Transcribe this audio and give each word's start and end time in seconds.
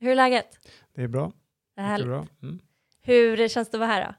Hur 0.00 0.10
är 0.10 0.14
läget? 0.14 0.46
Det 0.94 1.02
är 1.02 1.08
bra. 1.08 1.32
Det 1.76 1.80
är 1.80 1.86
härligt. 1.86 2.06
bra. 2.06 2.26
Mm. 2.42 2.58
Hur 3.02 3.48
känns 3.48 3.70
det 3.70 3.76
att 3.76 3.80
vara 3.80 3.90
här 3.90 4.06
då? 4.06 4.14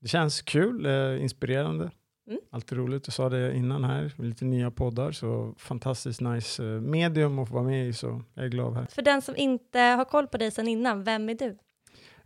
Det 0.00 0.08
känns 0.08 0.42
kul, 0.42 0.86
eh, 0.86 1.22
inspirerande. 1.22 1.90
Mm. 2.26 2.40
Alltid 2.50 2.78
roligt. 2.78 3.06
Jag 3.06 3.14
sa 3.14 3.28
det 3.28 3.56
innan 3.56 3.84
här, 3.84 4.12
lite 4.18 4.44
nya 4.44 4.70
poddar, 4.70 5.12
så 5.12 5.54
fantastiskt 5.58 6.20
nice 6.20 6.64
eh, 6.64 6.80
medium 6.80 7.38
att 7.38 7.48
få 7.48 7.54
vara 7.54 7.64
med 7.64 7.88
i, 7.88 7.92
så 7.92 8.22
jag 8.34 8.44
är 8.44 8.48
glad 8.48 8.74
här. 8.74 8.86
För 8.90 9.02
den 9.02 9.22
som 9.22 9.36
inte 9.36 9.78
har 9.80 10.04
koll 10.04 10.26
på 10.26 10.36
dig 10.38 10.50
sedan 10.50 10.68
innan, 10.68 11.04
vem 11.04 11.28
är 11.28 11.34
du? 11.34 11.58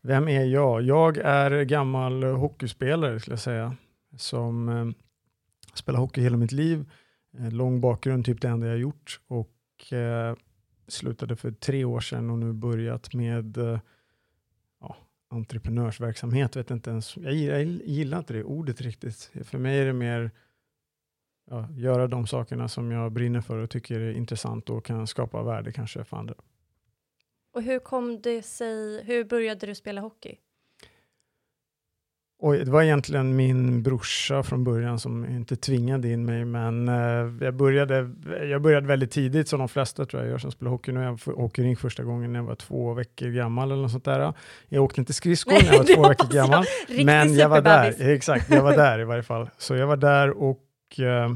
Vem 0.00 0.28
är 0.28 0.44
jag? 0.44 0.82
Jag 0.82 1.16
är 1.18 1.62
gammal 1.62 2.22
eh, 2.22 2.36
hockeyspelare, 2.38 3.20
skulle 3.20 3.32
jag 3.32 3.40
säga, 3.40 3.76
som 4.16 4.68
eh, 4.68 4.86
spelat 5.74 6.00
hockey 6.00 6.20
hela 6.20 6.36
mitt 6.36 6.52
liv. 6.52 6.90
Eh, 7.38 7.52
lång 7.52 7.80
bakgrund, 7.80 8.24
typ 8.24 8.40
det 8.40 8.48
enda 8.48 8.66
jag 8.66 8.78
gjort. 8.78 9.20
Och 9.26 9.92
eh, 9.92 10.34
slutade 10.88 11.36
för 11.36 11.50
tre 11.50 11.84
år 11.84 12.00
sedan 12.00 12.30
och 12.30 12.38
nu 12.38 12.52
börjat 12.52 13.14
med 13.14 13.56
eh, 13.56 13.80
ja, 14.80 14.96
entreprenörsverksamhet. 15.28 16.56
Vet 16.56 16.70
inte 16.70 16.90
ens, 16.90 17.16
jag, 17.16 17.32
gillar- 17.32 17.56
jag 17.56 17.66
gillar 17.66 18.18
inte 18.18 18.32
det 18.32 18.44
ordet 18.44 18.80
riktigt. 18.80 19.30
För 19.44 19.58
mig 19.58 19.78
är 19.78 19.86
det 19.86 19.92
mer 19.92 20.30
ja, 21.50 21.68
göra 21.70 22.06
de 22.06 22.26
sakerna 22.26 22.68
som 22.68 22.90
jag 22.90 23.12
brinner 23.12 23.40
för 23.40 23.58
och 23.58 23.70
tycker 23.70 24.00
är 24.00 24.12
intressant 24.12 24.70
och 24.70 24.84
kan 24.84 25.06
skapa 25.06 25.42
värde 25.42 25.72
kanske 25.72 26.04
för 26.04 26.16
andra. 26.16 26.34
Och 27.52 27.62
hur 27.62 27.78
kom 27.78 28.20
det 28.20 28.42
sig, 28.42 29.04
hur 29.04 29.24
började 29.24 29.66
du 29.66 29.74
spela 29.74 30.00
hockey? 30.00 30.38
Oj, 32.38 32.64
det 32.64 32.70
var 32.70 32.82
egentligen 32.82 33.36
min 33.36 33.82
brorsa 33.82 34.42
från 34.42 34.64
början 34.64 34.98
som 34.98 35.24
inte 35.24 35.56
tvingade 35.56 36.08
in 36.08 36.24
mig, 36.24 36.44
men 36.44 36.88
eh, 36.88 37.44
jag, 37.44 37.54
började, 37.54 38.10
jag 38.50 38.62
började 38.62 38.86
väldigt 38.86 39.10
tidigt, 39.10 39.48
som 39.48 39.58
de 39.58 39.68
flesta 39.68 40.04
tror 40.04 40.22
jag 40.22 40.30
gör 40.30 40.38
som 40.38 40.52
spelar 40.52 40.70
hockey. 40.70 40.92
Nu 40.92 41.00
jag 41.00 41.34
hockeyrink 41.34 41.78
första 41.78 42.02
gången 42.04 42.32
när 42.32 42.38
jag 42.38 42.46
var 42.46 42.54
två 42.54 42.94
veckor 42.94 43.28
gammal 43.28 43.70
eller 43.70 43.82
något 43.82 43.90
sånt 43.90 44.04
där. 44.04 44.32
Jag 44.68 44.84
åkte 44.84 45.00
inte 45.00 45.12
skridskor 45.12 45.52
när 45.52 45.72
jag 45.72 45.78
var 45.78 45.84
två 45.94 46.02
var 46.02 46.08
veckor 46.08 46.28
gammal, 46.28 46.64
men 47.04 47.34
jag 47.34 47.48
var 47.48 47.60
där. 47.60 48.10
Exakt, 48.10 48.50
jag 48.50 48.62
var 48.62 48.76
där 48.76 49.00
i 49.00 49.04
varje 49.04 49.22
fall. 49.22 49.50
Så 49.58 49.76
jag 49.76 49.86
var 49.86 49.96
där 49.96 50.30
och 50.30 50.60
eh, 50.98 51.34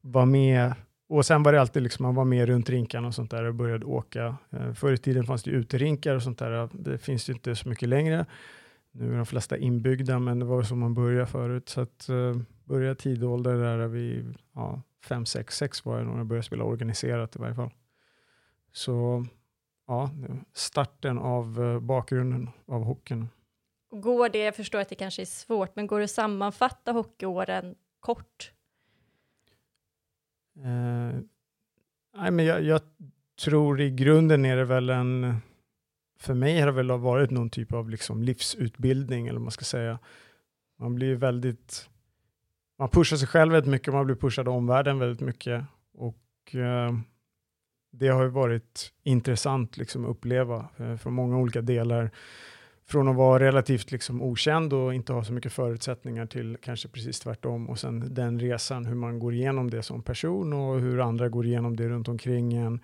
var 0.00 0.26
med 0.26 0.74
och 1.08 1.26
sen 1.26 1.42
var 1.42 1.52
det 1.52 1.60
alltid 1.60 1.82
liksom, 1.82 2.02
man 2.02 2.14
var 2.14 2.24
med 2.24 2.48
runt 2.48 2.70
rinkarna 2.70 3.08
och 3.08 3.14
sånt 3.14 3.30
där 3.30 3.44
och 3.44 3.54
började 3.54 3.86
åka. 3.86 4.36
Eh, 4.50 4.72
förr 4.72 4.92
i 4.92 4.98
tiden 4.98 5.24
fanns 5.24 5.42
det 5.42 5.50
uterinkar 5.50 6.14
och 6.14 6.22
sånt 6.22 6.38
där. 6.38 6.68
Det 6.72 6.98
finns 6.98 7.28
ju 7.28 7.32
inte 7.32 7.56
så 7.56 7.68
mycket 7.68 7.88
längre. 7.88 8.26
Nu 8.92 9.12
är 9.12 9.16
de 9.16 9.26
flesta 9.26 9.56
inbyggda, 9.56 10.18
men 10.18 10.38
det 10.38 10.44
var 10.44 10.62
så 10.62 10.76
man 10.76 10.94
började 10.94 11.26
förut. 11.26 11.68
Så 11.68 11.80
att 11.80 12.06
uh, 12.10 12.36
började 12.64 12.94
tid 12.94 13.24
och 13.24 13.30
ålder 13.30 13.54
där 13.54 13.86
vid 13.86 14.38
ja, 14.54 14.82
fem, 15.04 15.26
sex, 15.26 15.56
sex 15.56 15.84
var 15.84 15.96
jag 15.96 16.04
nog 16.04 16.14
när 16.14 16.20
jag 16.20 16.26
började 16.26 16.46
spela 16.46 16.64
organiserat 16.64 17.36
i 17.36 17.38
varje 17.38 17.54
fall. 17.54 17.70
Så 18.72 19.26
ja, 19.86 20.10
starten 20.54 21.18
av 21.18 21.62
eh, 21.62 21.80
bakgrunden 21.80 22.50
av 22.66 22.84
hockeyn. 22.84 23.28
Går 23.90 24.28
det, 24.28 24.38
jag 24.38 24.56
förstår 24.56 24.78
att 24.78 24.88
det 24.88 24.94
kanske 24.94 25.22
är 25.22 25.26
svårt, 25.26 25.76
men 25.76 25.86
går 25.86 25.98
det 25.98 26.04
att 26.04 26.10
sammanfatta 26.10 26.92
hockeyåren 26.92 27.74
kort? 28.00 28.52
Eh, 30.56 31.20
nej, 32.16 32.30
men 32.30 32.44
jag, 32.44 32.62
jag 32.62 32.80
tror 33.44 33.80
i 33.80 33.90
grunden 33.90 34.44
är 34.44 34.56
det 34.56 34.64
väl 34.64 34.90
en, 34.90 35.36
för 36.20 36.34
mig 36.34 36.60
har 36.60 36.66
det 36.66 36.72
väl 36.72 36.90
varit 36.90 37.30
någon 37.30 37.50
typ 37.50 37.72
av 37.72 37.90
liksom 37.90 38.22
livsutbildning 38.22 39.26
eller 39.26 39.38
vad 39.38 39.44
man 39.44 39.50
ska 39.50 39.64
säga. 39.64 39.98
Man 40.78 40.94
blir 40.94 41.14
väldigt, 41.14 41.88
man 42.78 42.88
pushar 42.88 43.16
sig 43.16 43.28
själv 43.28 43.52
väldigt 43.52 43.70
mycket, 43.70 43.94
man 43.94 44.06
blir 44.06 44.16
pushad 44.16 44.48
av 44.48 44.54
omvärlden 44.54 44.98
väldigt 44.98 45.20
mycket 45.20 45.64
och 45.94 46.54
eh, 46.54 46.92
det 47.92 48.08
har 48.08 48.22
ju 48.22 48.28
varit 48.28 48.92
intressant 49.02 49.76
liksom 49.76 50.04
att 50.04 50.10
uppleva 50.10 50.68
eh, 50.76 50.96
från 50.96 51.12
många 51.12 51.38
olika 51.38 51.60
delar. 51.60 52.10
Från 52.86 53.08
att 53.08 53.16
vara 53.16 53.42
relativt 53.42 53.90
liksom 53.90 54.22
okänd 54.22 54.72
och 54.72 54.94
inte 54.94 55.12
ha 55.12 55.24
så 55.24 55.32
mycket 55.32 55.52
förutsättningar 55.52 56.26
till 56.26 56.56
kanske 56.62 56.88
precis 56.88 57.20
tvärtom. 57.20 57.68
Och 57.68 57.78
sen 57.78 58.14
den 58.14 58.40
resan, 58.40 58.86
hur 58.86 58.94
man 58.94 59.18
går 59.18 59.34
igenom 59.34 59.70
det 59.70 59.82
som 59.82 60.02
person 60.02 60.52
och 60.52 60.80
hur 60.80 61.00
andra 61.00 61.28
går 61.28 61.46
igenom 61.46 61.76
det 61.76 61.88
runt 61.88 62.08
omkring 62.08 62.52
en 62.52 62.80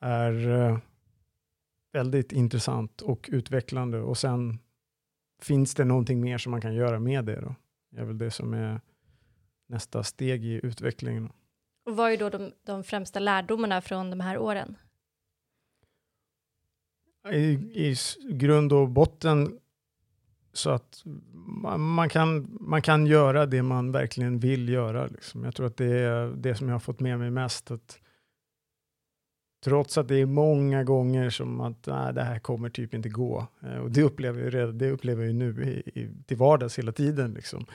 är 0.00 0.48
eh, 0.48 0.78
väldigt 1.92 2.32
intressant 2.32 3.00
och 3.00 3.28
utvecklande. 3.32 4.00
Och 4.00 4.18
sen 4.18 4.58
finns 5.42 5.74
det 5.74 5.84
någonting 5.84 6.20
mer 6.20 6.38
som 6.38 6.50
man 6.50 6.60
kan 6.60 6.74
göra 6.74 6.98
med 6.98 7.24
det 7.24 7.40
då. 7.40 7.54
Det 7.90 8.00
är 8.00 8.04
väl 8.04 8.18
det 8.18 8.30
som 8.30 8.54
är 8.54 8.80
nästa 9.68 10.02
steg 10.02 10.44
i 10.44 10.60
utvecklingen. 10.62 11.32
Och 11.84 11.96
vad 11.96 12.12
är 12.12 12.16
då 12.16 12.30
de, 12.30 12.52
de 12.64 12.84
främsta 12.84 13.18
lärdomarna 13.18 13.80
från 13.80 14.10
de 14.10 14.20
här 14.20 14.38
åren? 14.38 14.76
I, 17.32 17.38
i 17.74 17.96
grund 18.30 18.72
och 18.72 18.88
botten 18.88 19.58
så 20.52 20.70
att 20.70 21.02
man, 21.34 21.80
man, 21.80 22.08
kan, 22.08 22.56
man 22.60 22.82
kan 22.82 23.06
göra 23.06 23.46
det 23.46 23.62
man 23.62 23.92
verkligen 23.92 24.38
vill 24.38 24.68
göra. 24.68 25.06
Liksom. 25.06 25.44
Jag 25.44 25.54
tror 25.54 25.66
att 25.66 25.76
det 25.76 25.98
är 26.00 26.26
det 26.26 26.54
som 26.54 26.68
jag 26.68 26.74
har 26.74 26.80
fått 26.80 27.00
med 27.00 27.18
mig 27.18 27.30
mest. 27.30 27.70
Att 27.70 28.00
trots 29.66 29.98
att 29.98 30.08
det 30.08 30.16
är 30.16 30.26
många 30.26 30.84
gånger 30.84 31.30
som 31.30 31.60
att 31.60 31.86
nej, 31.86 32.14
det 32.14 32.22
här 32.22 32.38
kommer 32.38 32.70
typ 32.70 32.94
inte 32.94 33.08
gå. 33.08 33.46
Eh, 33.62 33.76
och 33.76 33.90
det 33.90 34.02
upplever 34.02 34.42
jag, 34.42 34.54
redan, 34.54 34.78
det 34.78 34.90
upplever 34.90 35.22
jag 35.22 35.32
ju 35.32 35.38
nu 35.38 35.64
i, 35.64 36.00
i, 36.00 36.08
till 36.26 36.36
vardags 36.36 36.78
hela 36.78 36.92
tiden. 36.92 37.34
Liksom. 37.34 37.66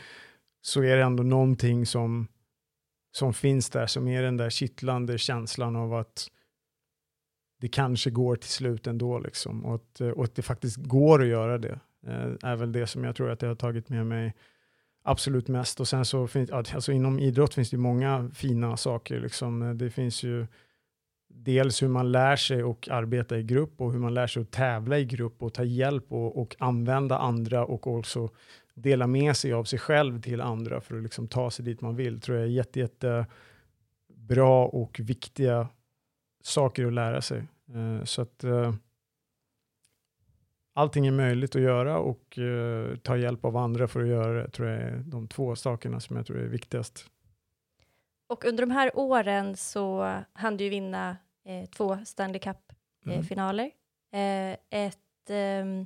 Så 0.61 0.83
är 0.83 0.97
det 0.97 1.03
ändå 1.03 1.23
någonting 1.23 1.85
som, 1.85 2.27
som 3.11 3.33
finns 3.33 3.69
där, 3.69 3.87
som 3.87 4.07
är 4.07 4.23
den 4.23 4.37
där 4.37 4.49
kittlande 4.49 5.17
känslan 5.17 5.75
av 5.75 5.93
att 5.93 6.27
det 7.61 7.67
kanske 7.67 8.09
går 8.09 8.35
till 8.35 8.49
slut 8.49 8.87
ändå 8.87 9.19
liksom. 9.19 9.65
Och 9.65 9.75
att, 9.75 10.01
eh, 10.01 10.09
och 10.09 10.23
att 10.23 10.35
det 10.35 10.41
faktiskt 10.41 10.77
går 10.77 11.21
att 11.21 11.27
göra 11.27 11.57
det. 11.57 11.79
Eh, 12.07 12.49
är 12.49 12.55
väl 12.55 12.71
det 12.71 12.87
som 12.87 13.03
jag 13.03 13.15
tror 13.15 13.29
att 13.29 13.41
jag 13.41 13.49
har 13.49 13.55
tagit 13.55 13.89
med 13.89 14.07
mig 14.07 14.33
absolut 15.03 15.47
mest. 15.47 15.79
Och 15.79 15.87
sen 15.87 16.05
så 16.05 16.27
finns, 16.27 16.51
alltså 16.51 16.91
inom 16.91 17.19
idrott 17.19 17.53
finns 17.53 17.69
det 17.69 17.77
många 17.77 18.29
fina 18.33 18.77
saker. 18.77 19.19
Liksom. 19.19 19.77
Det 19.77 19.89
finns 19.89 20.23
ju 20.23 20.47
dels 21.33 21.83
hur 21.83 21.87
man 21.87 22.11
lär 22.11 22.35
sig 22.35 22.61
att 22.61 22.87
arbeta 22.87 23.37
i 23.37 23.43
grupp 23.43 23.81
och 23.81 23.91
hur 23.91 23.99
man 23.99 24.13
lär 24.13 24.27
sig 24.27 24.41
att 24.41 24.51
tävla 24.51 24.99
i 24.99 25.05
grupp 25.05 25.43
och 25.43 25.53
ta 25.53 25.63
hjälp 25.63 26.05
och, 26.11 26.41
och 26.41 26.55
använda 26.59 27.17
andra 27.17 27.65
och 27.65 27.87
också 27.87 28.29
dela 28.73 29.07
med 29.07 29.37
sig 29.37 29.53
av 29.53 29.63
sig 29.63 29.79
själv 29.79 30.21
till 30.21 30.41
andra 30.41 30.81
för 30.81 30.97
att 30.97 31.03
liksom 31.03 31.27
ta 31.27 31.51
sig 31.51 31.65
dit 31.65 31.81
man 31.81 31.95
vill. 31.95 32.21
tror 32.21 32.37
jag 32.37 32.45
är 32.45 32.51
jätte, 32.51 32.79
jätte 32.79 33.25
bra 34.07 34.65
och 34.65 34.99
viktiga 35.03 35.67
saker 36.43 36.85
att 36.85 36.93
lära 36.93 37.21
sig. 37.21 37.43
Eh, 37.73 38.03
så 38.03 38.21
att 38.21 38.43
eh, 38.43 38.73
allting 40.73 41.07
är 41.07 41.11
möjligt 41.11 41.55
att 41.55 41.61
göra 41.61 41.99
och 41.99 42.39
eh, 42.39 42.95
ta 42.97 43.17
hjälp 43.17 43.45
av 43.45 43.57
andra 43.57 43.87
för 43.87 44.01
att 44.01 44.07
göra 44.07 44.33
det, 44.43 44.49
tror 44.49 44.69
jag 44.69 44.81
är 44.81 45.03
de 45.05 45.27
två 45.27 45.55
sakerna 45.55 45.99
som 45.99 46.15
jag 46.15 46.25
tror 46.25 46.39
är 46.39 46.47
viktigast. 46.47 47.05
Och 48.31 48.45
under 48.45 48.63
de 48.63 48.71
här 48.71 48.97
åren 48.97 49.57
så 49.57 50.15
hann 50.33 50.57
du 50.57 50.69
vinna 50.69 51.17
eh, 51.45 51.69
två 51.69 51.97
Stanley 52.05 52.39
Cup-finaler. 52.39 53.71
Mm. 54.13 54.51
Eh, 54.51 54.85
ett, 54.85 55.29
eh, 55.29 55.85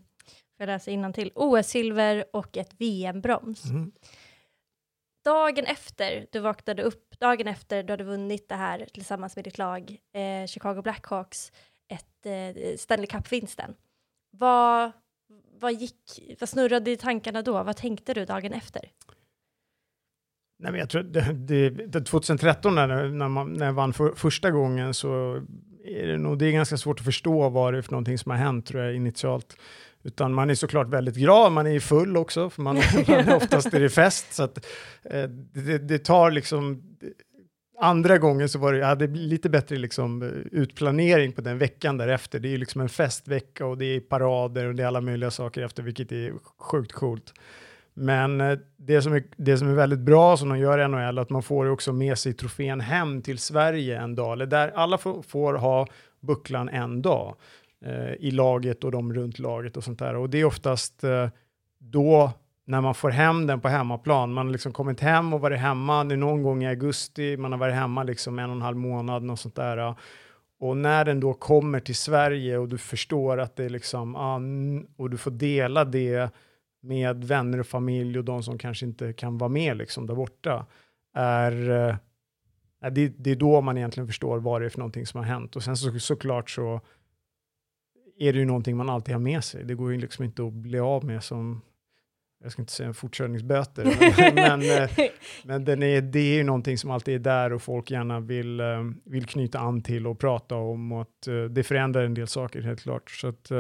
får 0.57 0.57
jag 0.57 0.67
läsa 0.67 1.13
till 1.13 1.31
OS-silver 1.35 2.25
och 2.33 2.57
ett 2.57 2.73
VM-brons. 2.77 3.65
Mm. 3.65 3.91
Dagen 5.23 5.65
efter 5.65 6.27
du 6.31 6.39
vaknade 6.39 6.83
upp, 6.83 7.19
dagen 7.19 7.47
efter 7.47 7.83
du 7.83 7.93
hade 7.93 8.03
vunnit 8.03 8.49
det 8.49 8.55
här 8.55 8.87
tillsammans 8.93 9.35
med 9.35 9.45
ditt 9.45 9.57
lag, 9.57 9.97
eh, 10.13 10.47
Chicago 10.47 10.81
Blackhawks, 10.81 11.51
ett 11.87 12.25
eh, 12.25 12.77
Stanley 12.77 13.07
Cup-vinsten. 13.07 13.75
Vad, 14.31 14.91
vad, 15.59 15.73
gick, 15.73 16.35
vad 16.39 16.49
snurrade 16.49 16.91
i 16.91 16.97
tankarna 16.97 17.41
då? 17.41 17.63
Vad 17.63 17.77
tänkte 17.77 18.13
du 18.13 18.25
dagen 18.25 18.53
efter? 18.53 18.91
Nej, 20.57 20.71
men 20.71 20.79
jag 20.79 20.89
tror 20.89 21.03
det, 21.03 21.33
det, 21.33 21.69
det 21.69 22.01
2013 22.01 22.75
när, 22.75 23.09
när, 23.09 23.29
man, 23.29 23.53
när 23.53 23.65
jag 23.65 23.73
vann 23.73 23.93
för, 23.93 24.13
första 24.15 24.51
gången 24.51 24.93
så 24.93 25.41
är 25.85 26.07
det 26.07 26.17
nog 26.17 26.39
det 26.39 26.45
är 26.45 26.51
ganska 26.51 26.77
svårt 26.77 26.99
att 26.99 27.05
förstå 27.05 27.49
vad 27.49 27.73
det 27.73 27.77
är 27.77 27.81
för 27.81 27.91
någonting 27.91 28.17
som 28.17 28.31
har 28.31 28.37
hänt 28.37 28.65
tror 28.65 28.83
jag 28.83 28.95
initialt. 28.95 29.57
Utan 30.03 30.33
man 30.33 30.49
är 30.49 30.55
såklart 30.55 30.87
väldigt 30.87 31.15
glad, 31.15 31.51
man 31.51 31.67
är 31.67 31.79
full 31.79 32.17
också, 32.17 32.49
för 32.49 32.61
man, 32.61 32.75
man 33.07 33.33
oftast 33.33 33.73
är 33.73 33.79
det 33.79 33.89
fest. 33.89 34.33
Så 34.33 34.43
att, 34.43 34.65
eh, 35.03 35.23
det, 35.53 35.77
det, 35.77 35.99
tar 35.99 36.31
liksom, 36.31 36.83
andra 37.79 38.17
gången 38.17 38.49
så 38.49 38.59
var 38.59 38.73
det, 38.73 38.79
jag 38.79 38.87
hade 38.87 39.07
lite 39.07 39.49
bättre 39.49 39.75
liksom, 39.75 40.23
utplanering 40.51 41.31
på 41.31 41.41
den 41.41 41.57
veckan 41.57 41.97
därefter. 41.97 42.39
Det 42.39 42.47
är 42.47 42.51
ju 42.51 42.57
liksom 42.57 42.81
en 42.81 42.89
festvecka 42.89 43.65
och 43.65 43.77
det 43.77 43.85
är 43.85 43.99
parader 43.99 44.65
och 44.65 44.75
det 44.75 44.83
är 44.83 44.87
alla 44.87 45.01
möjliga 45.01 45.31
saker 45.31 45.61
efter, 45.61 45.83
vilket 45.83 46.11
är 46.11 46.33
sjukt 46.57 46.91
coolt. 46.91 47.33
Men 47.97 48.41
eh, 48.41 48.57
det 48.77 49.01
som, 49.01 49.13
är, 49.13 49.23
det 49.37 49.57
som 49.57 49.69
är 49.69 49.73
väldigt 49.73 49.99
bra 49.99 50.37
som 50.37 50.49
de 50.49 50.59
gör 50.59 50.79
i 50.79 50.87
NHL, 50.87 51.19
att 51.19 51.29
man 51.29 51.43
får 51.43 51.69
också 51.69 51.93
med 51.93 52.17
sig 52.17 52.33
trofén 52.33 52.81
hem 52.81 53.21
till 53.21 53.37
Sverige 53.37 53.99
en 53.99 54.15
dag, 54.15 54.33
eller 54.33 54.45
där 54.45 54.71
alla 54.75 54.97
får, 54.97 55.21
får 55.21 55.53
ha 55.53 55.87
bucklan 56.19 56.69
en 56.69 57.01
dag 57.01 57.35
eh, 57.85 58.13
i 58.19 58.31
laget 58.31 58.83
och 58.83 58.91
de 58.91 59.13
runt 59.13 59.39
laget 59.39 59.77
och 59.77 59.83
sånt 59.83 59.99
där. 59.99 60.15
Och 60.15 60.29
det 60.29 60.41
är 60.41 60.45
oftast 60.45 61.03
eh, 61.03 61.29
då 61.79 62.31
när 62.65 62.81
man 62.81 62.95
får 62.95 63.09
hem 63.09 63.47
den 63.47 63.61
på 63.61 63.67
hemmaplan. 63.67 64.33
Man 64.33 64.45
har 64.45 64.51
liksom 64.51 64.73
kommit 64.73 64.99
hem 64.99 65.33
och 65.33 65.41
varit 65.41 65.59
hemma, 65.59 66.03
det 66.03 66.15
är 66.15 66.17
någon 66.17 66.43
gång 66.43 66.63
i 66.63 66.67
augusti, 66.67 67.37
man 67.37 67.51
har 67.51 67.59
varit 67.59 67.75
hemma 67.75 68.03
liksom 68.03 68.39
en 68.39 68.49
och 68.49 68.55
en 68.55 68.61
halv 68.61 68.77
månad, 68.77 69.31
och 69.31 69.39
sånt 69.39 69.55
där. 69.55 69.95
Och 70.59 70.77
när 70.77 71.05
den 71.05 71.19
då 71.19 71.33
kommer 71.33 71.79
till 71.79 71.95
Sverige 71.95 72.57
och 72.57 72.69
du 72.69 72.77
förstår 72.77 73.39
att 73.39 73.55
det 73.55 73.63
är 73.63 73.69
liksom, 73.69 74.15
ah, 74.15 74.39
och 74.97 75.09
du 75.09 75.17
får 75.17 75.31
dela 75.31 75.85
det 75.85 76.31
med 76.85 77.23
vänner 77.23 77.59
och 77.59 77.67
familj 77.67 78.17
och 78.17 78.25
de 78.25 78.43
som 78.43 78.57
kanske 78.57 78.85
inte 78.85 79.13
kan 79.13 79.37
vara 79.37 79.49
med 79.49 79.77
liksom 79.77 80.07
där 80.07 80.15
borta, 80.15 80.65
är, 81.13 81.69
eh, 81.69 81.95
det, 82.91 83.07
det, 83.07 83.31
är 83.31 83.35
då 83.35 83.61
man 83.61 83.77
egentligen 83.77 84.07
förstår 84.07 84.39
vad 84.39 84.61
det 84.61 84.65
är 84.65 84.69
för 84.69 84.79
någonting 84.79 85.05
som 85.05 85.17
har 85.17 85.25
hänt. 85.25 85.55
Och 85.55 85.63
sen 85.63 85.77
så, 85.77 85.99
såklart 85.99 86.49
så 86.49 86.81
är 88.17 88.33
det 88.33 88.39
ju 88.39 88.45
någonting 88.45 88.77
man 88.77 88.89
alltid 88.89 89.15
har 89.15 89.21
med 89.21 89.43
sig. 89.43 89.63
Det 89.63 89.75
går 89.75 89.91
ju 89.91 89.97
liksom 89.97 90.25
inte 90.25 90.43
att 90.43 90.53
bli 90.53 90.79
av 90.79 91.05
med 91.05 91.23
som, 91.23 91.61
jag 92.43 92.51
ska 92.51 92.61
inte 92.61 92.73
säga 92.73 92.93
fortkörningsböter, 92.93 93.85
men, 93.85 94.35
men, 94.59 94.83
eh, 94.83 94.89
men 95.43 95.65
den 95.65 95.83
är, 95.83 96.01
det 96.01 96.19
är 96.19 96.35
ju 96.35 96.43
någonting 96.43 96.77
som 96.77 96.91
alltid 96.91 97.15
är 97.15 97.19
där 97.19 97.53
och 97.53 97.61
folk 97.61 97.91
gärna 97.91 98.19
vill, 98.19 98.59
eh, 98.59 98.83
vill 99.03 99.25
knyta 99.25 99.59
an 99.59 99.81
till 99.81 100.07
och 100.07 100.19
prata 100.19 100.55
om. 100.55 100.91
Och 100.91 101.01
att, 101.01 101.27
det 101.49 101.63
förändrar 101.63 102.03
en 102.03 102.13
del 102.13 102.27
saker 102.27 102.61
helt 102.61 102.81
klart. 102.81 103.11
Så 103.11 103.27
att, 103.27 103.51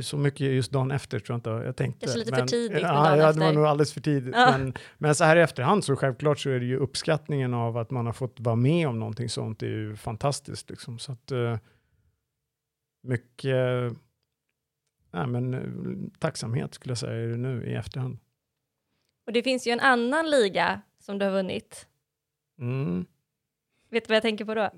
så 0.00 0.16
mycket 0.16 0.40
just 0.40 0.72
dagen 0.72 0.90
efter 0.90 1.18
tror 1.18 1.34
jag 1.34 1.38
inte 1.38 1.66
jag 1.66 1.76
tänkte. 1.76 2.06
Kanske 2.06 2.18
lite 2.18 2.30
men, 2.30 2.40
för 2.40 2.46
tidigt. 2.46 2.82
Ja, 2.82 3.16
ja, 3.16 3.32
det 3.32 3.40
var 3.40 3.52
nog 3.52 3.64
alldeles 3.64 3.92
för 3.92 4.00
tidigt. 4.00 4.34
Ja. 4.34 4.58
Men, 4.58 4.74
men, 4.98 5.14
så 5.14 5.24
här 5.24 5.36
i 5.36 5.40
efterhand 5.40 5.84
så 5.84 5.96
självklart 5.96 6.38
så 6.38 6.50
är 6.50 6.60
det 6.60 6.66
ju 6.66 6.76
uppskattningen 6.76 7.54
av 7.54 7.76
att 7.76 7.90
man 7.90 8.06
har 8.06 8.12
fått 8.12 8.40
vara 8.40 8.56
med 8.56 8.88
om 8.88 8.98
någonting 8.98 9.28
sånt 9.28 9.62
är 9.62 9.66
ju 9.66 9.96
fantastiskt. 9.96 10.70
Liksom. 10.70 10.98
Så 10.98 11.12
att, 11.12 11.32
uh, 11.32 11.56
mycket 13.02 13.54
uh, 15.12 15.26
men, 15.26 15.54
uh, 15.54 16.08
tacksamhet 16.18 16.74
skulle 16.74 16.90
jag 16.90 16.98
säga 16.98 17.12
är 17.12 17.28
det 17.28 17.36
nu 17.36 17.66
i 17.66 17.74
efterhand. 17.74 18.18
Och 19.26 19.32
det 19.32 19.42
finns 19.42 19.66
ju 19.66 19.70
en 19.70 19.80
annan 19.80 20.30
liga 20.30 20.80
som 20.98 21.18
du 21.18 21.24
har 21.24 21.32
vunnit. 21.32 21.86
Mm. 22.58 23.06
Vet 23.90 24.04
du 24.04 24.08
vad 24.08 24.16
jag 24.16 24.22
tänker 24.22 24.44
på 24.44 24.54
då? 24.54 24.70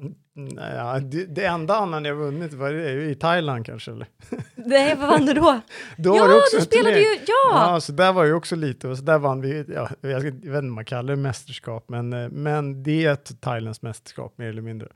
Ja, 0.60 1.00
det, 1.02 1.24
det 1.24 1.44
enda 1.44 1.76
annan 1.76 2.04
jag 2.04 2.14
vunnit 2.14 2.52
var 2.52 2.72
i 2.72 3.14
Thailand 3.14 3.66
kanske 3.66 3.90
eller? 3.90 4.06
Nej, 4.54 4.96
vad 4.96 5.08
vann 5.08 5.26
du 5.26 5.32
då? 5.32 5.60
då 5.96 6.16
ja, 6.16 6.26
var 6.26 6.58
du 6.58 6.64
spelade 6.64 6.98
ju, 6.98 7.18
ja! 7.26 7.72
Ja, 7.72 7.80
så 7.80 7.92
där 7.92 8.12
var 8.12 8.24
ju 8.24 8.34
också 8.34 8.56
lite, 8.56 8.88
och 8.88 8.96
så 8.96 9.02
där 9.02 9.18
vann 9.18 9.40
vi, 9.40 9.64
ja, 9.68 9.88
jag, 10.00 10.20
vet 10.20 10.34
inte 10.34 10.58
om 10.58 10.74
man 10.74 10.84
kallar 10.84 11.16
det 11.16 11.22
mästerskap, 11.22 11.84
men, 11.88 12.12
eh, 12.12 12.28
men 12.28 12.82
det 12.82 13.04
är 13.04 13.12
ett 13.12 13.40
Thailands 13.40 13.82
mästerskap 13.82 14.38
mer 14.38 14.48
eller 14.48 14.62
mindre. 14.62 14.88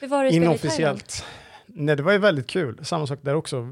Hur 0.00 0.08
var 0.08 0.22
det 0.22 0.28
att 0.28 0.34
Inofficiellt. 0.34 1.24
Nej, 1.66 1.96
det 1.96 2.02
var 2.02 2.12
ju 2.12 2.18
väldigt 2.18 2.46
kul. 2.46 2.84
Samma 2.84 3.06
sak 3.06 3.18
där 3.22 3.34
också. 3.34 3.68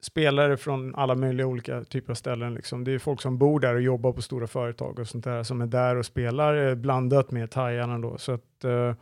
Spelare 0.00 0.56
från 0.56 0.94
alla 0.94 1.14
möjliga 1.14 1.46
olika 1.46 1.84
typer 1.84 2.10
av 2.10 2.14
ställen. 2.14 2.54
Liksom. 2.54 2.84
Det 2.84 2.92
är 2.92 2.98
folk 2.98 3.20
som 3.20 3.38
bor 3.38 3.60
där 3.60 3.74
och 3.74 3.82
jobbar 3.82 4.12
på 4.12 4.22
stora 4.22 4.46
företag 4.46 4.98
och 4.98 5.08
sånt 5.08 5.24
där 5.24 5.42
som 5.42 5.60
är 5.60 5.66
där 5.66 5.96
och 5.96 6.06
spelar 6.06 6.68
eh, 6.68 6.74
blandat 6.74 7.30
med 7.30 7.50
thaiarna. 7.50 7.98
då. 7.98 8.18
Så 8.18 8.32
att, 8.32 8.64
eh, 8.64 8.94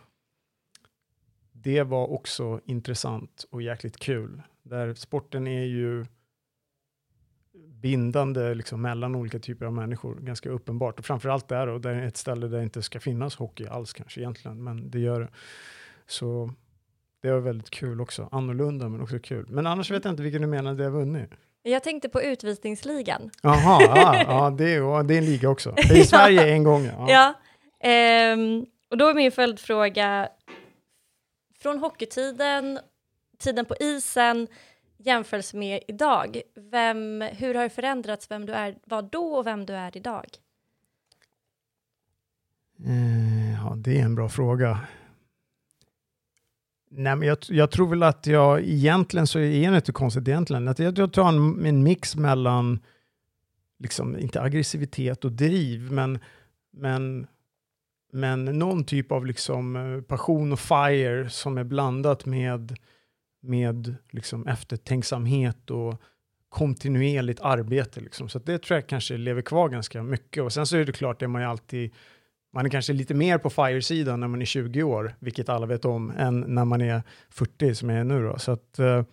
det 1.52 1.82
var 1.82 2.10
också 2.10 2.60
intressant 2.64 3.46
och 3.50 3.62
jäkligt 3.62 3.96
kul. 3.96 4.42
Där 4.62 4.94
sporten 4.94 5.46
är 5.46 5.64
ju 5.64 6.06
bindande 7.68 8.54
liksom, 8.54 8.82
mellan 8.82 9.14
olika 9.14 9.38
typer 9.38 9.66
av 9.66 9.72
människor, 9.72 10.14
ganska 10.14 10.50
uppenbart. 10.50 10.98
Och 10.98 11.04
framförallt 11.04 11.48
där 11.48 11.67
och 11.67 11.81
där 11.81 11.94
är 11.94 12.06
ett 12.06 12.17
ställe 12.17 12.46
där 12.48 12.58
det 12.58 12.64
inte 12.64 12.82
ska 12.82 13.00
finnas 13.00 13.36
hockey 13.36 13.67
alls 13.67 13.93
kanske 13.93 14.20
egentligen, 14.20 14.64
men 14.64 14.90
det 14.90 15.00
gör 15.00 15.20
det. 15.20 15.28
Så 16.06 16.55
det 17.22 17.31
var 17.31 17.39
väldigt 17.39 17.70
kul 17.70 18.01
också. 18.01 18.29
Annorlunda 18.32 18.89
men 18.89 19.01
också 19.01 19.19
kul. 19.19 19.46
Men 19.48 19.67
annars 19.67 19.91
vet 19.91 20.05
jag 20.05 20.13
inte 20.13 20.22
vilken 20.22 20.43
du 20.43 20.48
menar 20.48 20.75
det 20.75 20.84
har 20.84 20.91
vunnit. 20.91 21.31
Jag 21.63 21.82
tänkte 21.82 22.08
på 22.08 22.22
utvisningsligan. 22.22 23.31
Jaha, 23.43 23.82
ja, 23.82 24.25
ja, 24.29 24.51
det, 24.51 24.75
är, 24.75 25.03
det 25.03 25.15
är 25.15 25.19
en 25.19 25.25
liga 25.25 25.48
också. 25.48 25.75
Det 25.77 25.82
är 25.82 26.01
i 26.01 26.05
Sverige 26.05 26.53
en 26.53 26.65
gång. 26.65 26.84
Ja, 26.84 27.34
ja 27.81 28.32
um, 28.34 28.67
och 28.91 28.98
då 28.98 29.08
är 29.08 29.15
min 29.15 29.32
följdfråga, 29.32 30.29
från 31.58 31.79
hockeytiden, 31.79 32.79
tiden 33.39 33.65
på 33.65 33.75
isen, 33.81 34.46
jämfört 34.96 35.55
med 35.55 35.82
idag, 35.89 36.41
vem, 36.70 37.20
hur 37.20 37.55
har 37.55 37.63
det 37.63 37.70
förändrats 37.70 38.31
vem 38.31 38.46
du 38.46 38.53
är, 38.53 38.79
var 38.84 39.03
då 39.03 39.34
och 39.34 39.46
vem 39.46 39.67
du 39.67 39.72
är 39.72 39.96
idag? 39.96 40.27
Uh, 42.87 43.53
ja, 43.53 43.75
det 43.77 44.01
är 44.01 44.05
en 44.05 44.15
bra 44.15 44.29
fråga. 44.29 44.79
Nej, 46.90 47.16
men 47.16 47.28
jag, 47.28 47.38
jag, 47.48 47.70
tror 47.70 47.88
väl 47.88 48.02
att 48.02 48.26
jag 48.26 48.60
egentligen 48.60 49.26
så 49.26 49.38
är 49.38 49.70
det 49.70 49.76
inte 49.76 49.92
konstigt 49.92 50.28
egentligen. 50.28 50.68
Att 50.68 50.78
jag, 50.78 50.98
jag 50.98 51.12
tar 51.12 51.28
en, 51.28 51.66
en 51.66 51.82
mix 51.82 52.16
mellan, 52.16 52.80
liksom, 53.78 54.18
inte 54.18 54.42
aggressivitet 54.42 55.24
och 55.24 55.32
driv, 55.32 55.92
men, 55.92 56.18
men, 56.72 57.26
men 58.12 58.44
någon 58.44 58.84
typ 58.84 59.12
av 59.12 59.26
liksom, 59.26 59.76
eh, 59.76 60.00
passion 60.00 60.52
och 60.52 60.60
fire 60.60 61.30
som 61.30 61.58
är 61.58 61.64
blandat 61.64 62.26
med, 62.26 62.76
med 63.40 63.94
liksom, 64.10 64.46
eftertänksamhet 64.46 65.70
och 65.70 66.02
kontinuerligt 66.48 67.40
arbete. 67.40 68.00
Liksom. 68.00 68.28
Så 68.28 68.38
det 68.38 68.62
tror 68.62 68.76
jag 68.76 68.86
kanske 68.86 69.16
lever 69.16 69.42
kvar 69.42 69.68
ganska 69.68 70.02
mycket. 70.02 70.42
Och 70.42 70.52
sen 70.52 70.66
så 70.66 70.76
är 70.76 70.84
det 70.84 70.92
klart, 70.92 71.18
det 71.18 71.26
är 71.26 71.28
man 71.28 71.42
ju 71.42 71.48
alltid 71.48 71.92
man 72.50 72.67
är 72.67 72.70
kanske 72.70 72.93
lite 72.93 73.14
mer 73.14 73.38
på 73.38 73.50
FIRE-sidan 73.50 74.20
när 74.20 74.28
man 74.28 74.43
är 74.43 74.46
20 74.46 74.82
år, 74.82 75.14
vilket 75.19 75.48
alla 75.48 75.67
vet 75.67 75.84
om, 75.84 76.10
än 76.10 76.40
när 76.40 76.64
man 76.64 76.81
är 76.81 77.02
40 77.28 77.74
som 77.74 77.90
jag 77.90 77.98
är 77.98 78.05
nu. 78.05 78.22
Då. 78.22 78.38
Så 78.38 78.52
att, 78.52 78.78
eh, 78.78 79.05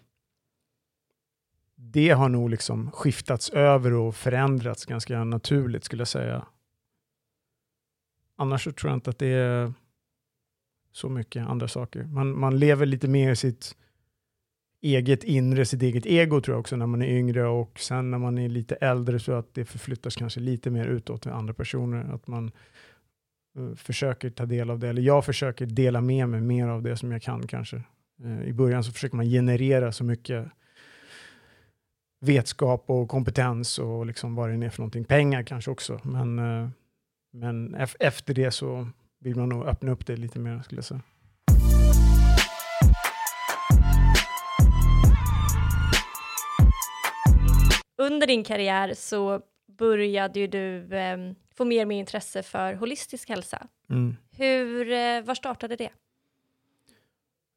det 1.76 2.10
har 2.10 2.30
nog 2.30 2.50
liksom 2.50 2.92
skiftats 2.92 3.50
över 3.50 3.94
och 3.94 4.16
förändrats 4.16 4.86
ganska 4.86 5.24
naturligt 5.24 5.84
skulle 5.84 6.02
jag 6.02 6.08
säga. 6.08 6.46
Annars 8.38 8.64
så 8.64 8.72
tror 8.72 8.92
jag 8.92 8.98
inte 8.98 9.10
att 9.10 9.20
det 9.20 9.28
är 9.28 9.74
så 10.92 11.10
mycket 11.10 11.48
andra 11.48 11.68
saker. 11.68 12.04
Man, 12.04 12.40
man 12.40 12.60
lever 12.60 12.86
lite 12.86 13.08
mer 13.08 13.36
sitt 13.36 13.76
eget 14.82 15.24
inre, 15.24 15.66
sitt 15.66 15.82
eget 15.82 16.06
ego 16.06 16.42
tror 16.42 16.56
jag 16.56 16.60
också 16.60 16.76
när 16.76 16.88
man 16.88 17.02
är 17.02 17.08
yngre 17.08 17.48
och 17.48 17.80
sen 17.80 18.12
när 18.12 18.18
man 18.18 18.38
är 18.38 18.50
lite 18.50 18.76
äldre 18.76 19.20
så 19.20 19.32
att 19.32 19.54
det 19.54 19.66
förflyttas 19.66 20.16
kanske 20.16 20.40
lite 20.40 20.70
mer 20.70 20.86
utåt 20.88 21.22
till 21.22 21.32
andra 21.32 21.54
personer. 21.54 22.14
Att 22.14 22.28
man 22.28 22.52
Eh, 23.58 23.76
försöker 23.76 24.30
ta 24.30 24.46
del 24.46 24.70
av 24.70 24.80
det, 24.80 24.90
eller 24.90 25.02
jag 25.02 25.26
försöker 25.26 25.66
dela 25.66 26.02
med 26.02 26.30
mig 26.30 26.42
mer 26.42 26.68
av 26.68 26.82
det 26.82 26.98
som 26.98 27.12
jag 27.12 27.22
kan 27.22 27.48
kanske. 27.48 27.84
Eh, 28.24 28.44
I 28.44 28.54
början 28.54 28.84
så 28.84 28.92
försöker 28.92 29.16
man 29.16 29.26
generera 29.26 29.92
så 29.92 30.04
mycket 30.04 30.48
vetskap 32.22 32.84
och 32.88 33.10
kompetens 33.10 33.80
och 33.80 34.06
liksom 34.06 34.36
vad 34.36 34.50
det 34.50 34.66
är 34.66 34.70
för 34.70 34.80
någonting. 34.80 35.06
Pengar 35.06 35.44
kanske 35.44 35.72
också, 35.72 36.00
men, 36.04 36.40
eh, 36.40 36.70
men 37.34 37.76
efter 38.00 38.34
det 38.34 38.52
så 38.52 38.88
vill 39.20 39.36
man 39.36 39.50
nog 39.50 39.66
öppna 39.66 39.92
upp 39.92 40.06
det 40.06 40.16
lite 40.16 40.40
mer 40.40 40.62
skulle 40.62 40.78
jag 40.78 40.86
säga. 40.86 41.02
under 47.98 48.28
din 48.28 48.44
karriär 48.44 48.94
så 48.94 49.42
började 49.78 50.40
ju 50.40 50.48
du 50.48 50.96
eh, 50.96 51.18
få 51.58 51.66
mer 51.66 51.82
och 51.82 51.88
mer 51.88 52.00
intresse 52.00 52.44
för 52.44 52.74
holistisk 52.74 53.30
hälsa. 53.30 53.68
Mm. 53.90 54.16
Hur, 54.32 54.92
eh, 54.92 55.22
var 55.22 55.36
startade 55.36 55.76
det? 55.76 55.90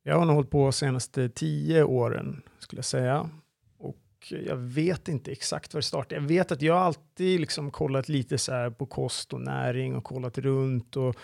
Jag 0.02 0.18
har 0.18 0.24
nog 0.26 0.34
hållit 0.34 0.50
på 0.50 0.72
senaste 0.72 1.28
tio 1.28 1.82
åren 1.82 2.42
skulle 2.58 2.78
jag 2.78 2.84
säga. 2.84 3.30
Och 3.78 4.32
jag 4.46 4.56
vet 4.56 5.08
inte 5.08 5.32
exakt 5.32 5.74
var 5.74 5.78
det 5.78 5.86
startade. 5.86 6.14
Jag 6.14 6.28
vet 6.28 6.52
att 6.52 6.62
jag 6.62 6.76
alltid 6.76 7.40
liksom 7.40 7.70
kollat 7.70 8.08
lite 8.08 8.38
så 8.38 8.70
på 8.78 8.86
kost 8.86 9.32
och 9.32 9.40
näring 9.40 9.96
och 9.96 10.04
kollat 10.04 10.38
runt 10.38 10.96
och 10.96 11.16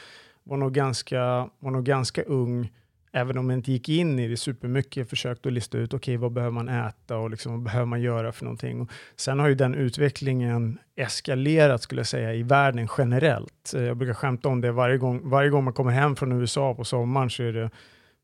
var 0.43 0.57
nog 0.57 0.73
ganska, 0.73 1.51
var 1.59 1.71
nog 1.71 1.85
ganska 1.85 2.23
ung 2.23 2.73
även 3.17 3.39
om 3.39 3.51
jag 3.51 3.59
inte 3.59 3.73
gick 3.73 3.89
in 3.89 4.19
i 4.19 4.29
det 4.29 4.37
supermycket, 4.37 5.11
försökte 5.11 5.49
att 5.49 5.53
lista 5.53 5.79
ut, 5.79 5.95
okej, 5.95 6.13
okay, 6.13 6.17
vad 6.17 6.33
behöver 6.33 6.53
man 6.55 6.69
äta 6.69 7.17
och 7.17 7.31
liksom, 7.31 7.53
vad 7.53 7.63
behöver 7.63 7.87
man 7.87 8.01
göra 8.03 8.33
för 8.33 8.45
någonting? 8.45 8.81
Och 8.81 8.91
sen 9.17 9.39
har 9.39 9.49
ju 9.49 9.55
den 9.55 9.75
utvecklingen 9.75 10.79
eskalerat, 10.97 11.83
skulle 11.83 11.99
jag 11.99 12.07
säga, 12.07 12.35
i 12.35 12.43
världen 12.43 12.89
generellt. 12.99 13.75
Eh, 13.75 13.83
jag 13.83 13.97
brukar 13.97 14.15
skämta 14.15 14.49
om 14.49 14.61
det 14.61 14.73
varje 14.73 14.99
gång, 14.99 15.31
varje 15.31 15.51
gång 15.51 15.65
man 15.65 15.73
kommer 15.73 15.91
hem 15.91 16.17
från 16.17 16.33
USA 16.33 16.75
på 16.75 16.85
sommaren 16.85 17.31
så 17.31 17.43
är 17.43 17.53
det 17.53 17.71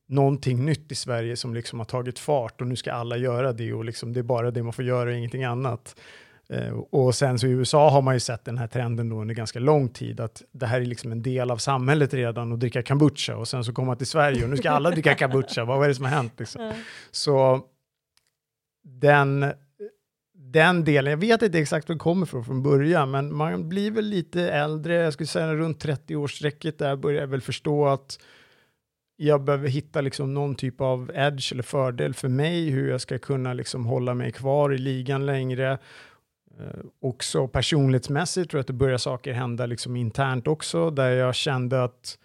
någonting 0.08 0.64
nytt 0.64 0.92
i 0.92 0.94
Sverige 0.94 1.36
som 1.36 1.54
liksom 1.54 1.78
har 1.78 1.86
tagit 1.86 2.18
fart 2.18 2.60
och 2.60 2.66
nu 2.66 2.76
ska 2.76 2.92
alla 2.92 3.16
göra 3.16 3.52
det 3.52 3.72
och 3.72 3.84
liksom 3.84 4.12
det 4.12 4.20
är 4.20 4.24
bara 4.24 4.50
det 4.50 4.62
man 4.62 4.72
får 4.72 4.84
göra 4.84 5.10
och 5.10 5.16
ingenting 5.16 5.44
annat. 5.44 6.00
Eh, 6.52 6.72
och 6.72 7.14
sen 7.14 7.38
så 7.38 7.46
i 7.46 7.50
USA 7.50 7.90
har 7.90 8.02
man 8.02 8.14
ju 8.14 8.20
sett 8.20 8.44
den 8.44 8.58
här 8.58 8.66
trenden 8.66 9.08
då 9.08 9.20
under 9.20 9.34
ganska 9.34 9.58
lång 9.58 9.88
tid, 9.88 10.20
att 10.20 10.42
det 10.52 10.66
här 10.66 10.80
är 10.80 10.84
liksom 10.84 11.12
en 11.12 11.22
del 11.22 11.50
av 11.50 11.56
samhället 11.56 12.14
redan 12.14 12.52
att 12.52 12.60
dricka 12.60 12.82
kombucha 12.82 13.36
och 13.36 13.48
sen 13.48 13.64
så 13.64 13.72
kommer 13.72 13.86
man 13.86 13.96
till 13.96 14.06
Sverige 14.06 14.44
och 14.44 14.50
nu 14.50 14.56
ska 14.56 14.70
alla 14.70 14.90
dricka 14.90 15.14
kombucha, 15.14 15.64
vad 15.64 15.84
är 15.84 15.88
det 15.88 15.94
som 15.94 16.04
har 16.04 16.12
hänt? 16.12 16.32
Liksom? 16.38 16.62
Mm. 16.62 16.76
Så 17.10 17.60
den, 18.82 19.52
den 20.34 20.84
delen, 20.84 21.10
jag 21.10 21.18
vet 21.18 21.42
inte 21.42 21.58
exakt 21.58 21.88
var 21.88 21.94
det 21.94 21.98
kommer 21.98 22.26
från 22.26 22.44
från 22.44 22.62
början, 22.62 23.10
men 23.10 23.36
man 23.36 23.68
blir 23.68 23.90
väl 23.90 24.04
lite 24.04 24.42
äldre, 24.42 24.94
jag 24.94 25.12
skulle 25.12 25.26
säga 25.26 25.54
runt 25.54 25.84
30-årsstrecket 25.84 26.78
där 26.78 26.96
börjar 26.96 27.20
jag 27.20 27.28
väl 27.28 27.40
förstå 27.40 27.86
att 27.86 28.18
jag 29.16 29.44
behöver 29.44 29.68
hitta 29.68 30.00
liksom 30.00 30.34
någon 30.34 30.54
typ 30.54 30.80
av 30.80 31.10
edge 31.14 31.52
eller 31.52 31.62
fördel 31.62 32.14
för 32.14 32.28
mig, 32.28 32.70
hur 32.70 32.90
jag 32.90 33.00
ska 33.00 33.18
kunna 33.18 33.52
liksom 33.52 33.86
hålla 33.86 34.14
mig 34.14 34.32
kvar 34.32 34.74
i 34.74 34.78
ligan 34.78 35.26
längre 35.26 35.78
också 37.00 37.48
personlighetsmässigt 37.48 38.50
tror 38.50 38.58
jag 38.58 38.60
att 38.60 38.66
det 38.66 38.72
börjar 38.72 38.98
saker 38.98 39.32
hända 39.32 39.66
liksom 39.66 39.96
internt 39.96 40.46
också, 40.46 40.90
där 40.90 41.10
jag 41.10 41.34
kände 41.34 41.84
att 41.84 42.18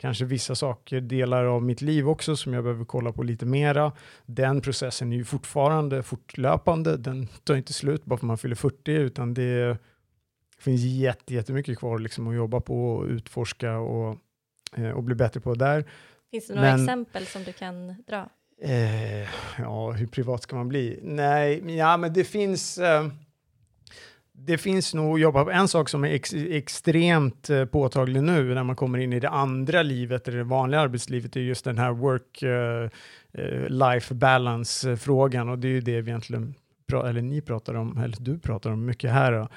kanske 0.00 0.24
vissa 0.24 0.54
saker, 0.54 1.00
delar 1.00 1.44
av 1.44 1.62
mitt 1.62 1.80
liv 1.80 2.08
också, 2.08 2.36
som 2.36 2.54
jag 2.54 2.64
behöver 2.64 2.84
kolla 2.84 3.12
på 3.12 3.22
lite 3.22 3.46
mera. 3.46 3.92
Den 4.26 4.60
processen 4.60 5.12
är 5.12 5.16
ju 5.16 5.24
fortfarande 5.24 6.02
fortlöpande, 6.02 6.96
den 6.96 7.26
tar 7.26 7.56
inte 7.56 7.72
slut 7.72 8.04
bara 8.04 8.16
för 8.16 8.24
att 8.24 8.28
man 8.28 8.38
fyller 8.38 8.56
40, 8.56 8.92
utan 8.92 9.34
det 9.34 9.78
finns 10.58 10.82
jättemycket 11.26 11.78
kvar 11.78 11.98
liksom 11.98 12.28
att 12.28 12.34
jobba 12.34 12.60
på 12.60 12.90
och 12.90 13.04
utforska 13.04 13.78
och, 13.78 14.16
eh, 14.76 14.90
och 14.90 15.04
bli 15.04 15.14
bättre 15.14 15.40
på 15.40 15.54
där. 15.54 15.84
Finns 16.30 16.46
det 16.46 16.54
några 16.54 16.70
Men, 16.70 16.84
exempel 16.84 17.26
som 17.26 17.44
du 17.44 17.52
kan 17.52 18.02
dra? 18.06 18.28
Eh, 18.62 19.28
ja, 19.58 19.90
hur 19.90 20.06
privat 20.06 20.42
ska 20.42 20.56
man 20.56 20.68
bli? 20.68 20.98
Nej, 21.02 21.76
ja, 21.76 21.96
men 21.96 22.12
det 22.12 22.24
finns... 22.24 22.78
Eh, 22.78 23.08
det 24.40 24.58
finns 24.58 24.94
nog 24.94 25.14
att 25.14 25.20
jobba 25.20 25.44
på. 25.44 25.50
En 25.50 25.68
sak 25.68 25.88
som 25.88 26.04
är 26.04 26.08
ex 26.08 26.34
extremt 26.34 27.50
eh, 27.50 27.64
påtaglig 27.64 28.22
nu 28.22 28.54
när 28.54 28.62
man 28.62 28.76
kommer 28.76 28.98
in 28.98 29.12
i 29.12 29.20
det 29.20 29.28
andra 29.28 29.82
livet, 29.82 30.28
eller 30.28 30.38
det 30.38 30.44
vanliga 30.44 30.80
arbetslivet, 30.80 31.36
är 31.36 31.40
just 31.40 31.64
den 31.64 31.78
här 31.78 31.92
work-life 31.92 32.92
eh, 33.92 33.94
eh, 33.94 34.12
uh, 34.12 34.18
balance-frågan 34.18 35.48
och 35.48 35.58
det 35.58 35.68
är 35.68 35.72
ju 35.72 35.80
det 35.80 36.00
vi 36.00 36.10
egentligen, 36.10 36.54
eller 36.92 37.22
ni 37.22 37.40
pratar 37.40 37.74
om, 37.74 37.98
eller 37.98 38.16
du 38.20 38.38
pratar 38.38 38.70
om 38.70 38.84
mycket 38.84 39.10
här. 39.10 39.32
Då. 39.32 39.48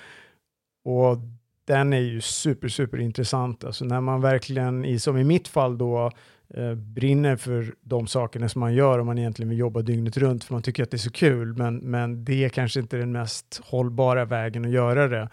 Och 0.92 1.18
den 1.66 1.94
är 1.94 2.00
ju 2.00 2.22
super, 2.22 2.68
super 2.68 2.98
intressant. 2.98 3.64
Alltså 3.64 3.86
när 3.86 4.02
man 4.02 4.22
verkligen, 4.22 5.00
som 5.00 5.18
i 5.18 5.24
mitt 5.24 5.48
fall 5.48 5.78
då, 5.78 6.12
eh, 6.54 6.76
brinner 6.76 7.36
för 7.36 7.76
de 7.82 8.08
sakerna 8.08 8.50
som 8.50 8.60
man 8.60 8.74
gör 8.74 9.00
om 9.00 9.06
man 9.06 9.18
egentligen 9.18 9.50
vill 9.50 9.60
jobba 9.60 9.82
dygnet 9.82 10.18
runt 10.18 10.44
för 10.44 10.54
man 10.54 10.62
tycker 10.62 10.84
att 10.84 10.92
det 10.92 10.98
är 10.98 11.00
så 11.00 11.12
kul, 11.12 11.58
men, 11.58 11.78
men 11.78 12.26
det 12.26 12.44
är 12.44 12.50
kanske 12.50 12.80
inte 12.80 12.98
den 12.98 13.12
mest 13.12 13.62
hållbara 13.64 14.26
vägen 14.26 14.66
att 14.66 14.72
göra 14.72 15.08
det. 15.08 15.30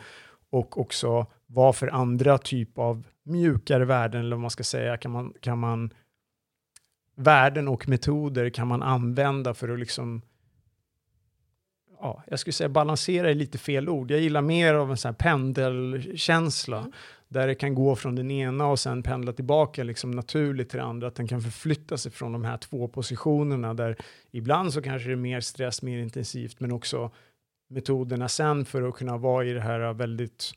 Och 0.51 0.81
också 0.81 1.27
vad 1.47 1.77
för 1.77 1.89
andra 1.89 2.39
typ 2.39 2.79
av 2.79 3.05
mjukare 3.23 3.85
värden, 3.85 4.21
eller 4.21 4.37
vad 4.37 4.41
man 4.41 4.51
ska 4.51 4.65
säga, 4.65 4.97
kan 4.97 5.11
man, 5.11 5.33
kan 5.41 5.59
man 5.59 5.91
värden 7.17 7.69
och 7.69 7.89
metoder 7.89 8.51
kan 8.51 8.69
man 8.69 8.83
använda 8.83 9.55
för 9.55 9.69
att 9.69 9.79
liksom 9.79 10.23
ja, 12.01 12.23
jag 12.27 12.39
skulle 12.39 12.53
säga 12.53 12.69
balansera 12.69 13.31
är 13.31 13.35
lite 13.35 13.59
fel 13.59 13.89
ord. 13.89 14.11
Jag 14.11 14.21
gillar 14.21 14.43
mer 14.43 14.75
av 14.75 14.91
en 14.91 14.97
sån 14.97 15.09
här 15.09 15.15
pendelkänsla. 15.15 16.79
Mm 16.79 16.93
där 17.29 17.47
det 17.47 17.55
kan 17.55 17.75
gå 17.75 17.97
från 17.97 18.15
den 18.15 18.31
ena 18.31 18.67
och 18.67 18.79
sen 18.79 19.03
pendla 19.03 19.33
tillbaka 19.33 19.85
liksom 19.85 20.11
naturligt 20.11 20.71
till 20.71 20.79
det 20.79 20.85
andra, 20.85 21.09
att 21.09 21.15
den 21.15 21.29
kan 21.29 21.41
förflytta 21.41 21.97
sig 21.97 22.13
från 22.13 22.33
de 22.33 22.45
här 22.45 22.57
två 22.57 22.89
positionerna 22.89 23.75
där 23.75 23.97
ibland 24.31 24.73
så 24.73 24.83
kanske 24.83 25.09
det 25.09 25.15
är 25.15 25.17
mer 25.17 25.41
stress, 25.41 25.83
mer 25.83 25.99
intensivt, 25.99 26.61
men 26.61 26.73
också 26.73 27.11
metoderna 27.69 28.29
sen 28.29 28.65
för 28.65 28.83
att 28.83 28.95
kunna 28.95 29.17
vara 29.17 29.45
i 29.45 29.53
det 29.53 29.61
här 29.61 29.93
väldigt 29.93 30.53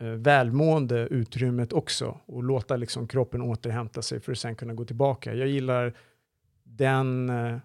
eh, 0.00 0.06
välmående 0.06 0.98
utrymmet 1.10 1.72
också 1.72 2.20
och 2.26 2.42
låta 2.42 2.76
liksom 2.76 3.08
kroppen 3.08 3.42
återhämta 3.42 4.02
sig 4.02 4.20
för 4.20 4.32
att 4.32 4.38
sen 4.38 4.56
kunna 4.56 4.74
gå 4.74 4.84
tillbaka. 4.84 5.34
Jag 5.34 5.48
gillar 5.48 5.94
den, 6.62 7.30
eh, 7.30 7.56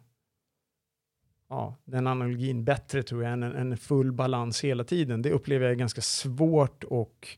ja, 1.49 1.75
den 1.85 2.07
analogin 2.07 2.63
bättre 2.63 3.03
tror 3.03 3.23
jag 3.23 3.33
än 3.33 3.43
en, 3.43 3.55
en 3.55 3.77
full 3.77 4.11
balans 4.11 4.63
hela 4.63 4.83
tiden. 4.83 5.21
Det 5.21 5.31
upplever 5.31 5.65
jag 5.65 5.71
är 5.71 5.77
ganska 5.79 6.01
svårt 6.01 6.83
att 6.83 7.37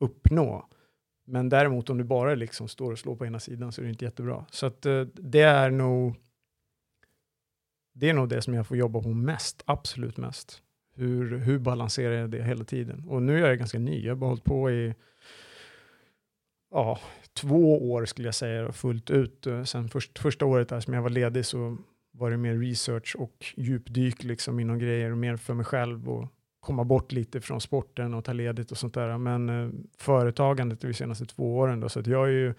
uppnå. 0.00 0.68
Men 1.26 1.48
däremot 1.48 1.90
om 1.90 1.98
du 1.98 2.04
bara 2.04 2.34
liksom 2.34 2.68
står 2.68 2.92
och 2.92 2.98
slår 2.98 3.16
på 3.16 3.26
ena 3.26 3.40
sidan 3.40 3.72
så 3.72 3.80
är 3.80 3.84
det 3.84 3.90
inte 3.90 4.04
jättebra. 4.04 4.46
Så 4.50 4.66
att, 4.66 4.86
eh, 4.86 5.00
det 5.02 5.40
är 5.40 5.70
nog 5.70 6.14
det 7.94 8.10
är 8.10 8.14
nog 8.14 8.28
det 8.28 8.42
som 8.42 8.54
jag 8.54 8.66
får 8.66 8.76
jobba 8.76 9.02
på 9.02 9.08
mest, 9.08 9.62
absolut 9.66 10.16
mest. 10.16 10.62
Hur, 10.94 11.38
hur 11.38 11.58
balanserar 11.58 12.14
jag 12.14 12.30
det 12.30 12.42
hela 12.42 12.64
tiden? 12.64 13.04
Och 13.08 13.22
nu 13.22 13.44
är 13.44 13.48
jag 13.48 13.58
ganska 13.58 13.78
ny, 13.78 14.04
jag 14.04 14.10
har 14.10 14.16
bara 14.16 14.30
hållit 14.30 14.44
på 14.44 14.70
i 14.70 14.94
ja, 16.70 16.98
två 17.32 17.92
år 17.92 18.04
skulle 18.04 18.28
jag 18.28 18.34
säga 18.34 18.72
fullt 18.72 19.10
ut. 19.10 19.46
Eh, 19.46 19.64
sen 19.64 19.88
först, 19.88 20.18
första 20.18 20.46
året 20.46 20.68
där 20.68 20.80
som 20.80 20.94
jag 20.94 21.02
var 21.02 21.10
ledig 21.10 21.46
så 21.46 21.78
var 22.18 22.30
det 22.30 22.36
mer 22.36 22.58
research 22.58 23.16
och 23.18 23.46
djupdyk 23.56 24.24
liksom 24.24 24.60
inom 24.60 24.78
grejer 24.78 25.10
och 25.10 25.18
mer 25.18 25.36
för 25.36 25.54
mig 25.54 25.64
själv 25.64 26.08
och 26.08 26.28
komma 26.60 26.84
bort 26.84 27.12
lite 27.12 27.40
från 27.40 27.60
sporten 27.60 28.14
och 28.14 28.24
ta 28.24 28.32
ledigt 28.32 28.70
och 28.70 28.78
sånt 28.78 28.94
där. 28.94 29.18
Men 29.18 29.48
eh, 29.48 29.70
företagandet 29.98 30.80
de 30.80 30.94
senaste 30.94 31.26
två 31.26 31.56
åren 31.56 31.80
då, 31.80 31.88
så 31.88 32.00
att 32.00 32.06
jag 32.06 32.28
är 32.28 32.32
ju 32.32 32.54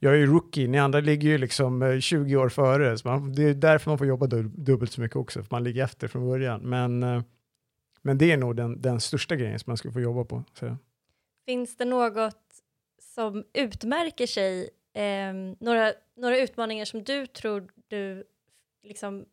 jag 0.00 0.14
är 0.14 0.16
ju 0.16 0.26
rookie, 0.26 0.68
ni 0.68 0.78
andra 0.78 1.00
ligger 1.00 1.28
ju 1.28 1.38
liksom 1.38 1.82
eh, 1.82 1.98
20 2.00 2.36
år 2.36 2.48
före, 2.48 2.98
så 2.98 3.08
man, 3.08 3.32
det 3.32 3.42
är 3.42 3.54
därför 3.54 3.90
man 3.90 3.98
får 3.98 4.06
jobba 4.06 4.26
dubbelt 4.26 4.92
så 4.92 5.00
mycket 5.00 5.16
också, 5.16 5.42
för 5.42 5.48
man 5.50 5.64
ligger 5.64 5.84
efter 5.84 6.08
från 6.08 6.28
början. 6.28 6.60
Men, 6.60 7.02
eh, 7.02 7.22
men 8.02 8.18
det 8.18 8.32
är 8.32 8.36
nog 8.36 8.56
den, 8.56 8.82
den 8.82 9.00
största 9.00 9.36
grejen 9.36 9.58
som 9.58 9.70
man 9.70 9.76
skulle 9.76 9.92
få 9.92 10.00
jobba 10.00 10.24
på. 10.24 10.44
Så. 10.52 10.76
Finns 11.46 11.76
det 11.76 11.84
något 11.84 12.36
som 13.14 13.44
utmärker 13.52 14.26
sig, 14.26 14.70
eh, 14.94 15.32
några, 15.60 15.92
några 16.16 16.38
utmaningar 16.38 16.84
som 16.84 17.02
du 17.04 17.26
tror 17.26 17.68
du 17.88 18.24
liksom 18.88 19.24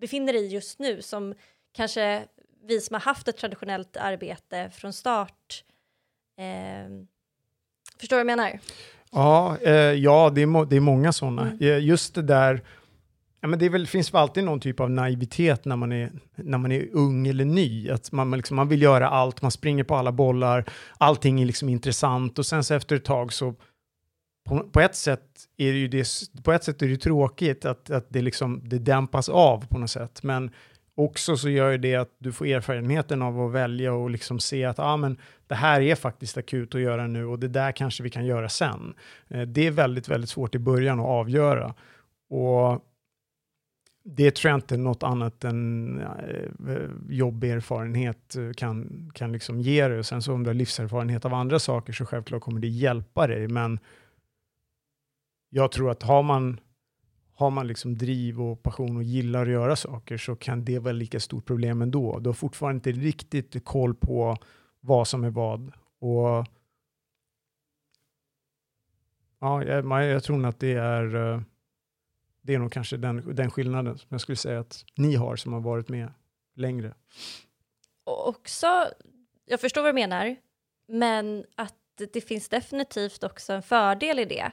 befinner 0.00 0.32
dig 0.32 0.42
i 0.42 0.48
just 0.48 0.78
nu, 0.78 1.02
som 1.02 1.34
kanske 1.72 2.24
vi 2.64 2.80
som 2.80 2.94
har 2.94 3.00
haft 3.00 3.28
ett 3.28 3.36
traditionellt 3.36 3.96
arbete 3.96 4.70
från 4.70 4.92
start 4.92 5.64
eh, 6.38 7.06
Förstår 8.02 8.16
du 8.16 8.24
vad 8.24 8.30
jag 8.30 8.38
menar? 8.38 8.58
Ja, 9.12 9.56
eh, 9.60 9.72
ja 9.74 10.30
det, 10.34 10.42
är 10.42 10.66
det 10.66 10.76
är 10.76 10.80
många 10.80 11.12
sådana. 11.12 11.42
Mm. 11.42 11.58
Eh, 11.60 11.84
just 11.84 12.14
det 12.14 12.22
där, 12.22 12.62
ja, 13.40 13.48
men 13.48 13.58
det 13.58 13.68
väl, 13.68 13.86
finns 13.86 14.14
väl 14.14 14.20
alltid 14.20 14.44
någon 14.44 14.60
typ 14.60 14.80
av 14.80 14.90
naivitet 14.90 15.64
när 15.64 15.76
man 15.76 15.92
är, 15.92 16.12
när 16.34 16.58
man 16.58 16.72
är 16.72 16.88
ung 16.92 17.26
eller 17.26 17.44
ny. 17.44 17.90
Att 17.90 18.12
man, 18.12 18.28
man, 18.28 18.36
liksom, 18.36 18.56
man 18.56 18.68
vill 18.68 18.82
göra 18.82 19.08
allt, 19.08 19.42
man 19.42 19.50
springer 19.50 19.84
på 19.84 19.96
alla 19.96 20.12
bollar, 20.12 20.64
allting 20.98 21.42
är 21.42 21.46
liksom 21.46 21.68
intressant 21.68 22.38
och 22.38 22.46
sen 22.46 22.64
så 22.64 22.74
efter 22.74 22.96
ett 22.96 23.04
tag 23.04 23.32
så 23.32 23.54
på, 24.44 24.60
på, 24.60 24.80
ett 24.80 24.94
sätt 24.94 25.48
är 25.56 25.72
det 25.72 25.78
ju 25.78 25.88
det, 25.88 26.06
på 26.44 26.52
ett 26.52 26.64
sätt 26.64 26.82
är 26.82 26.88
det 26.88 26.96
tråkigt 26.96 27.64
att, 27.64 27.90
att 27.90 28.06
det, 28.08 28.22
liksom, 28.22 28.60
det 28.64 28.78
dämpas 28.78 29.28
av 29.28 29.66
på 29.66 29.78
något 29.78 29.90
sätt, 29.90 30.22
men 30.22 30.50
också 30.94 31.36
så 31.36 31.48
gör 31.48 31.78
det 31.78 31.94
att 31.96 32.16
du 32.18 32.32
får 32.32 32.46
erfarenheten 32.46 33.22
av 33.22 33.40
att 33.40 33.52
välja 33.52 33.92
och 33.92 34.10
liksom 34.10 34.38
se 34.38 34.64
att 34.64 34.78
ah, 34.78 34.96
men 34.96 35.18
det 35.46 35.54
här 35.54 35.80
är 35.80 35.94
faktiskt 35.94 36.36
akut 36.36 36.74
att 36.74 36.80
göra 36.80 37.06
nu 37.06 37.24
och 37.24 37.38
det 37.38 37.48
där 37.48 37.72
kanske 37.72 38.02
vi 38.02 38.10
kan 38.10 38.26
göra 38.26 38.48
sen. 38.48 38.94
Eh, 39.28 39.42
det 39.42 39.66
är 39.66 39.70
väldigt, 39.70 40.08
väldigt 40.08 40.30
svårt 40.30 40.54
i 40.54 40.58
början 40.58 41.00
att 41.00 41.06
avgöra. 41.06 41.74
Och 42.30 42.84
det 44.04 44.34
tror 44.34 44.50
jag 44.50 44.56
inte 44.56 44.76
något 44.76 45.02
annat 45.02 45.44
än 45.44 46.00
eh, 46.00 46.90
jobberfarenhet 47.08 48.36
eh, 48.36 48.52
kan, 48.56 49.10
kan 49.14 49.32
liksom 49.32 49.60
ge 49.60 49.88
dig. 49.88 49.98
Och 49.98 50.06
sen 50.06 50.22
så 50.22 50.34
om 50.34 50.42
du 50.42 50.50
har 50.50 50.54
livserfarenhet 50.54 51.24
av 51.24 51.34
andra 51.34 51.58
saker 51.58 51.92
så 51.92 52.06
självklart 52.06 52.42
kommer 52.42 52.60
det 52.60 52.68
hjälpa 52.68 53.26
dig. 53.26 53.48
Men 53.48 53.78
jag 55.54 55.72
tror 55.72 55.90
att 55.90 56.02
har 56.02 56.22
man, 56.22 56.60
har 57.34 57.50
man 57.50 57.66
liksom 57.66 57.98
driv 57.98 58.42
och 58.42 58.62
passion 58.62 58.96
och 58.96 59.02
gillar 59.02 59.42
att 59.42 59.52
göra 59.52 59.76
saker 59.76 60.18
så 60.18 60.36
kan 60.36 60.64
det 60.64 60.78
vara 60.78 60.92
lika 60.92 61.20
stort 61.20 61.46
problem 61.46 61.82
ändå. 61.82 62.18
Du 62.18 62.28
har 62.28 62.34
fortfarande 62.34 62.76
inte 62.76 63.00
riktigt 63.00 63.64
koll 63.64 63.94
på 63.94 64.36
vad 64.80 65.08
som 65.08 65.24
är 65.24 65.30
vad. 65.30 65.72
Och 65.98 66.46
ja, 69.40 69.64
jag, 69.64 70.04
jag 70.04 70.24
tror 70.24 70.46
att 70.46 70.60
det 70.60 70.72
är, 70.72 71.14
eh, 71.14 71.40
det 72.42 72.54
är 72.54 72.58
nog 72.58 72.72
kanske 72.72 72.96
den, 72.96 73.34
den 73.34 73.50
skillnaden 73.50 73.98
som 73.98 74.08
jag 74.10 74.20
skulle 74.20 74.36
säga 74.36 74.60
att 74.60 74.84
ni 74.96 75.14
har 75.14 75.36
som 75.36 75.52
har 75.52 75.60
varit 75.60 75.88
med 75.88 76.12
längre. 76.54 76.94
Och 78.04 78.28
också, 78.28 78.66
jag 79.44 79.60
förstår 79.60 79.82
vad 79.82 79.88
du 79.88 79.94
menar, 79.94 80.36
men 80.86 81.44
att 81.54 81.74
det 82.12 82.20
finns 82.20 82.48
definitivt 82.48 83.24
också 83.24 83.52
en 83.52 83.62
fördel 83.62 84.18
i 84.18 84.24
det. 84.24 84.52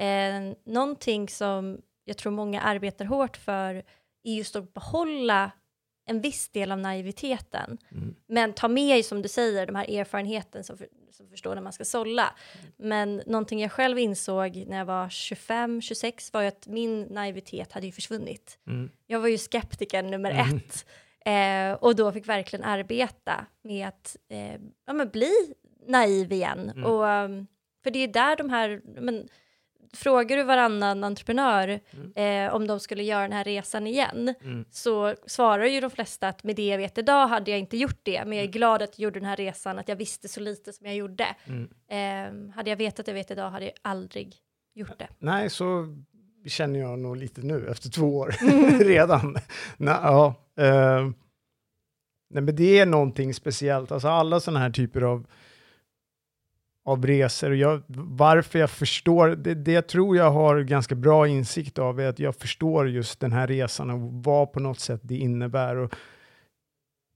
Eh, 0.00 0.56
någonting 0.64 1.28
som 1.28 1.80
jag 2.04 2.16
tror 2.16 2.32
många 2.32 2.60
arbetar 2.60 3.04
hårt 3.04 3.36
för 3.36 3.74
är 4.24 4.34
just 4.34 4.56
att 4.56 4.74
behålla 4.74 5.50
en 6.06 6.20
viss 6.20 6.48
del 6.48 6.72
av 6.72 6.78
naiviteten. 6.78 7.78
Mm. 7.92 8.14
Men 8.26 8.52
ta 8.52 8.68
med, 8.68 9.04
som 9.04 9.22
du 9.22 9.28
säger, 9.28 9.66
de 9.66 9.74
här 9.74 9.90
erfarenheten 9.90 10.64
som, 10.64 10.78
för, 10.78 10.88
som 11.10 11.28
förstår 11.28 11.54
när 11.54 11.62
man 11.62 11.72
ska 11.72 11.84
sålla. 11.84 12.34
Mm. 12.52 12.72
Men 12.88 13.22
någonting 13.26 13.60
jag 13.60 13.72
själv 13.72 13.98
insåg 13.98 14.64
när 14.68 14.78
jag 14.78 14.84
var 14.84 15.08
25-26 15.08 16.30
var 16.32 16.42
ju 16.42 16.48
att 16.48 16.66
min 16.66 17.02
naivitet 17.02 17.72
hade 17.72 17.86
ju 17.86 17.92
försvunnit. 17.92 18.58
Mm. 18.66 18.90
Jag 19.06 19.20
var 19.20 19.28
ju 19.28 19.38
skeptiker 19.38 20.02
nummer 20.02 20.30
mm. 20.30 20.56
ett. 20.56 20.86
Eh, 21.24 21.84
och 21.84 21.96
då 21.96 22.12
fick 22.12 22.28
verkligen 22.28 22.64
arbeta 22.64 23.46
med 23.62 23.88
att 23.88 24.16
eh, 24.28 24.60
ja, 24.86 25.04
bli 25.04 25.54
naiv 25.86 26.32
igen. 26.32 26.70
Mm. 26.70 26.84
Och, 26.84 27.04
um, 27.04 27.46
för 27.82 27.90
det 27.90 27.98
är 27.98 28.08
där 28.08 28.36
de 28.36 28.50
här, 28.50 28.80
men, 29.00 29.28
frågar 29.92 30.36
du 30.36 30.42
varannan 30.42 31.04
entreprenör 31.04 31.80
mm. 31.90 32.46
eh, 32.46 32.54
om 32.54 32.66
de 32.66 32.80
skulle 32.80 33.02
göra 33.02 33.22
den 33.22 33.32
här 33.32 33.44
resan 33.44 33.86
igen, 33.86 34.34
mm. 34.42 34.64
så 34.70 35.14
svarar 35.26 35.64
ju 35.64 35.80
de 35.80 35.90
flesta 35.90 36.28
att 36.28 36.44
med 36.44 36.56
det 36.56 36.66
jag 36.66 36.78
vet 36.78 36.98
idag 36.98 37.26
hade 37.26 37.50
jag 37.50 37.60
inte 37.60 37.76
gjort 37.76 38.00
det, 38.02 38.24
men 38.24 38.32
jag 38.32 38.38
är 38.38 38.48
mm. 38.48 38.52
glad 38.52 38.82
att 38.82 38.98
jag 38.98 39.04
gjorde 39.04 39.20
den 39.20 39.28
här 39.28 39.36
resan, 39.36 39.78
att 39.78 39.88
jag 39.88 39.96
visste 39.96 40.28
så 40.28 40.40
lite 40.40 40.72
som 40.72 40.86
jag 40.86 40.96
gjorde. 40.96 41.26
Mm. 41.44 41.68
Eh, 41.88 42.54
hade 42.54 42.70
jag 42.70 42.76
vetat 42.76 43.06
det 43.06 43.10
jag 43.10 43.14
vet 43.14 43.30
idag 43.30 43.50
hade 43.50 43.64
jag 43.64 43.74
aldrig 43.82 44.34
gjort 44.74 44.98
det. 44.98 45.08
Nej, 45.18 45.50
så 45.50 45.96
känner 46.46 46.80
jag 46.80 46.98
nog 46.98 47.16
lite 47.16 47.42
nu 47.42 47.68
efter 47.68 47.90
två 47.90 48.16
år 48.16 48.34
redan. 48.84 49.36
Nej, 49.76 49.96
ja, 50.02 50.34
eh, 50.56 51.10
nej, 52.30 52.42
men 52.42 52.56
det 52.56 52.78
är 52.78 52.86
någonting 52.86 53.34
speciellt, 53.34 53.92
alltså 53.92 54.08
alla 54.08 54.40
sådana 54.40 54.60
här 54.60 54.70
typer 54.70 55.02
av 55.02 55.26
av 56.84 57.06
resor. 57.06 57.50
Och 57.50 57.56
jag, 57.56 57.82
varför 57.86 58.58
jag 58.58 58.70
förstår, 58.70 59.28
det, 59.28 59.54
det 59.54 59.72
jag 59.72 59.88
tror 59.88 60.16
jag 60.16 60.30
har 60.30 60.60
ganska 60.60 60.94
bra 60.94 61.28
insikt 61.28 61.78
av 61.78 62.00
är 62.00 62.08
att 62.08 62.18
jag 62.18 62.36
förstår 62.36 62.88
just 62.88 63.20
den 63.20 63.32
här 63.32 63.46
resan 63.46 63.90
och 63.90 64.00
vad 64.00 64.52
på 64.52 64.60
något 64.60 64.80
sätt 64.80 65.00
det 65.02 65.16
innebär. 65.16 65.76
Och 65.76 65.94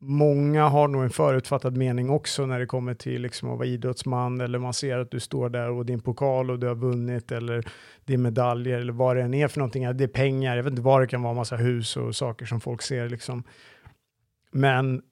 många 0.00 0.68
har 0.68 0.88
nog 0.88 1.02
en 1.02 1.10
förutfattad 1.10 1.76
mening 1.76 2.10
också 2.10 2.46
när 2.46 2.58
det 2.58 2.66
kommer 2.66 2.94
till 2.94 3.22
liksom 3.22 3.50
att 3.50 3.58
vara 3.58 3.68
idrottsman 3.68 4.40
eller 4.40 4.58
man 4.58 4.74
ser 4.74 4.98
att 4.98 5.10
du 5.10 5.20
står 5.20 5.48
där 5.48 5.70
och 5.70 5.86
din 5.86 6.00
pokal 6.00 6.50
och 6.50 6.58
du 6.58 6.66
har 6.66 6.74
vunnit 6.74 7.32
eller 7.32 7.64
din 8.04 8.22
medaljer 8.22 8.78
eller 8.78 8.92
vad 8.92 9.16
det 9.16 9.22
än 9.22 9.34
är 9.34 9.48
för 9.48 9.58
någonting. 9.58 9.96
Det 9.96 10.04
är 10.04 10.08
pengar, 10.08 10.56
jag 10.56 10.64
vet 10.64 10.70
inte 10.70 10.82
vad 10.82 11.00
det 11.00 11.06
kan 11.06 11.22
vara, 11.22 11.34
massa 11.34 11.56
hus 11.56 11.96
och 11.96 12.16
saker 12.16 12.46
som 12.46 12.60
folk 12.60 12.82
ser 12.82 13.08
liksom. 13.08 13.44
Men 14.50 15.02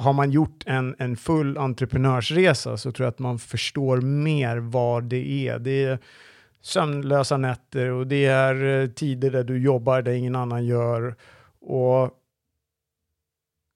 har 0.00 0.12
man 0.12 0.30
gjort 0.30 0.64
en, 0.66 0.94
en 0.98 1.16
full 1.16 1.58
entreprenörsresa 1.58 2.76
så 2.76 2.92
tror 2.92 3.04
jag 3.04 3.12
att 3.12 3.18
man 3.18 3.38
förstår 3.38 4.00
mer 4.00 4.56
vad 4.56 5.04
det 5.04 5.48
är. 5.48 5.58
Det 5.58 5.84
är 5.84 5.98
sömnlösa 6.60 7.36
nätter 7.36 7.90
och 7.90 8.06
det 8.06 8.24
är 8.24 8.82
eh, 8.82 8.88
tider 8.88 9.30
där 9.30 9.44
du 9.44 9.62
jobbar 9.62 10.02
där 10.02 10.12
ingen 10.12 10.36
annan 10.36 10.66
gör. 10.66 11.16
Och 11.60 12.10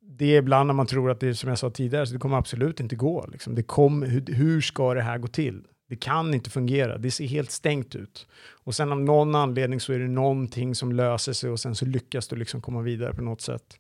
det 0.03 0.35
är 0.35 0.39
ibland 0.39 0.67
när 0.67 0.75
man 0.75 0.87
tror 0.87 1.11
att 1.11 1.21
det 1.21 1.29
är 1.29 1.33
som 1.33 1.49
jag 1.49 1.59
sa 1.59 1.71
tidigare, 1.71 2.07
så 2.07 2.13
det 2.13 2.19
kommer 2.19 2.39
absolut 2.39 2.81
inte 2.81 2.97
gå. 2.97 3.27
Liksom. 3.33 3.55
Det 3.55 3.63
kom, 3.63 4.03
hur, 4.03 4.35
hur 4.35 4.61
ska 4.61 4.95
det 4.95 5.03
här 5.03 5.19
gå 5.19 5.29
till? 5.29 5.67
Det 5.89 5.97
kan 5.97 6.35
inte 6.35 6.51
fungera, 6.51 6.99
det 6.99 7.11
ser 7.11 7.27
helt 7.27 7.51
stängt 7.51 7.95
ut. 7.95 8.27
Och 8.65 8.75
sen 8.75 8.93
av 8.93 9.01
någon 9.01 9.35
anledning 9.35 9.81
så 9.81 9.93
är 9.93 9.99
det 9.99 10.09
någonting 10.09 10.75
som 10.75 10.93
löser 10.93 11.33
sig 11.33 11.51
och 11.51 11.61
sen 11.61 11.75
så 11.75 11.85
lyckas 11.85 12.29
du 12.29 12.37
liksom 12.37 12.63
komma 12.63 12.81
vidare 12.81 13.15
på 13.15 13.23
något 13.23 13.41
sätt. 13.41 13.79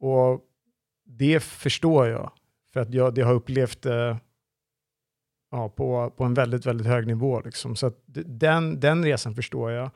Och 0.00 0.40
det 1.18 1.42
förstår 1.42 2.06
jag, 2.06 2.32
för 2.72 2.80
att 2.80 2.94
jag 2.94 3.14
det 3.14 3.22
har 3.22 3.34
upplevt 3.34 3.82
det 3.82 4.18
ja, 5.50 5.68
på, 5.68 6.10
på 6.16 6.24
en 6.24 6.34
väldigt, 6.34 6.66
väldigt 6.66 6.86
hög 6.86 7.06
nivå. 7.06 7.40
Liksom. 7.40 7.76
Så 7.76 7.92
den, 8.26 8.80
den 8.80 9.04
resan 9.04 9.34
förstår 9.34 9.70
jag. 9.70 9.90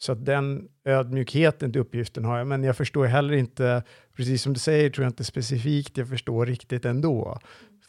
Så 0.00 0.12
att 0.12 0.24
den 0.24 0.68
ödmjukheten 0.84 1.72
till 1.72 1.80
uppgiften 1.80 2.24
har 2.24 2.38
jag, 2.38 2.46
men 2.46 2.64
jag 2.64 2.76
förstår 2.76 3.06
heller 3.06 3.34
inte, 3.34 3.82
precis 4.16 4.42
som 4.42 4.52
du 4.52 4.60
säger, 4.60 4.90
tror 4.90 5.04
jag 5.04 5.10
inte 5.10 5.24
specifikt 5.24 5.96
jag 5.96 6.08
förstår 6.08 6.46
riktigt 6.46 6.84
ändå. 6.84 7.38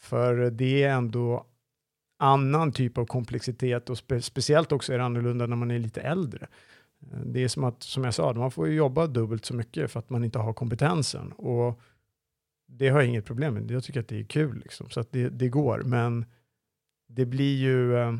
För 0.00 0.50
det 0.50 0.82
är 0.82 0.90
ändå 0.90 1.46
annan 2.18 2.72
typ 2.72 2.98
av 2.98 3.06
komplexitet 3.06 3.90
och 3.90 3.98
spe, 3.98 4.22
speciellt 4.22 4.72
också 4.72 4.92
är 4.92 4.98
det 4.98 5.04
annorlunda 5.04 5.46
när 5.46 5.56
man 5.56 5.70
är 5.70 5.78
lite 5.78 6.00
äldre. 6.00 6.46
Det 7.24 7.44
är 7.44 7.48
som 7.48 7.64
att, 7.64 7.82
som 7.82 8.04
jag 8.04 8.14
sa, 8.14 8.32
man 8.32 8.50
får 8.50 8.68
jobba 8.68 9.06
dubbelt 9.06 9.44
så 9.44 9.54
mycket 9.54 9.90
för 9.90 9.98
att 9.98 10.10
man 10.10 10.24
inte 10.24 10.38
har 10.38 10.52
kompetensen. 10.52 11.32
Och 11.32 11.80
det 12.70 12.88
har 12.88 13.00
jag 13.00 13.08
inget 13.08 13.24
problem 13.24 13.54
med. 13.54 13.70
Jag 13.70 13.84
tycker 13.84 14.00
att 14.00 14.08
det 14.08 14.20
är 14.20 14.24
kul, 14.24 14.58
liksom, 14.64 14.90
så 14.90 15.00
att 15.00 15.12
det, 15.12 15.28
det 15.28 15.48
går. 15.48 15.82
Men 15.82 16.24
det 17.08 17.26
blir 17.26 17.56
ju... 17.56 17.96
Eh, 17.96 18.14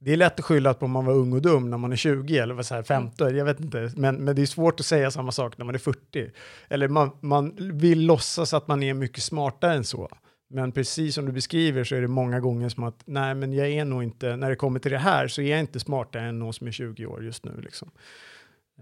det 0.00 0.12
är 0.12 0.16
lätt 0.16 0.38
att 0.38 0.44
skylla 0.44 0.74
på 0.74 0.84
om 0.84 0.90
man 0.90 1.04
var 1.04 1.14
ung 1.14 1.32
och 1.32 1.42
dum 1.42 1.70
när 1.70 1.78
man 1.78 1.92
är 1.92 1.96
20 1.96 2.38
eller 2.38 2.62
så 2.62 2.74
här 2.74 2.82
15, 2.82 3.36
jag 3.36 3.44
vet 3.44 3.60
inte. 3.60 3.92
Men, 3.96 4.16
men 4.16 4.36
det 4.36 4.42
är 4.42 4.46
svårt 4.46 4.80
att 4.80 4.86
säga 4.86 5.10
samma 5.10 5.32
sak 5.32 5.58
när 5.58 5.64
man 5.64 5.74
är 5.74 5.78
40. 5.78 6.30
Eller 6.68 6.88
man, 6.88 7.10
man 7.20 7.56
vill 7.58 8.06
låtsas 8.06 8.54
att 8.54 8.68
man 8.68 8.82
är 8.82 8.94
mycket 8.94 9.22
smartare 9.22 9.74
än 9.74 9.84
så. 9.84 10.08
Men 10.48 10.72
precis 10.72 11.14
som 11.14 11.26
du 11.26 11.32
beskriver 11.32 11.84
så 11.84 11.94
är 11.94 12.00
det 12.00 12.08
många 12.08 12.40
gånger 12.40 12.68
som 12.68 12.84
att 12.84 13.02
nej, 13.04 13.34
men 13.34 13.52
jag 13.52 13.68
är 13.68 13.84
nog 13.84 14.02
inte, 14.02 14.36
när 14.36 14.50
det 14.50 14.56
kommer 14.56 14.80
till 14.80 14.92
det 14.92 14.98
här 14.98 15.28
så 15.28 15.42
är 15.42 15.50
jag 15.50 15.60
inte 15.60 15.80
smartare 15.80 16.22
än 16.22 16.38
någon 16.38 16.52
som 16.52 16.66
är 16.66 16.72
20 16.72 17.06
år 17.06 17.24
just 17.24 17.44
nu. 17.44 17.60
Liksom. 17.60 17.90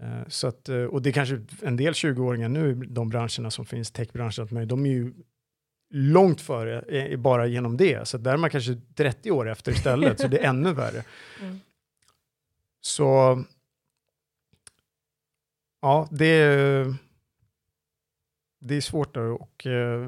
Eh, 0.01 0.27
så 0.27 0.47
att, 0.47 0.69
eh, 0.69 0.83
och 0.83 1.01
det 1.01 1.09
är 1.09 1.13
kanske 1.13 1.41
en 1.61 1.77
del 1.77 1.93
20-åringar 1.93 2.49
nu, 2.49 2.73
de 2.73 3.09
branscherna 3.09 3.51
som 3.51 3.65
finns, 3.65 3.91
techbranscherna, 3.91 4.65
de 4.65 4.85
är 4.85 4.89
ju 4.89 5.13
långt 5.89 6.41
före 6.41 6.79
eh, 6.81 7.19
bara 7.19 7.47
genom 7.47 7.77
det. 7.77 8.07
Så 8.07 8.17
där 8.17 8.33
är 8.33 8.37
man 8.37 8.49
kanske 8.49 8.81
30 8.95 9.31
år 9.31 9.49
efter 9.49 9.71
istället, 9.71 10.19
så 10.19 10.27
det 10.27 10.37
är 10.37 10.49
ännu 10.49 10.73
värre. 10.73 11.03
Mm. 11.41 11.59
Så 12.81 13.43
ja, 15.81 16.07
det 16.11 16.25
är, 16.25 16.95
det 18.59 18.75
är 18.75 18.81
svårt 18.81 19.17
att 19.17 19.65
uh, 19.65 20.07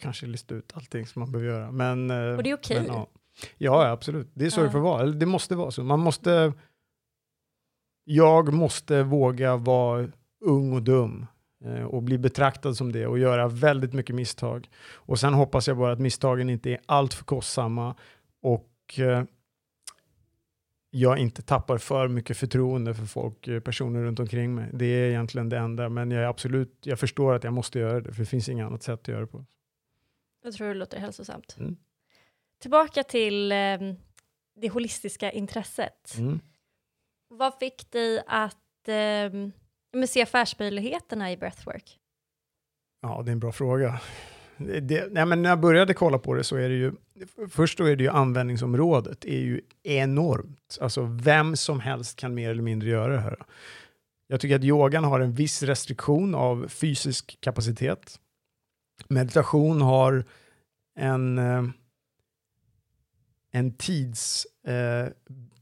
kanske 0.00 0.26
lista 0.26 0.54
ut 0.54 0.72
allting 0.74 1.06
som 1.06 1.20
man 1.20 1.32
behöver 1.32 1.50
göra. 1.50 1.70
Men, 1.70 2.10
uh, 2.10 2.36
och 2.36 2.42
det 2.42 2.50
är 2.50 2.54
okej? 2.54 2.80
Okay. 2.80 2.86
Ja. 2.86 3.08
ja, 3.58 3.90
absolut. 3.90 4.30
Det 4.34 4.46
är 4.46 4.50
så 4.50 4.60
ja. 4.60 4.64
det 4.64 4.70
får 4.70 4.80
vara. 4.80 5.06
Det 5.06 5.26
måste 5.26 5.54
vara 5.54 5.70
så. 5.70 5.82
Man 5.82 6.00
måste 6.00 6.52
jag 8.14 8.52
måste 8.52 9.02
våga 9.02 9.56
vara 9.56 10.08
ung 10.40 10.72
och 10.72 10.82
dum 10.82 11.26
eh, 11.64 11.84
och 11.84 12.02
bli 12.02 12.18
betraktad 12.18 12.74
som 12.74 12.92
det 12.92 13.06
och 13.06 13.18
göra 13.18 13.48
väldigt 13.48 13.92
mycket 13.92 14.16
misstag. 14.16 14.68
Och 14.94 15.20
sen 15.20 15.34
hoppas 15.34 15.68
jag 15.68 15.76
bara 15.76 15.92
att 15.92 16.00
misstagen 16.00 16.50
inte 16.50 16.70
är 16.70 16.80
alltför 16.86 17.24
kostsamma 17.24 17.94
och 18.42 18.98
eh, 18.98 19.24
jag 20.90 21.18
inte 21.18 21.42
tappar 21.42 21.78
för 21.78 22.08
mycket 22.08 22.36
förtroende 22.36 22.94
för 22.94 23.06
folk, 23.06 23.48
eh, 23.48 23.60
personer 23.60 24.02
runt 24.02 24.20
omkring 24.20 24.54
mig. 24.54 24.70
Det 24.72 24.86
är 24.86 25.08
egentligen 25.08 25.48
det 25.48 25.58
enda, 25.58 25.88
men 25.88 26.10
jag 26.10 26.22
är 26.22 26.26
absolut, 26.26 26.78
jag 26.82 26.98
förstår 26.98 27.34
att 27.34 27.44
jag 27.44 27.52
måste 27.52 27.78
göra 27.78 28.00
det, 28.00 28.12
för 28.12 28.20
det 28.20 28.26
finns 28.26 28.48
inget 28.48 28.66
annat 28.66 28.82
sätt 28.82 29.00
att 29.00 29.08
göra 29.08 29.20
det 29.20 29.26
på. 29.26 29.44
Jag 30.44 30.54
tror 30.54 30.68
det 30.68 30.74
låter 30.74 30.98
hälsosamt. 30.98 31.56
Mm. 31.58 31.76
Tillbaka 32.58 33.02
till 33.02 33.52
eh, 33.52 33.56
det 34.56 34.68
holistiska 34.68 35.30
intresset. 35.30 36.14
Mm. 36.18 36.40
Vad 37.38 37.54
fick 37.58 37.90
dig 37.90 38.22
att 38.26 38.88
eh, 38.88 40.06
se 40.06 40.22
affärsmöjligheterna 40.22 41.32
i 41.32 41.36
breathwork? 41.36 41.98
Ja, 43.02 43.22
det 43.22 43.30
är 43.30 43.32
en 43.32 43.40
bra 43.40 43.52
fråga. 43.52 44.00
det, 44.56 45.12
nej, 45.12 45.26
men 45.26 45.42
när 45.42 45.50
jag 45.50 45.60
började 45.60 45.94
kolla 45.94 46.18
på 46.18 46.34
det 46.34 46.44
så 46.44 46.56
är 46.56 46.68
det 46.68 46.74
ju, 46.74 46.92
först 47.48 47.78
då 47.78 47.84
är 47.84 47.96
det 47.96 48.02
ju 48.02 48.10
användningsområdet 48.10 49.24
är 49.24 49.38
ju 49.38 49.60
enormt. 49.82 50.78
Alltså 50.80 51.02
vem 51.02 51.56
som 51.56 51.80
helst 51.80 52.18
kan 52.18 52.34
mer 52.34 52.50
eller 52.50 52.62
mindre 52.62 52.88
göra 52.88 53.12
det 53.12 53.20
här. 53.20 53.36
Jag 54.26 54.40
tycker 54.40 54.56
att 54.56 54.64
yogan 54.64 55.04
har 55.04 55.20
en 55.20 55.34
viss 55.34 55.62
restriktion 55.62 56.34
av 56.34 56.68
fysisk 56.68 57.38
kapacitet. 57.40 58.20
Meditation 59.08 59.82
har 59.82 60.24
en, 60.98 61.38
eh, 61.38 61.64
en 63.52 63.74
tids... 63.76 64.46
eh, 64.66 65.08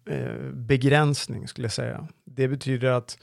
Eh, 0.06 0.52
begränsning 0.52 1.48
skulle 1.48 1.64
jag 1.64 1.72
säga. 1.72 2.08
Det 2.24 2.48
betyder 2.48 2.90
att 2.90 3.18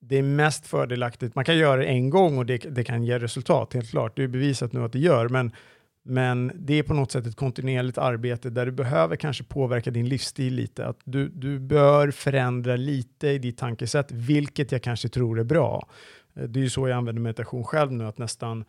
det 0.00 0.18
är 0.18 0.22
mest 0.22 0.66
fördelaktigt. 0.66 1.34
Man 1.34 1.44
kan 1.44 1.56
göra 1.56 1.80
det 1.80 1.86
en 1.86 2.10
gång 2.10 2.38
och 2.38 2.46
det, 2.46 2.58
det 2.58 2.84
kan 2.84 3.04
ge 3.04 3.18
resultat, 3.18 3.74
helt 3.74 3.90
klart. 3.90 4.16
Det 4.16 4.22
är 4.22 4.28
bevisat 4.28 4.72
nu 4.72 4.84
att 4.84 4.92
det 4.92 4.98
gör, 4.98 5.28
men, 5.28 5.52
men 6.02 6.52
det 6.54 6.74
är 6.74 6.82
på 6.82 6.94
något 6.94 7.12
sätt 7.12 7.26
ett 7.26 7.36
kontinuerligt 7.36 7.98
arbete 7.98 8.50
där 8.50 8.66
du 8.66 8.72
behöver 8.72 9.16
kanske 9.16 9.44
påverka 9.44 9.90
din 9.90 10.08
livsstil 10.08 10.54
lite. 10.54 10.86
Att 10.86 11.00
du, 11.04 11.28
du 11.28 11.58
bör 11.58 12.10
förändra 12.10 12.76
lite 12.76 13.28
i 13.28 13.38
ditt 13.38 13.58
tankesätt, 13.58 14.12
vilket 14.12 14.72
jag 14.72 14.82
kanske 14.82 15.08
tror 15.08 15.40
är 15.40 15.44
bra. 15.44 15.88
Eh, 16.34 16.42
det 16.42 16.60
är 16.60 16.62
ju 16.62 16.70
så 16.70 16.88
jag 16.88 16.96
använder 16.96 17.22
meditation 17.22 17.64
själv 17.64 17.92
nu, 17.92 18.04
att 18.04 18.18
nästan 18.18 18.64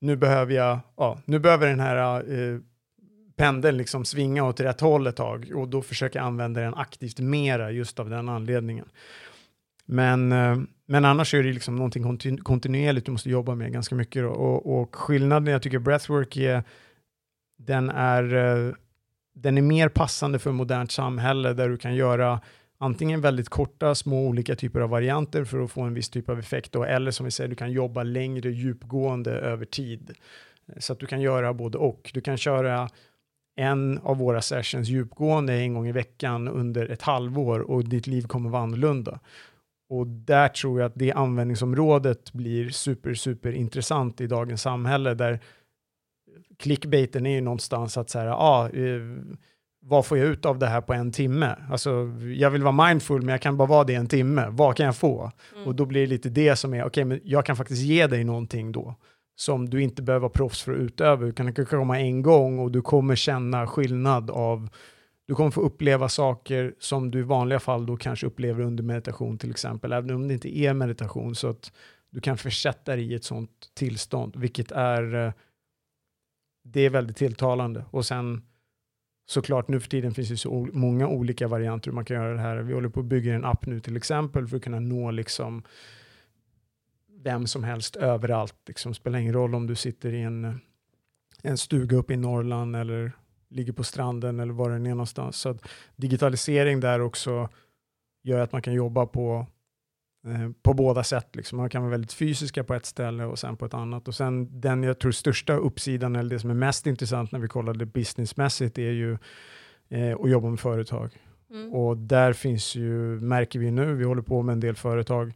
nu 0.00 0.16
behöver 0.16 0.54
jag, 0.54 0.78
ja, 0.96 1.18
nu 1.24 1.38
behöver 1.38 1.66
den 1.66 1.80
här 1.80 2.32
eh, 2.32 2.58
pendeln 3.40 3.76
liksom 3.76 4.04
svinga 4.04 4.44
åt 4.44 4.60
rätt 4.60 4.80
håll 4.80 5.06
ett 5.06 5.16
tag 5.16 5.50
och 5.54 5.68
då 5.68 5.82
försöker 5.82 6.18
jag 6.18 6.26
använda 6.26 6.60
den 6.60 6.74
aktivt 6.74 7.18
mera 7.18 7.70
just 7.70 7.98
av 8.00 8.10
den 8.10 8.28
anledningen. 8.28 8.88
Men, 9.86 10.32
eh, 10.32 10.58
men 10.86 11.04
annars 11.04 11.34
är 11.34 11.42
det 11.42 11.52
liksom 11.52 11.76
någonting 11.76 12.02
kontinu 12.02 12.36
kontinuerligt 12.36 13.06
du 13.06 13.12
måste 13.12 13.30
jobba 13.30 13.54
med 13.54 13.72
ganska 13.72 13.94
mycket. 13.94 14.24
Och, 14.24 14.80
och 14.80 14.96
skillnaden 14.96 15.52
jag 15.52 15.62
tycker 15.62 15.78
breathwork 15.78 16.36
är, 16.36 16.62
den 17.58 17.90
är, 17.90 18.34
eh, 18.34 18.74
den 19.34 19.58
är 19.58 19.62
mer 19.62 19.88
passande 19.88 20.38
för 20.38 20.52
modernt 20.52 20.92
samhälle 20.92 21.52
där 21.52 21.68
du 21.68 21.76
kan 21.76 21.94
göra 21.94 22.40
antingen 22.78 23.20
väldigt 23.20 23.48
korta, 23.48 23.94
små 23.94 24.26
olika 24.26 24.56
typer 24.56 24.80
av 24.80 24.90
varianter 24.90 25.44
för 25.44 25.60
att 25.60 25.70
få 25.70 25.80
en 25.82 25.94
viss 25.94 26.10
typ 26.10 26.28
av 26.28 26.38
effekt, 26.38 26.72
då, 26.72 26.84
eller 26.84 27.10
som 27.10 27.24
vi 27.24 27.30
säger, 27.30 27.50
du 27.50 27.56
kan 27.56 27.72
jobba 27.72 28.02
längre, 28.02 28.50
djupgående 28.50 29.30
över 29.30 29.64
tid. 29.64 30.10
Så 30.78 30.92
att 30.92 31.00
du 31.00 31.06
kan 31.06 31.20
göra 31.20 31.54
både 31.54 31.78
och. 31.78 32.10
Du 32.14 32.20
kan 32.20 32.36
köra 32.36 32.88
en 33.56 33.98
av 33.98 34.18
våra 34.18 34.42
sessions 34.42 34.88
djupgående 34.88 35.54
en 35.54 35.74
gång 35.74 35.88
i 35.88 35.92
veckan 35.92 36.48
under 36.48 36.88
ett 36.88 37.02
halvår 37.02 37.60
och 37.60 37.84
ditt 37.84 38.06
liv 38.06 38.22
kommer 38.22 38.50
vara 38.50 38.62
annorlunda. 38.62 39.20
Och 39.88 40.06
där 40.06 40.48
tror 40.48 40.80
jag 40.80 40.86
att 40.86 40.98
det 40.98 41.12
användningsområdet 41.12 42.32
blir 42.32 42.70
super, 42.70 43.14
super 43.14 43.52
intressant 43.52 44.20
i 44.20 44.26
dagens 44.26 44.62
samhälle 44.62 45.14
där 45.14 45.40
clickbaiten 46.58 47.26
är 47.26 47.30
ju 47.34 47.40
någonstans 47.40 47.96
att 47.96 48.10
så 48.10 48.18
här, 48.18 48.26
ah, 48.26 48.68
eh, 48.68 49.00
vad 49.82 50.06
får 50.06 50.18
jag 50.18 50.26
ut 50.26 50.46
av 50.46 50.58
det 50.58 50.66
här 50.66 50.80
på 50.80 50.92
en 50.92 51.12
timme? 51.12 51.56
Alltså, 51.70 51.90
jag 52.36 52.50
vill 52.50 52.62
vara 52.62 52.88
mindful, 52.88 53.22
men 53.22 53.28
jag 53.28 53.40
kan 53.40 53.56
bara 53.56 53.68
vara 53.68 53.84
det 53.84 53.94
en 53.94 54.06
timme. 54.06 54.46
Vad 54.50 54.76
kan 54.76 54.86
jag 54.86 54.96
få? 54.96 55.30
Mm. 55.54 55.66
Och 55.66 55.74
då 55.74 55.84
blir 55.84 56.00
det 56.00 56.06
lite 56.06 56.28
det 56.28 56.56
som 56.56 56.74
är, 56.74 56.80
okej, 56.80 56.86
okay, 56.86 57.04
men 57.04 57.20
jag 57.24 57.46
kan 57.46 57.56
faktiskt 57.56 57.82
ge 57.82 58.06
dig 58.06 58.24
någonting 58.24 58.72
då 58.72 58.94
som 59.40 59.70
du 59.70 59.82
inte 59.82 60.02
behöver 60.02 60.20
vara 60.22 60.30
proffs 60.30 60.62
för 60.62 60.72
att 60.72 60.78
utöva. 60.78 61.26
utan 61.26 61.46
Du 61.46 61.52
kan 61.52 61.66
komma 61.66 62.00
en 62.00 62.22
gång 62.22 62.58
och 62.58 62.70
du 62.70 62.82
kommer 62.82 63.16
känna 63.16 63.66
skillnad 63.66 64.30
av 64.30 64.68
du 65.26 65.34
kommer 65.34 65.50
få 65.50 65.60
uppleva 65.60 66.08
saker 66.08 66.74
som 66.78 67.10
du 67.10 67.18
i 67.18 67.22
vanliga 67.22 67.60
fall 67.60 67.86
då 67.86 67.96
kanske 67.96 68.26
upplever 68.26 68.62
under 68.62 68.84
meditation 68.84 69.38
till 69.38 69.50
exempel, 69.50 69.92
även 69.92 70.14
om 70.14 70.28
det 70.28 70.34
inte 70.34 70.58
är 70.58 70.74
meditation, 70.74 71.34
så 71.34 71.48
att 71.48 71.72
du 72.10 72.20
kan 72.20 72.38
försätta 72.38 72.96
dig 72.96 73.12
i 73.12 73.14
ett 73.14 73.24
sånt 73.24 73.50
tillstånd, 73.74 74.36
vilket 74.36 74.72
är, 74.72 75.14
eh, 75.14 75.32
det 76.64 76.80
är 76.80 76.90
väldigt 76.90 77.16
tilltalande. 77.16 77.84
Och 77.90 78.06
sen 78.06 78.42
såklart 79.26 79.68
nu 79.68 79.80
för 79.80 79.88
tiden 79.88 80.14
finns 80.14 80.28
det 80.28 80.36
så 80.36 80.68
många 80.72 81.08
olika 81.08 81.48
varianter 81.48 81.90
hur 81.90 81.94
man 81.94 82.04
kan 82.04 82.16
göra 82.16 82.34
det 82.34 82.40
här. 82.40 82.56
Vi 82.56 82.74
håller 82.74 82.88
på 82.88 83.00
att 83.00 83.06
bygga 83.06 83.34
en 83.34 83.44
app 83.44 83.66
nu 83.66 83.80
till 83.80 83.96
exempel 83.96 84.48
för 84.48 84.56
att 84.56 84.62
kunna 84.62 84.80
nå 84.80 85.10
liksom 85.10 85.62
vem 87.22 87.46
som 87.46 87.64
helst 87.64 87.96
överallt. 87.96 88.54
Liksom, 88.66 88.94
spelar 88.94 89.18
ingen 89.18 89.34
roll 89.34 89.54
om 89.54 89.66
du 89.66 89.74
sitter 89.74 90.12
i 90.12 90.22
en, 90.22 90.60
en 91.42 91.58
stuga 91.58 91.96
uppe 91.96 92.14
i 92.14 92.16
Norrland 92.16 92.76
eller 92.76 93.12
ligger 93.48 93.72
på 93.72 93.84
stranden 93.84 94.40
eller 94.40 94.52
var 94.52 94.70
den 94.70 94.86
är 94.86 94.90
någonstans. 94.90 95.36
Så 95.36 95.58
digitalisering 95.96 96.80
där 96.80 97.00
också 97.00 97.48
gör 98.22 98.40
att 98.40 98.52
man 98.52 98.62
kan 98.62 98.74
jobba 98.74 99.06
på, 99.06 99.46
eh, 100.26 100.50
på 100.62 100.74
båda 100.74 101.04
sätt. 101.04 101.36
Liksom. 101.36 101.58
Man 101.58 101.70
kan 101.70 101.82
vara 101.82 101.90
väldigt 101.90 102.12
fysiska 102.12 102.64
på 102.64 102.74
ett 102.74 102.86
ställe 102.86 103.24
och 103.24 103.38
sen 103.38 103.56
på 103.56 103.66
ett 103.66 103.74
annat. 103.74 104.08
Och 104.08 104.14
sen 104.14 104.60
den 104.60 104.82
jag 104.82 104.98
tror 104.98 105.12
största 105.12 105.52
uppsidan, 105.52 106.16
eller 106.16 106.30
det 106.30 106.38
som 106.38 106.50
är 106.50 106.54
mest 106.54 106.86
intressant 106.86 107.32
när 107.32 107.38
vi 107.38 107.48
kollar 107.48 107.74
det 107.74 107.86
businessmässigt, 107.86 108.78
är 108.78 108.90
ju 108.90 109.18
eh, 109.88 110.16
att 110.20 110.30
jobba 110.30 110.50
med 110.50 110.60
företag. 110.60 111.16
Mm. 111.50 111.72
Och 111.72 111.96
där 111.96 112.32
finns 112.32 112.74
ju, 112.74 113.20
märker 113.20 113.58
vi 113.58 113.70
nu, 113.70 113.94
vi 113.94 114.04
håller 114.04 114.22
på 114.22 114.42
med 114.42 114.52
en 114.52 114.60
del 114.60 114.76
företag 114.76 115.32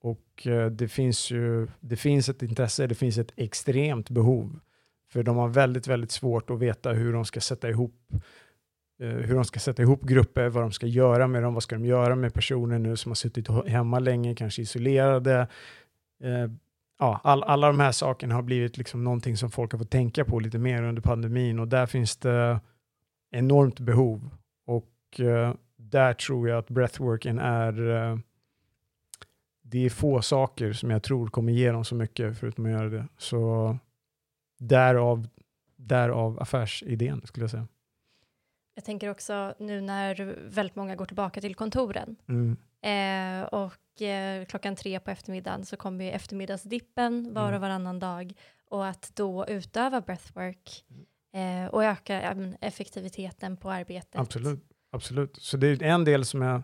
och 0.00 0.46
eh, 0.46 0.70
det 0.70 0.88
finns 0.88 1.30
ju 1.30 1.68
det 1.80 1.96
finns 1.96 2.28
ett 2.28 2.42
intresse, 2.42 2.86
det 2.86 2.94
finns 2.94 3.18
ett 3.18 3.32
extremt 3.36 4.10
behov 4.10 4.60
för 5.12 5.22
de 5.22 5.36
har 5.36 5.48
väldigt, 5.48 5.86
väldigt 5.86 6.10
svårt 6.10 6.50
att 6.50 6.58
veta 6.58 6.92
hur 6.92 7.12
de 7.12 7.24
ska 7.24 7.40
sätta 7.40 7.68
ihop 7.68 8.12
eh, 9.00 9.08
hur 9.08 9.34
de 9.34 9.44
ska 9.44 9.60
sätta 9.60 9.82
ihop 9.82 10.02
grupper, 10.02 10.48
vad 10.48 10.62
de 10.62 10.72
ska 10.72 10.86
göra 10.86 11.26
med 11.26 11.42
dem, 11.42 11.54
vad 11.54 11.62
ska 11.62 11.76
de 11.76 11.84
göra 11.84 12.16
med 12.16 12.34
personer 12.34 12.78
nu 12.78 12.96
som 12.96 13.10
har 13.10 13.14
suttit 13.14 13.48
hemma 13.66 13.98
länge, 13.98 14.34
kanske 14.34 14.62
isolerade. 14.62 15.48
Eh, 16.22 16.50
ja, 16.98 17.20
all, 17.24 17.42
alla 17.42 17.66
de 17.66 17.80
här 17.80 17.92
sakerna 17.92 18.34
har 18.34 18.42
blivit 18.42 18.78
liksom 18.78 19.04
någonting 19.04 19.36
som 19.36 19.50
folk 19.50 19.72
har 19.72 19.78
fått 19.78 19.90
tänka 19.90 20.24
på 20.24 20.40
lite 20.40 20.58
mer 20.58 20.82
under 20.82 21.02
pandemin 21.02 21.58
och 21.58 21.68
där 21.68 21.86
finns 21.86 22.16
det 22.16 22.60
enormt 23.30 23.80
behov. 23.80 24.30
Och 24.66 25.20
där 25.76 26.12
tror 26.12 26.48
jag 26.48 26.58
att 26.58 26.68
breathworken 26.68 27.38
är 27.38 27.72
det 29.70 29.84
är 29.86 29.90
få 29.90 30.22
saker 30.22 30.72
som 30.72 30.90
jag 30.90 31.02
tror 31.02 31.28
kommer 31.28 31.52
ge 31.52 31.72
dem 31.72 31.84
så 31.84 31.94
mycket 31.94 32.38
förutom 32.38 32.66
att 32.66 32.70
göra 32.70 32.88
det. 32.88 33.08
Så 33.18 33.76
därav, 34.58 35.28
därav 35.76 36.40
affärsidén 36.40 37.26
skulle 37.26 37.42
jag 37.44 37.50
säga. 37.50 37.66
Jag 38.74 38.84
tänker 38.84 39.10
också 39.10 39.54
nu 39.58 39.80
när 39.80 40.36
väldigt 40.48 40.76
många 40.76 40.96
går 40.96 41.06
tillbaka 41.06 41.40
till 41.40 41.54
kontoren 41.54 42.16
mm. 42.28 42.56
eh, 42.82 43.46
och 43.46 44.02
eh, 44.02 44.44
klockan 44.44 44.76
tre 44.76 45.00
på 45.00 45.10
eftermiddagen 45.10 45.64
så 45.64 45.76
kommer 45.76 46.04
ju 46.04 46.10
eftermiddagsdippen 46.10 47.34
var 47.34 47.42
och 47.42 47.48
mm. 47.48 47.60
varannan 47.60 47.98
dag 47.98 48.32
och 48.70 48.86
att 48.86 49.12
då 49.14 49.46
utöva 49.46 50.00
breathwork 50.00 50.84
eh, 51.32 51.66
och 51.66 51.84
öka 51.84 52.36
effektiviteten 52.60 53.56
på 53.56 53.70
arbetet. 53.70 54.20
Absolut, 54.20 54.64
absolut. 54.90 55.36
Så 55.36 55.56
det 55.56 55.66
är 55.68 55.82
en 55.82 56.04
del 56.04 56.24
som 56.24 56.42
jag 56.42 56.62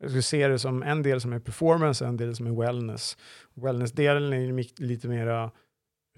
jag 0.00 0.10
skulle 0.10 0.22
se 0.22 0.48
det 0.48 0.58
som 0.58 0.82
en 0.82 1.02
del 1.02 1.20
som 1.20 1.32
är 1.32 1.38
performance, 1.38 2.06
en 2.06 2.16
del 2.16 2.36
som 2.36 2.46
är 2.46 2.66
wellness. 2.66 3.16
Wellness-delen 3.54 4.32
är 4.32 4.82
lite 4.82 5.08
mera 5.08 5.50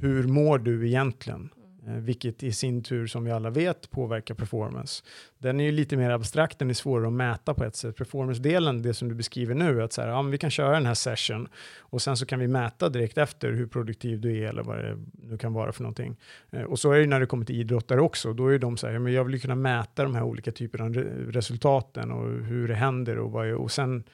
hur 0.01 0.23
mår 0.29 0.59
du 0.59 0.88
egentligen? 0.88 1.51
Eh, 1.87 1.95
vilket 1.95 2.43
i 2.43 2.53
sin 2.53 2.83
tur, 2.83 3.07
som 3.07 3.25
vi 3.25 3.31
alla 3.31 3.51
vet, 3.51 3.90
påverkar 3.90 4.35
performance. 4.35 5.05
Den 5.38 5.61
är 5.61 5.64
ju 5.64 5.73
lite 5.73 5.97
mer 5.97 6.11
abstrakt, 6.11 6.59
den 6.59 6.71
är 6.71 6.75
svårare 6.75 7.07
att 7.07 7.12
mäta 7.12 7.55
på 7.55 7.64
ett 7.64 7.77
sätt. 7.77 7.97
Performance-delen, 7.97 8.83
det 8.83 8.95
som 8.95 9.09
du 9.09 9.14
beskriver 9.14 9.55
nu, 9.55 9.83
att 9.83 9.93
så 9.93 10.03
här, 10.03 10.09
ja, 10.09 10.23
vi 10.23 10.38
kan 10.38 10.51
köra 10.51 10.73
den 10.73 10.87
här 10.87 10.95
session 10.95 11.49
och 11.79 12.03
sen 12.03 12.16
så 12.16 12.27
kan 12.27 12.38
vi 12.38 12.49
mäta 12.49 12.88
direkt 12.88 13.19
efter 13.19 13.53
hur 13.53 13.66
produktiv 13.66 14.21
du 14.21 14.38
är 14.38 14.49
eller 14.49 14.62
vad 14.62 14.79
det 14.79 14.99
nu 15.12 15.38
kan 15.38 15.53
vara 15.53 15.73
för 15.73 15.83
någonting. 15.83 16.16
Eh, 16.51 16.62
och 16.62 16.79
så 16.79 16.93
är 16.93 17.01
det 17.01 17.07
när 17.07 17.21
det 17.21 17.27
kommer 17.27 17.45
till 17.45 17.61
idrottare 17.61 18.01
också, 18.01 18.33
då 18.33 18.49
är 18.49 18.59
de 18.59 18.77
så 18.77 18.87
här, 18.87 18.99
men 18.99 19.12
jag 19.12 19.25
vill 19.25 19.40
kunna 19.40 19.55
mäta 19.55 20.03
de 20.03 20.14
här 20.14 20.23
olika 20.23 20.53
typerna 20.53 20.85
av 20.85 20.95
resultaten 21.33 22.11
och 22.11 22.45
hur 22.45 22.69
det 22.69 22.75
händer 22.75 23.19
och, 23.19 23.31
vad 23.31 23.49
jag, 23.49 23.61
och 23.61 23.73
sen 23.73 24.05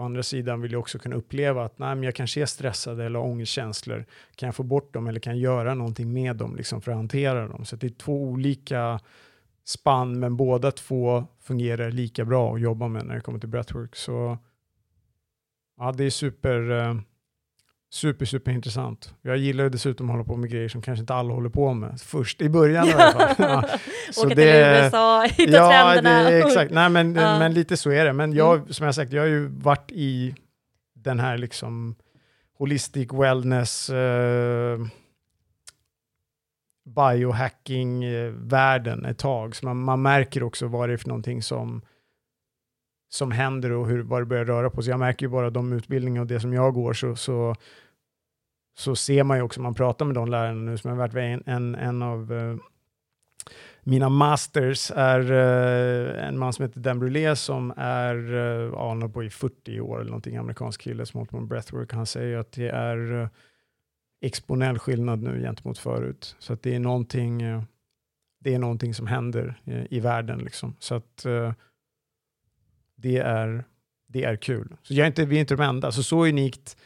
Å 0.00 0.04
andra 0.04 0.22
sidan 0.22 0.60
vill 0.60 0.72
jag 0.72 0.80
också 0.80 0.98
kunna 0.98 1.16
uppleva 1.16 1.64
att 1.64 1.78
nej, 1.78 1.94
men 1.94 2.02
jag 2.02 2.14
kanske 2.14 2.42
är 2.42 2.46
stressad 2.46 3.00
eller 3.00 3.18
har 3.18 3.26
ångestkänslor. 3.26 4.04
Kan 4.34 4.46
jag 4.46 4.54
få 4.54 4.62
bort 4.62 4.94
dem 4.94 5.06
eller 5.06 5.20
kan 5.20 5.32
jag 5.32 5.42
göra 5.42 5.74
någonting 5.74 6.12
med 6.12 6.36
dem 6.36 6.56
liksom, 6.56 6.80
för 6.80 6.90
att 6.90 6.96
hantera 6.96 7.48
dem? 7.48 7.64
Så 7.64 7.76
det 7.76 7.86
är 7.86 7.90
två 7.90 8.22
olika 8.22 9.00
spann, 9.64 10.18
men 10.20 10.36
båda 10.36 10.70
två 10.70 11.24
fungerar 11.40 11.90
lika 11.90 12.24
bra 12.24 12.54
att 12.54 12.60
jobba 12.60 12.88
med 12.88 13.06
när 13.06 13.14
det 13.14 13.20
kommer 13.20 13.38
till 13.38 13.48
breathwork. 13.48 13.96
Så 13.96 14.38
ja, 15.76 15.92
det 15.92 16.04
är 16.04 16.10
super, 16.10 16.70
eh, 16.70 16.94
super, 17.90 18.26
super 18.26 18.52
intressant. 18.52 19.14
Jag 19.22 19.36
gillar 19.36 19.64
ju 19.64 19.70
dessutom 19.70 20.10
att 20.10 20.12
hålla 20.12 20.24
på 20.24 20.36
med 20.36 20.50
grejer 20.50 20.68
som 20.68 20.82
kanske 20.82 21.00
inte 21.00 21.14
alla 21.14 21.34
håller 21.34 21.50
på 21.50 21.74
med. 21.74 22.00
Först 22.00 22.42
i 22.42 22.48
början 22.48 22.88
i 22.88 22.92
alla 22.92 23.12
fall. 23.12 23.34
Ja. 23.38 23.64
Så 24.12 24.26
Åka 24.26 24.34
det, 24.34 24.34
till 24.34 24.44
USA, 24.84 25.22
hitta 25.22 25.52
ja, 25.52 25.70
trenderna. 25.70 26.30
Det, 26.30 26.38
exakt. 26.38 26.72
Nej, 26.72 26.90
men, 26.90 27.14
ja. 27.14 27.38
men 27.38 27.54
lite 27.54 27.76
så 27.76 27.90
är 27.90 28.04
det. 28.04 28.12
Men 28.12 28.32
jag, 28.32 28.56
mm. 28.56 28.72
som 28.72 28.86
jag 28.86 28.94
sagt, 28.94 29.12
jag 29.12 29.22
har 29.22 29.28
ju 29.28 29.46
varit 29.46 29.92
i 29.92 30.34
den 30.94 31.20
här 31.20 31.38
liksom 31.38 31.94
holistic 32.58 33.08
wellness, 33.12 33.90
uh, 33.90 34.86
biohacking-världen 36.84 39.04
ett 39.04 39.18
tag. 39.18 39.56
Så 39.56 39.66
man, 39.66 39.76
man 39.76 40.02
märker 40.02 40.42
också 40.42 40.66
vad 40.66 40.88
det 40.88 40.92
är 40.92 40.96
för 40.96 41.08
någonting 41.08 41.42
som 41.42 41.82
som 43.10 43.30
händer 43.30 43.72
och 43.72 43.88
hur, 43.88 44.02
vad 44.02 44.20
det 44.20 44.26
börjar 44.26 44.44
röra 44.44 44.70
på 44.70 44.82
sig. 44.82 44.90
Jag 44.90 45.00
märker 45.00 45.26
ju 45.26 45.30
bara 45.30 45.50
de 45.50 45.72
utbildningar 45.72 46.20
och 46.20 46.26
det 46.26 46.40
som 46.40 46.52
jag 46.52 46.74
går 46.74 46.92
så, 46.92 47.16
så 47.16 47.54
så 48.80 48.96
ser 48.96 49.24
man 49.24 49.36
ju 49.36 49.42
också, 49.42 49.60
man 49.60 49.74
pratar 49.74 50.04
med 50.04 50.14
de 50.14 50.28
lärarna 50.28 50.70
nu, 50.70 50.78
som 50.78 50.90
har 50.90 50.96
varit 50.96 51.14
en, 51.14 51.42
en, 51.46 51.74
en 51.74 52.02
av 52.02 52.32
uh, 52.32 52.56
mina 53.82 54.08
masters 54.08 54.90
är 54.94 55.32
uh, 55.32 56.28
en 56.28 56.38
man 56.38 56.52
som 56.52 56.62
heter 56.62 56.80
Dan 56.80 56.98
Brulé 56.98 57.36
som 57.36 57.72
är 57.76 58.34
eh, 58.34 58.66
uh, 58.66 59.00
ja, 59.02 59.08
på 59.08 59.24
i 59.24 59.30
40 59.30 59.80
år 59.80 60.00
eller 60.00 60.10
någonting, 60.10 60.36
amerikansk 60.36 60.80
kille 60.80 61.06
som 61.06 61.18
håller 61.18 61.30
på 61.30 61.40
med 61.40 61.48
breathwork. 61.48 61.92
Han 61.92 62.06
säger 62.06 62.38
att 62.38 62.52
det 62.52 62.68
är 62.68 63.12
uh, 63.12 63.28
exponell 64.20 64.78
skillnad 64.78 65.22
nu 65.22 65.40
gentemot 65.40 65.78
förut. 65.78 66.36
Så 66.38 66.52
att 66.52 66.62
det 66.62 66.74
är 66.74 66.80
någonting, 66.80 67.44
uh, 67.44 67.62
det 68.40 68.54
är 68.54 68.58
någonting 68.58 68.94
som 68.94 69.06
händer 69.06 69.60
i 69.90 70.00
världen. 70.00 70.38
Liksom. 70.38 70.76
Så 70.78 70.94
att 70.94 71.26
det, 73.00 73.18
är, 73.18 73.64
det 74.08 74.24
är 74.24 74.36
kul. 74.36 74.76
Så 74.82 74.94
jag 74.94 75.04
är 75.04 75.06
inte, 75.06 75.24
vi 75.24 75.36
är 75.36 75.40
inte 75.40 75.56
de 75.56 75.62
enda. 75.62 75.92
Så, 75.92 76.02
så 76.02 76.26
unikt 76.26 76.76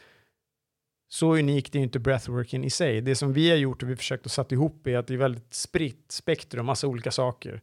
så 1.07 1.35
unikt 1.35 1.75
är 1.75 1.79
inte 1.79 1.99
breathworking 1.99 2.65
i 2.65 2.69
sig. 2.69 3.01
Det 3.01 3.15
som 3.15 3.33
vi 3.33 3.49
har 3.49 3.57
gjort 3.57 3.83
och 3.83 3.89
vi 3.89 3.95
försökt 3.95 4.25
att 4.25 4.31
sätta 4.31 4.55
ihop 4.55 4.87
är 4.87 4.97
att 4.97 5.07
det 5.07 5.13
är 5.13 5.17
väldigt 5.17 5.53
spritt 5.53 6.05
spektrum, 6.11 6.65
massa 6.65 6.87
olika 6.87 7.11
saker. 7.11 7.61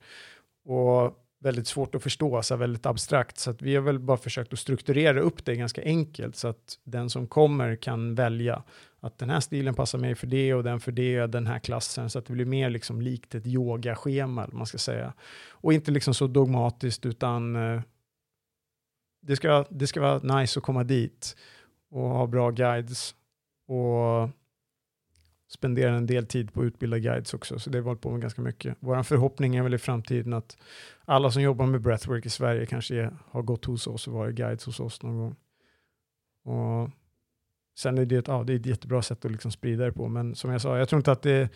Och 0.65 1.19
väldigt 1.43 1.67
svårt 1.67 1.95
att 1.95 2.03
förstå, 2.03 2.43
så 2.43 2.57
väldigt 2.57 2.87
abstrakt. 2.87 3.39
Så 3.39 3.51
att 3.51 3.63
vi 3.63 3.75
har 3.75 3.83
väl 3.83 3.99
bara 3.99 4.17
försökt 4.17 4.53
att 4.53 4.59
strukturera 4.59 5.21
upp 5.21 5.45
det 5.45 5.57
ganska 5.57 5.83
enkelt 5.83 6.37
så 6.37 6.49
att 6.49 6.79
den 6.85 7.11
som 7.11 7.27
kommer 7.27 7.77
kan 7.77 8.15
välja 8.15 8.63
att 9.01 9.19
den 9.19 9.31
här 9.31 9.41
stilen 9.41 9.75
passar 9.75 9.99
mig 9.99 10.15
för 10.15 10.27
det 10.27 10.55
och 10.55 10.65
den 10.65 10.81
för 10.81 10.93
det 10.93 11.23
och 11.23 11.31
den 11.31 11.47
här 11.47 11.59
klassen 11.59 12.11
så 12.11 12.19
att 12.19 12.27
det 12.27 12.33
blir 12.33 12.45
mer 12.45 12.71
liksom 12.71 13.03
likt 13.03 13.35
ett 13.35 13.47
yogaschema, 13.47 14.49
man 14.53 14.67
ska 14.67 14.79
säga. 14.79 15.13
Och 15.51 15.73
inte 15.73 15.91
liksom 15.91 16.15
så 16.15 16.27
dogmatiskt 16.27 17.07
utan 17.07 17.57
eh, 17.57 17.81
det, 19.23 19.37
ska, 19.37 19.65
det 19.71 19.87
ska 19.87 20.01
vara 20.01 20.41
nice 20.41 20.59
att 20.59 20.65
komma 20.65 20.85
dit 20.85 21.37
och 21.91 22.09
ha 22.09 22.27
bra 22.27 22.51
guides 22.51 23.15
och 23.67 24.31
spenderar 25.49 25.93
en 25.93 26.07
del 26.07 26.27
tid 26.27 26.53
på 26.53 26.61
att 26.61 26.65
utbilda 26.65 26.99
guides 26.99 27.35
också, 27.35 27.59
så 27.59 27.71
det 27.71 27.79
har 27.79 27.83
vi 27.83 27.89
hållit 27.89 28.03
på 28.03 28.11
med 28.11 28.21
ganska 28.21 28.43
mycket. 28.43 28.77
Vår 28.81 29.03
förhoppning 29.03 29.57
är 29.57 29.63
väl 29.63 29.75
i 29.75 29.79
framtiden 29.79 30.33
att 30.33 30.57
alla 31.05 31.31
som 31.31 31.43
jobbar 31.43 31.67
med 31.67 31.81
breathwork 31.81 32.27
i 32.27 32.31
Sverige 32.31 32.67
kanske 32.67 33.11
har 33.31 33.43
gått 33.43 33.65
hos 33.65 33.87
oss 33.87 34.09
och 34.09 34.15
varit 34.15 34.35
guides 34.35 34.67
hos 34.67 34.81
oss 34.81 35.03
någon 35.03 35.19
gång. 35.19 35.37
Och 36.45 36.91
sen 37.79 37.99
är 37.99 38.05
det, 38.05 38.17
ett, 38.17 38.29
ja, 38.29 38.45
det 38.45 38.53
är 38.53 38.57
ett 38.57 38.67
jättebra 38.67 39.03
sätt 39.03 39.25
att 39.25 39.31
liksom 39.31 39.51
sprida 39.51 39.85
det 39.85 39.93
på, 39.93 40.09
men 40.09 40.35
som 40.35 40.51
jag 40.51 40.61
sa, 40.61 40.79
jag 40.79 40.89
tror 40.89 40.99
inte 41.01 41.13
att 41.13 41.23
det 41.23 41.49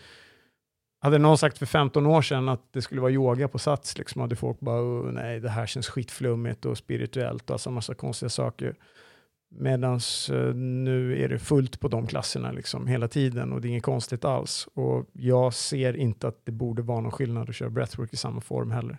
hade 0.99 1.17
någon 1.17 1.37
sagt 1.37 1.57
för 1.57 1.65
15 1.65 2.05
år 2.05 2.21
sedan 2.21 2.49
att 2.49 2.73
det 2.73 2.81
skulle 2.81 3.01
vara 3.01 3.11
yoga 3.11 3.47
på 3.47 3.59
Sats, 3.59 3.97
liksom, 3.97 4.21
hade 4.21 4.35
folk 4.35 4.59
bara, 4.59 5.11
nej, 5.11 5.39
det 5.39 5.49
här 5.49 5.65
känns 5.65 5.87
skitflummigt 5.89 6.65
och 6.65 6.77
spirituellt 6.77 7.49
och 7.49 7.53
alltså 7.53 7.71
massa 7.71 7.93
konstiga 7.93 8.29
saker. 8.29 8.75
Medan 9.49 9.99
eh, 10.31 10.53
nu 10.55 11.23
är 11.23 11.29
det 11.29 11.39
fullt 11.39 11.79
på 11.79 11.87
de 11.87 12.07
klasserna 12.07 12.51
liksom 12.51 12.87
hela 12.87 13.07
tiden 13.07 13.53
och 13.53 13.61
det 13.61 13.67
är 13.67 13.69
inget 13.69 13.83
konstigt 13.83 14.25
alls. 14.25 14.67
Och 14.73 15.05
jag 15.13 15.53
ser 15.53 15.97
inte 15.97 16.27
att 16.27 16.45
det 16.45 16.51
borde 16.51 16.81
vara 16.81 17.01
någon 17.01 17.11
skillnad 17.11 17.49
att 17.49 17.55
köra 17.55 17.69
breathwork 17.69 18.13
i 18.13 18.17
samma 18.17 18.41
form 18.41 18.71
heller. 18.71 18.97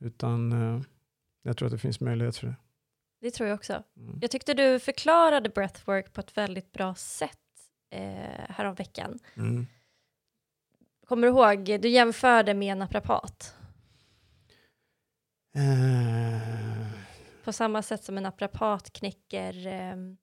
Utan 0.00 0.52
uh, 0.52 0.82
jag 1.42 1.56
tror 1.56 1.66
att 1.66 1.72
det 1.72 1.78
finns 1.78 2.00
möjlighet 2.00 2.36
för 2.36 2.46
det. 2.46 2.56
Det 3.20 3.30
tror 3.30 3.48
jag 3.48 3.54
också. 3.54 3.82
Mm. 3.96 4.18
Jag 4.22 4.30
tyckte 4.30 4.54
du 4.54 4.78
förklarade 4.78 5.48
breathwork 5.48 6.12
på 6.12 6.20
ett 6.20 6.36
väldigt 6.36 6.72
bra 6.72 6.94
sätt 6.94 7.38
eh, 7.90 8.00
häromveckan. 8.48 9.18
Mm. 9.36 9.66
Kommer 11.08 11.26
du 11.26 11.32
ihåg, 11.32 11.80
du 11.80 11.88
jämförde 11.88 12.54
med 12.54 12.72
en 12.72 12.78
naprapat. 12.78 13.54
Uh 15.56 16.56
på 17.46 17.52
samma 17.52 17.82
sätt 17.82 18.04
som 18.04 18.16
en 18.16 18.22
naprapat 18.22 18.92
knäcker 18.92 19.66
ehm, 19.66 20.16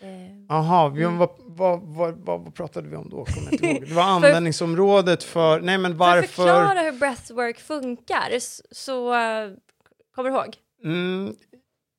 eh, 0.00 0.44
Jaha, 0.48 0.86
eh, 0.86 0.94
mm. 0.94 1.18
vad, 1.18 1.30
vad, 1.38 1.82
vad, 1.82 2.14
vad, 2.14 2.54
pratade 2.54 2.88
vi 2.88 2.96
om 2.96 3.08
då? 3.10 3.24
Kommer 3.24 3.52
inte 3.52 3.66
ihåg. 3.66 3.88
Det 3.88 3.94
var 3.94 4.02
användningsområdet 4.16 5.22
för, 5.22 5.60
nej 5.60 5.78
men 5.78 5.96
varför... 5.96 6.28
För 6.28 6.42
att 6.42 6.48
förklara 6.48 6.80
hur 6.80 6.98
breathwork 6.98 7.60
funkar, 7.60 8.38
så 8.74 9.12
kommer 10.14 10.30
du 10.30 10.36
ihåg? 10.36 10.56
Mm, 10.84 11.34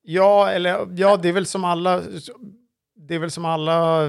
ja, 0.02 0.50
eller 0.50 0.88
ja, 0.96 1.18
det 1.18 1.30
är 1.30 1.34
väl 1.34 1.46
som 1.46 1.64
alla, 1.64 2.02
det 2.96 3.16
är 3.16 3.20
väl 3.20 3.32
som 3.32 3.46
alla 3.46 4.08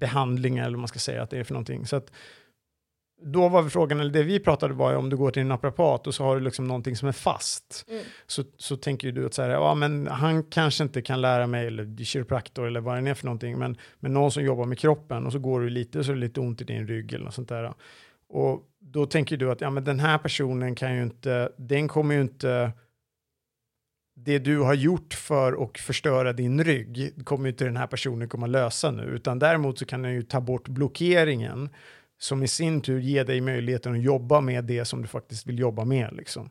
behandlingar, 0.00 0.62
eller 0.62 0.76
vad 0.76 0.80
man 0.80 0.88
ska 0.88 0.98
säga 0.98 1.22
att 1.22 1.30
det 1.30 1.38
är 1.38 1.44
för 1.44 1.54
någonting. 1.54 1.86
Så 1.86 1.96
att 1.96 2.12
då 3.22 3.48
var 3.48 3.68
frågan, 3.68 4.00
eller 4.00 4.12
det 4.12 4.22
vi 4.22 4.40
pratade 4.40 4.74
var 4.74 4.94
om 4.94 5.10
du 5.10 5.16
går 5.16 5.30
till 5.30 5.42
en 5.42 5.48
naprapat 5.48 6.06
och 6.06 6.14
så 6.14 6.24
har 6.24 6.36
du 6.36 6.42
liksom 6.42 6.68
någonting 6.68 6.96
som 6.96 7.08
är 7.08 7.12
fast. 7.12 7.84
Mm. 7.88 8.02
Så, 8.26 8.44
så 8.56 8.76
tänker 8.76 9.12
du 9.12 9.26
att 9.26 9.34
så 9.34 9.42
här, 9.42 9.50
ja, 9.50 9.74
men 9.74 10.06
han 10.06 10.42
kanske 10.42 10.84
inte 10.84 11.02
kan 11.02 11.20
lära 11.20 11.46
mig, 11.46 11.66
eller 11.66 12.04
kiropraktor 12.04 12.66
eller 12.66 12.80
vad 12.80 13.04
det 13.04 13.10
är 13.10 13.14
för 13.14 13.26
någonting, 13.26 13.58
men, 13.58 13.76
men 14.00 14.14
någon 14.14 14.30
som 14.30 14.44
jobbar 14.44 14.64
med 14.64 14.78
kroppen 14.78 15.26
och 15.26 15.32
så 15.32 15.38
går 15.38 15.60
du 15.60 15.70
lite 15.70 16.04
så 16.04 16.10
är 16.10 16.14
det 16.14 16.20
lite 16.20 16.40
ont 16.40 16.60
i 16.60 16.64
din 16.64 16.86
rygg 16.86 17.12
eller 17.12 17.24
något 17.24 17.34
sånt 17.34 17.48
där. 17.48 17.74
Och 18.28 18.62
då 18.78 19.06
tänker 19.06 19.36
du 19.36 19.50
att 19.50 19.60
ja, 19.60 19.70
men 19.70 19.84
den 19.84 20.00
här 20.00 20.18
personen 20.18 20.74
kan 20.74 20.96
ju 20.96 21.02
inte, 21.02 21.52
den 21.56 21.88
kommer 21.88 22.14
ju 22.14 22.20
inte, 22.20 22.72
det 24.24 24.38
du 24.38 24.58
har 24.58 24.74
gjort 24.74 25.14
för 25.14 25.64
att 25.64 25.78
förstöra 25.78 26.32
din 26.32 26.64
rygg 26.64 27.24
kommer 27.24 27.44
ju 27.44 27.50
inte 27.50 27.64
den 27.64 27.76
här 27.76 27.86
personen 27.86 28.28
komma 28.28 28.46
lösa 28.46 28.90
nu, 28.90 29.02
utan 29.02 29.38
däremot 29.38 29.78
så 29.78 29.84
kan 29.84 30.02
den 30.02 30.12
ju 30.12 30.22
ta 30.22 30.40
bort 30.40 30.68
blockeringen 30.68 31.68
som 32.18 32.42
i 32.42 32.48
sin 32.48 32.80
tur 32.80 33.00
ger 33.00 33.24
dig 33.24 33.40
möjligheten 33.40 33.92
att 33.92 34.02
jobba 34.02 34.40
med 34.40 34.64
det 34.64 34.84
som 34.84 35.02
du 35.02 35.08
faktiskt 35.08 35.46
vill 35.46 35.58
jobba 35.58 35.84
med. 35.84 36.12
Liksom. 36.12 36.50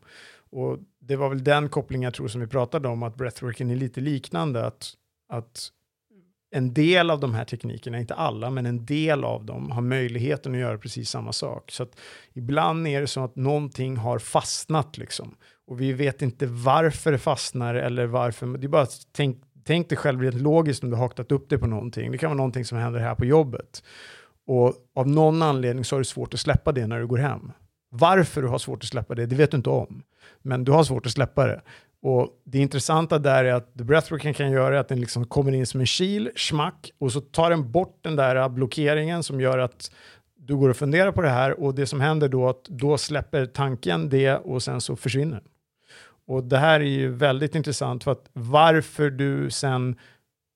Och 0.50 0.78
det 0.98 1.16
var 1.16 1.28
väl 1.28 1.44
den 1.44 1.68
kopplingen 1.68 2.04
jag 2.04 2.14
tror 2.14 2.28
som 2.28 2.40
vi 2.40 2.46
pratade 2.46 2.88
om, 2.88 3.02
att 3.02 3.16
breathworken 3.16 3.70
är 3.70 3.76
lite 3.76 4.00
liknande, 4.00 4.66
att, 4.66 4.92
att 5.28 5.70
en 6.50 6.74
del 6.74 7.10
av 7.10 7.20
de 7.20 7.34
här 7.34 7.44
teknikerna, 7.44 7.98
inte 7.98 8.14
alla, 8.14 8.50
men 8.50 8.66
en 8.66 8.86
del 8.86 9.24
av 9.24 9.44
dem 9.44 9.70
har 9.70 9.82
möjligheten 9.82 10.54
att 10.54 10.60
göra 10.60 10.78
precis 10.78 11.10
samma 11.10 11.32
sak. 11.32 11.70
Så 11.70 11.82
att 11.82 12.00
ibland 12.32 12.88
är 12.88 13.00
det 13.00 13.06
så 13.06 13.24
att 13.24 13.36
någonting 13.36 13.96
har 13.96 14.18
fastnat 14.18 14.98
liksom. 14.98 15.36
Och 15.70 15.80
vi 15.80 15.92
vet 15.92 16.22
inte 16.22 16.46
varför 16.46 17.12
det 17.12 17.18
fastnar 17.18 17.74
eller 17.74 18.06
varför, 18.06 18.46
det 18.46 18.66
är 18.66 18.68
bara 18.68 18.86
tänk, 19.12 19.42
tänk 19.64 19.88
dig 19.88 19.98
själv 19.98 20.20
rent 20.20 20.40
logiskt 20.40 20.82
om 20.82 20.90
du 20.90 20.96
har 20.96 21.02
haktat 21.02 21.32
upp 21.32 21.48
dig 21.48 21.58
på 21.58 21.66
någonting. 21.66 22.12
Det 22.12 22.18
kan 22.18 22.30
vara 22.30 22.36
någonting 22.36 22.64
som 22.64 22.78
händer 22.78 23.00
här 23.00 23.14
på 23.14 23.24
jobbet. 23.24 23.82
Och 24.46 24.74
av 24.94 25.08
någon 25.08 25.42
anledning 25.42 25.84
så 25.84 25.96
har 25.96 26.00
du 26.00 26.04
svårt 26.04 26.34
att 26.34 26.40
släppa 26.40 26.72
det 26.72 26.86
när 26.86 27.00
du 27.00 27.06
går 27.06 27.18
hem. 27.18 27.52
Varför 27.90 28.42
du 28.42 28.48
har 28.48 28.58
svårt 28.58 28.82
att 28.82 28.88
släppa 28.88 29.14
det, 29.14 29.26
det 29.26 29.36
vet 29.36 29.50
du 29.50 29.56
inte 29.56 29.70
om. 29.70 30.02
Men 30.42 30.64
du 30.64 30.72
har 30.72 30.84
svårt 30.84 31.06
att 31.06 31.12
släppa 31.12 31.46
det. 31.46 31.62
Och 32.02 32.28
det 32.44 32.58
intressanta 32.58 33.18
där 33.18 33.44
är 33.44 33.52
att 33.52 33.74
the 33.78 33.84
breathworken 33.84 34.34
kan 34.34 34.50
göra 34.50 34.76
är 34.76 34.80
att 34.80 34.88
den 34.88 35.00
liksom 35.00 35.24
kommer 35.24 35.52
in 35.52 35.66
som 35.66 35.80
en 35.80 35.86
kil, 35.86 36.30
smack, 36.36 36.90
och 36.98 37.12
så 37.12 37.20
tar 37.20 37.50
den 37.50 37.70
bort 37.70 37.98
den 38.02 38.16
där 38.16 38.48
blockeringen 38.48 39.22
som 39.22 39.40
gör 39.40 39.58
att 39.58 39.90
du 40.36 40.56
går 40.56 40.68
och 40.68 40.76
funderar 40.76 41.12
på 41.12 41.22
det 41.22 41.28
här 41.28 41.60
och 41.60 41.74
det 41.74 41.86
som 41.86 42.00
händer 42.00 42.28
då 42.28 42.48
att 42.48 42.64
då 42.64 42.98
släpper 42.98 43.46
tanken 43.46 44.08
det 44.08 44.36
och 44.36 44.62
sen 44.62 44.80
så 44.80 44.96
försvinner 44.96 45.42
och 46.30 46.44
det 46.44 46.58
här 46.58 46.80
är 46.80 46.84
ju 46.84 47.08
väldigt 47.08 47.54
intressant 47.54 48.04
för 48.04 48.12
att 48.12 48.30
varför 48.32 49.10
du 49.10 49.50
sen 49.50 49.96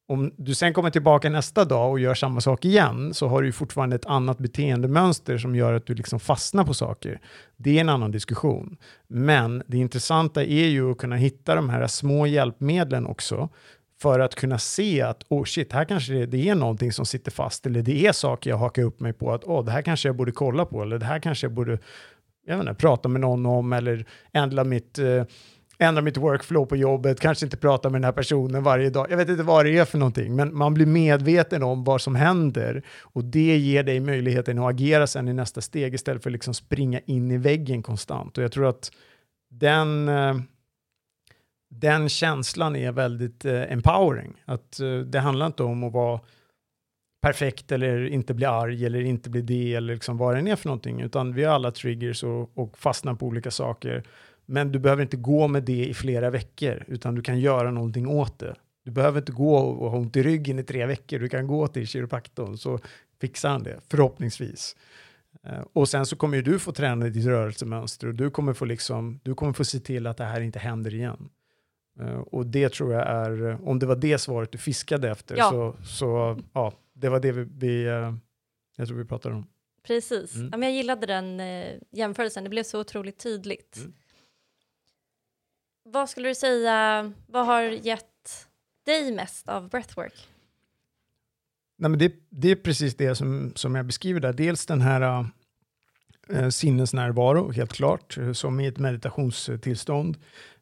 om 0.08 0.32
du 0.36 0.54
sen 0.54 0.74
kommer 0.74 0.90
tillbaka 0.90 1.30
nästa 1.30 1.64
dag 1.64 1.90
och 1.90 2.00
gör 2.00 2.14
samma 2.14 2.40
sak 2.40 2.64
igen 2.64 3.14
så 3.14 3.28
har 3.28 3.42
du 3.42 3.52
fortfarande 3.52 3.96
ett 3.96 4.06
annat 4.06 4.38
beteendemönster 4.38 5.38
som 5.38 5.56
gör 5.56 5.72
att 5.72 5.86
du 5.86 5.94
liksom 5.94 6.20
fastnar 6.20 6.64
på 6.64 6.74
saker. 6.74 7.20
Det 7.56 7.76
är 7.76 7.80
en 7.80 7.88
annan 7.88 8.10
diskussion. 8.10 8.76
Men 9.08 9.62
det 9.66 9.78
intressanta 9.78 10.44
är 10.44 10.66
ju 10.66 10.90
att 10.90 10.98
kunna 10.98 11.16
hitta 11.16 11.54
de 11.54 11.68
här 11.68 11.86
små 11.86 12.26
hjälpmedlen 12.26 13.06
också 13.06 13.48
för 14.02 14.20
att 14.20 14.34
kunna 14.34 14.58
se 14.58 15.02
att 15.02 15.24
oh 15.28 15.44
shit, 15.44 15.72
här 15.72 15.84
kanske 15.84 16.12
det, 16.12 16.26
det 16.26 16.48
är 16.48 16.54
någonting 16.54 16.92
som 16.92 17.06
sitter 17.06 17.30
fast 17.30 17.66
eller 17.66 17.82
det 17.82 18.06
är 18.06 18.12
saker 18.12 18.50
jag 18.50 18.56
hakar 18.56 18.82
upp 18.82 19.00
mig 19.00 19.12
på 19.12 19.32
att 19.32 19.44
oh, 19.44 19.64
det 19.64 19.70
här 19.70 19.82
kanske 19.82 20.08
jag 20.08 20.16
borde 20.16 20.32
kolla 20.32 20.64
på 20.64 20.82
eller 20.82 20.98
det 20.98 21.06
här 21.06 21.18
kanske 21.18 21.46
jag 21.46 21.52
borde 21.52 21.78
jag 22.46 22.58
vet 22.58 22.68
inte, 22.68 22.80
prata 22.80 23.08
med 23.08 23.20
någon 23.20 23.46
om 23.46 23.72
eller 23.72 24.06
ändra 24.32 24.64
mitt 24.64 24.98
eh, 24.98 25.24
ändra 25.78 26.02
mitt 26.02 26.16
workflow 26.16 26.66
på 26.66 26.76
jobbet, 26.76 27.20
kanske 27.20 27.46
inte 27.46 27.56
prata 27.56 27.90
med 27.90 28.00
den 28.00 28.04
här 28.04 28.12
personen 28.12 28.62
varje 28.62 28.90
dag. 28.90 29.06
Jag 29.10 29.16
vet 29.16 29.28
inte 29.28 29.42
vad 29.42 29.64
det 29.64 29.78
är 29.78 29.84
för 29.84 29.98
någonting, 29.98 30.36
men 30.36 30.56
man 30.56 30.74
blir 30.74 30.86
medveten 30.86 31.62
om 31.62 31.84
vad 31.84 32.00
som 32.00 32.14
händer 32.14 32.82
och 33.00 33.24
det 33.24 33.56
ger 33.56 33.82
dig 33.82 34.00
möjligheten 34.00 34.58
att 34.58 34.70
agera 34.70 35.06
sen 35.06 35.28
i 35.28 35.32
nästa 35.32 35.60
steg 35.60 35.94
istället 35.94 36.22
för 36.22 36.30
att 36.30 36.32
liksom 36.32 36.54
springa 36.54 37.00
in 37.06 37.30
i 37.30 37.38
väggen 37.38 37.82
konstant. 37.82 38.38
Och 38.38 38.44
jag 38.44 38.52
tror 38.52 38.66
att 38.68 38.90
den, 39.50 40.08
eh, 40.08 40.36
den 41.70 42.08
känslan 42.08 42.76
är 42.76 42.92
väldigt 42.92 43.44
eh, 43.44 43.72
empowering. 43.72 44.42
Att 44.44 44.80
eh, 44.80 44.98
det 44.98 45.20
handlar 45.20 45.46
inte 45.46 45.62
om 45.62 45.84
att 45.84 45.92
vara 45.92 46.20
perfekt 47.22 47.72
eller 47.72 48.06
inte 48.06 48.34
bli 48.34 48.46
arg 48.46 48.86
eller 48.86 49.00
inte 49.00 49.30
bli 49.30 49.42
det 49.42 49.74
eller 49.74 49.94
liksom 49.94 50.16
vad 50.18 50.44
det 50.44 50.50
är 50.50 50.56
för 50.56 50.68
någonting, 50.68 51.00
utan 51.00 51.34
vi 51.34 51.44
har 51.44 51.54
alla 51.54 51.70
triggers 51.70 52.24
och, 52.24 52.58
och 52.58 52.78
fastnar 52.78 53.14
på 53.14 53.26
olika 53.26 53.50
saker. 53.50 54.04
Men 54.46 54.72
du 54.72 54.78
behöver 54.78 55.02
inte 55.02 55.16
gå 55.16 55.48
med 55.48 55.62
det 55.62 55.86
i 55.86 55.94
flera 55.94 56.30
veckor, 56.30 56.84
utan 56.86 57.14
du 57.14 57.22
kan 57.22 57.40
göra 57.40 57.70
någonting 57.70 58.08
åt 58.08 58.38
det. 58.38 58.54
Du 58.84 58.90
behöver 58.90 59.20
inte 59.20 59.32
gå 59.32 59.56
och 59.56 59.90
ha 59.90 59.98
ont 59.98 60.16
i 60.16 60.22
ryggen 60.22 60.58
i 60.58 60.62
tre 60.62 60.86
veckor, 60.86 61.18
du 61.18 61.28
kan 61.28 61.46
gå 61.46 61.68
till 61.68 61.86
kiropraktorn 61.86 62.56
så 62.56 62.78
fixar 63.20 63.50
han 63.50 63.62
det, 63.62 63.80
förhoppningsvis. 63.88 64.76
Eh, 65.42 65.64
och 65.72 65.88
sen 65.88 66.06
så 66.06 66.16
kommer 66.16 66.36
ju 66.36 66.42
du 66.42 66.58
få 66.58 66.72
träna 66.72 67.06
ditt 67.06 67.26
rörelsemönster 67.26 68.06
och 68.06 68.14
du 68.14 68.30
kommer 68.30 68.52
få, 68.52 68.64
liksom, 68.64 69.20
du 69.22 69.34
kommer 69.34 69.52
få 69.52 69.64
se 69.64 69.78
till 69.78 70.06
att 70.06 70.16
det 70.16 70.24
här 70.24 70.40
inte 70.40 70.58
händer 70.58 70.94
igen. 70.94 71.28
Uh, 72.00 72.18
och 72.18 72.46
det 72.46 72.68
tror 72.68 72.92
jag 72.92 73.08
är, 73.08 73.68
om 73.68 73.78
det 73.78 73.86
var 73.86 73.96
det 73.96 74.18
svaret 74.18 74.52
du 74.52 74.58
fiskade 74.58 75.10
efter, 75.10 75.36
ja. 75.36 75.50
så, 75.50 75.76
så 75.84 76.38
ja, 76.52 76.72
det 76.92 77.08
var 77.08 77.20
det 77.20 77.32
vi, 77.32 77.44
vi 77.44 77.88
uh, 77.88 78.14
jag 78.76 78.88
tror 78.88 78.98
vi 78.98 79.04
pratade 79.04 79.34
om. 79.34 79.46
Precis. 79.82 80.34
Mm. 80.34 80.48
Ja, 80.52 80.56
men 80.56 80.68
jag 80.68 80.76
gillade 80.76 81.06
den 81.06 81.40
jämförelsen, 81.90 82.44
det 82.44 82.50
blev 82.50 82.62
så 82.62 82.80
otroligt 82.80 83.18
tydligt. 83.18 83.76
Mm. 83.76 83.92
Vad 85.86 86.10
skulle 86.10 86.28
du 86.28 86.34
säga, 86.34 87.12
vad 87.26 87.46
har 87.46 87.62
gett 87.62 88.46
dig 88.86 89.12
mest 89.12 89.48
av 89.48 89.68
breathwork? 89.68 90.28
Nej, 91.76 91.90
men 91.90 91.98
det, 91.98 92.12
det 92.30 92.50
är 92.50 92.56
precis 92.56 92.96
det 92.96 93.14
som, 93.14 93.52
som 93.54 93.74
jag 93.74 93.86
beskriver 93.86 94.20
där. 94.20 94.32
Dels 94.32 94.66
den 94.66 94.80
här 94.80 95.26
äh, 96.28 96.48
sinnesnärvaro, 96.48 97.50
helt 97.50 97.72
klart, 97.72 98.18
eh, 98.18 98.32
som 98.32 98.60
i 98.60 98.66
ett 98.66 98.78
meditationstillstånd. 98.78 100.16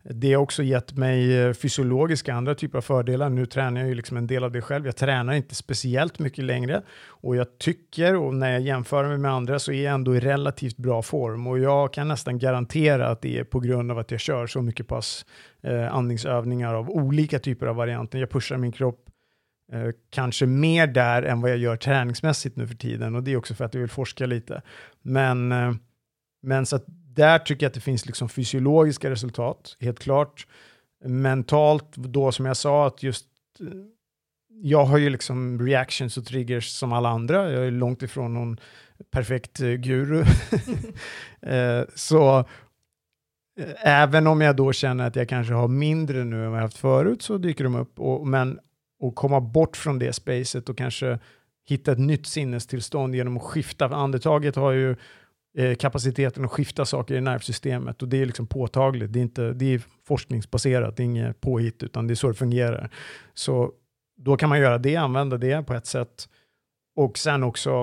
Det 0.05 0.35
har 0.35 0.43
också 0.43 0.63
gett 0.63 0.97
mig 0.97 1.39
eh, 1.39 1.53
fysiologiska 1.53 2.35
andra 2.35 2.55
typer 2.55 2.79
av 2.79 2.83
fördelar. 2.83 3.29
Nu 3.29 3.47
tränar 3.47 3.81
jag 3.81 3.89
ju 3.89 3.95
liksom 3.95 4.17
en 4.17 4.27
del 4.27 4.45
av 4.45 4.53
det 4.53 4.63
själv. 4.63 4.87
Jag 4.87 4.97
tränar 4.97 5.33
inte 5.33 5.55
speciellt 5.55 6.19
mycket 6.19 6.45
längre 6.45 6.83
och 7.07 7.37
jag 7.37 7.59
tycker, 7.59 8.17
och 8.17 8.35
när 8.35 8.53
jag 8.53 8.61
jämför 8.61 9.09
mig 9.09 9.19
med 9.19 9.31
andra, 9.31 9.59
så 9.59 9.73
är 9.73 9.85
jag 9.85 9.95
ändå 9.95 10.17
i 10.17 10.21
relativt 10.21 10.77
bra 10.77 11.03
form 11.03 11.47
och 11.47 11.59
jag 11.59 11.93
kan 11.93 12.09
nästan 12.09 12.39
garantera 12.39 13.09
att 13.09 13.23
det 13.23 13.39
är 13.39 13.45
på 13.45 13.61
grund 13.61 13.91
av 13.91 13.99
att 13.99 14.11
jag 14.11 14.21
kör 14.21 14.47
så 14.47 14.63
mycket 14.63 14.89
pass 14.89 15.27
eh, 15.63 15.95
andningsövningar 15.95 16.75
av 16.75 16.91
olika 16.91 17.39
typer 17.39 17.67
av 17.67 17.77
varianter. 17.77 18.19
Jag 18.19 18.31
pushar 18.31 18.57
min 18.57 18.73
kropp 18.73 19.11
eh, 19.73 19.89
kanske 20.11 20.47
mer 20.47 20.87
där 20.87 21.23
än 21.23 21.41
vad 21.41 21.51
jag 21.51 21.59
gör 21.59 21.77
träningsmässigt 21.77 22.57
nu 22.57 22.67
för 22.67 22.75
tiden 22.75 23.15
och 23.15 23.23
det 23.23 23.33
är 23.33 23.37
också 23.37 23.55
för 23.55 23.65
att 23.65 23.75
jag 23.75 23.81
vill 23.81 23.91
forska 23.91 24.27
lite. 24.27 24.63
Men, 25.03 25.53
eh, 25.53 25.73
men 26.43 26.67
så 26.67 26.77
att 26.77 26.87
där 27.15 27.39
tycker 27.39 27.65
jag 27.65 27.71
att 27.71 27.75
det 27.75 27.81
finns 27.81 28.07
liksom 28.07 28.29
fysiologiska 28.29 29.11
resultat, 29.11 29.77
helt 29.81 29.99
klart. 29.99 30.47
Mentalt, 31.05 31.97
då 31.97 32.33
som 32.33 32.47
jag 32.47 32.57
sa, 32.57 32.87
att 32.87 33.03
just 33.03 33.27
eh, 33.61 33.67
jag 34.49 34.85
har 34.85 34.99
ju 34.99 35.11
liksom 35.11 35.67
reactions 35.67 36.17
och 36.17 36.27
triggers 36.27 36.69
som 36.69 36.93
alla 36.93 37.09
andra. 37.09 37.53
Jag 37.53 37.67
är 37.67 37.71
långt 37.71 38.03
ifrån 38.03 38.35
någon 38.35 38.59
perfekt 39.11 39.61
eh, 39.61 39.69
guru. 39.69 40.25
Eh, 41.47 41.85
så 41.95 42.45
även 43.83 44.27
om 44.27 44.41
jag 44.41 44.57
då 44.57 44.73
känner 44.73 45.07
att 45.07 45.17
jag 45.17 45.29
kanske 45.29 45.55
har 45.55 45.69
mindre 45.69 46.25
nu 46.25 46.45
än 46.45 46.51
vad 46.51 46.59
jag 46.59 46.63
haft 46.65 46.77
förut 46.77 47.23
så 47.23 47.39
dyker 47.39 47.65
de 47.65 47.75
upp. 47.75 48.01
Och, 48.01 48.27
men 48.27 48.59
att 49.03 49.15
komma 49.15 49.41
bort 49.41 49.77
från 49.77 49.99
det 49.99 50.13
spacet 50.13 50.69
och 50.69 50.79
kanske 50.79 51.19
hitta 51.69 51.93
ett 51.93 51.99
nytt 51.99 52.27
sinnestillstånd 52.27 53.15
genom 53.15 53.37
att 53.37 53.43
skifta. 53.43 53.87
Andetaget 53.87 54.57
har 54.57 54.73
ju 54.73 54.97
Eh, 55.59 55.75
kapaciteten 55.75 56.45
att 56.45 56.51
skifta 56.51 56.85
saker 56.85 57.15
i 57.15 57.21
nervsystemet 57.21 58.03
och 58.03 58.09
det 58.09 58.23
är 58.23 58.27
liksom 58.27 58.47
påtagligt. 58.47 59.13
Det 59.13 59.19
är, 59.19 59.23
inte, 59.23 59.53
det 59.53 59.75
är 59.75 59.83
forskningsbaserat, 60.05 60.97
det 60.97 61.03
är 61.03 61.05
inget 61.05 61.41
påhitt, 61.41 61.83
utan 61.83 62.07
det 62.07 62.13
är 62.13 62.17
så 62.17 62.29
det 62.29 62.35
fungerar. 62.35 62.91
Så 63.35 63.73
då 64.17 64.37
kan 64.37 64.49
man 64.49 64.61
göra 64.61 64.79
det, 64.79 64.97
använda 64.97 65.37
det 65.37 65.67
på 65.67 65.75
ett 65.75 65.87
sätt. 65.87 66.29
Och 66.97 67.19
sen 67.19 67.43
också 67.43 67.83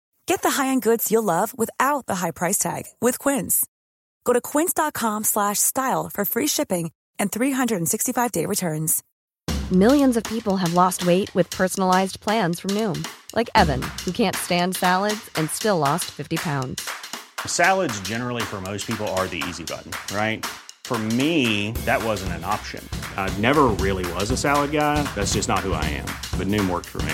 Get 0.25 0.41
the 0.41 0.51
high-end 0.51 0.81
goods 0.81 1.11
you'll 1.11 1.23
love 1.23 1.57
without 1.57 2.05
the 2.05 2.15
high 2.15 2.31
price 2.31 2.57
tag 2.57 2.85
with 2.99 3.19
Quince. 3.19 3.65
Go 4.23 4.33
to 4.33 4.41
quince.com 4.41 5.23
slash 5.23 5.59
style 5.59 6.09
for 6.09 6.25
free 6.25 6.47
shipping 6.47 6.91
and 7.19 7.31
365-day 7.31 8.45
returns. 8.45 9.03
Millions 9.71 10.17
of 10.17 10.23
people 10.23 10.57
have 10.57 10.73
lost 10.73 11.05
weight 11.05 11.33
with 11.33 11.49
personalized 11.49 12.19
plans 12.19 12.59
from 12.59 12.71
Noom. 12.71 13.07
Like 13.33 13.49
Evan, 13.55 13.81
who 14.03 14.11
can't 14.11 14.35
stand 14.35 14.75
salads 14.75 15.29
and 15.35 15.49
still 15.49 15.77
lost 15.77 16.11
50 16.11 16.37
pounds. 16.37 16.89
Salads 17.45 17.99
generally 18.01 18.41
for 18.41 18.59
most 18.59 18.85
people 18.85 19.07
are 19.15 19.27
the 19.27 19.41
easy 19.47 19.63
button, 19.63 19.91
right? 20.13 20.45
For 20.83 20.97
me, 20.97 21.71
that 21.85 22.03
wasn't 22.03 22.33
an 22.33 22.43
option. 22.43 22.87
I 23.15 23.33
never 23.39 23.67
really 23.79 24.11
was 24.13 24.29
a 24.29 24.37
salad 24.37 24.71
guy. 24.71 25.01
That's 25.15 25.33
just 25.33 25.47
not 25.47 25.59
who 25.59 25.71
I 25.71 25.85
am. 25.85 26.07
But 26.37 26.47
Noom 26.47 26.69
worked 26.69 26.87
for 26.87 27.01
me. 27.03 27.13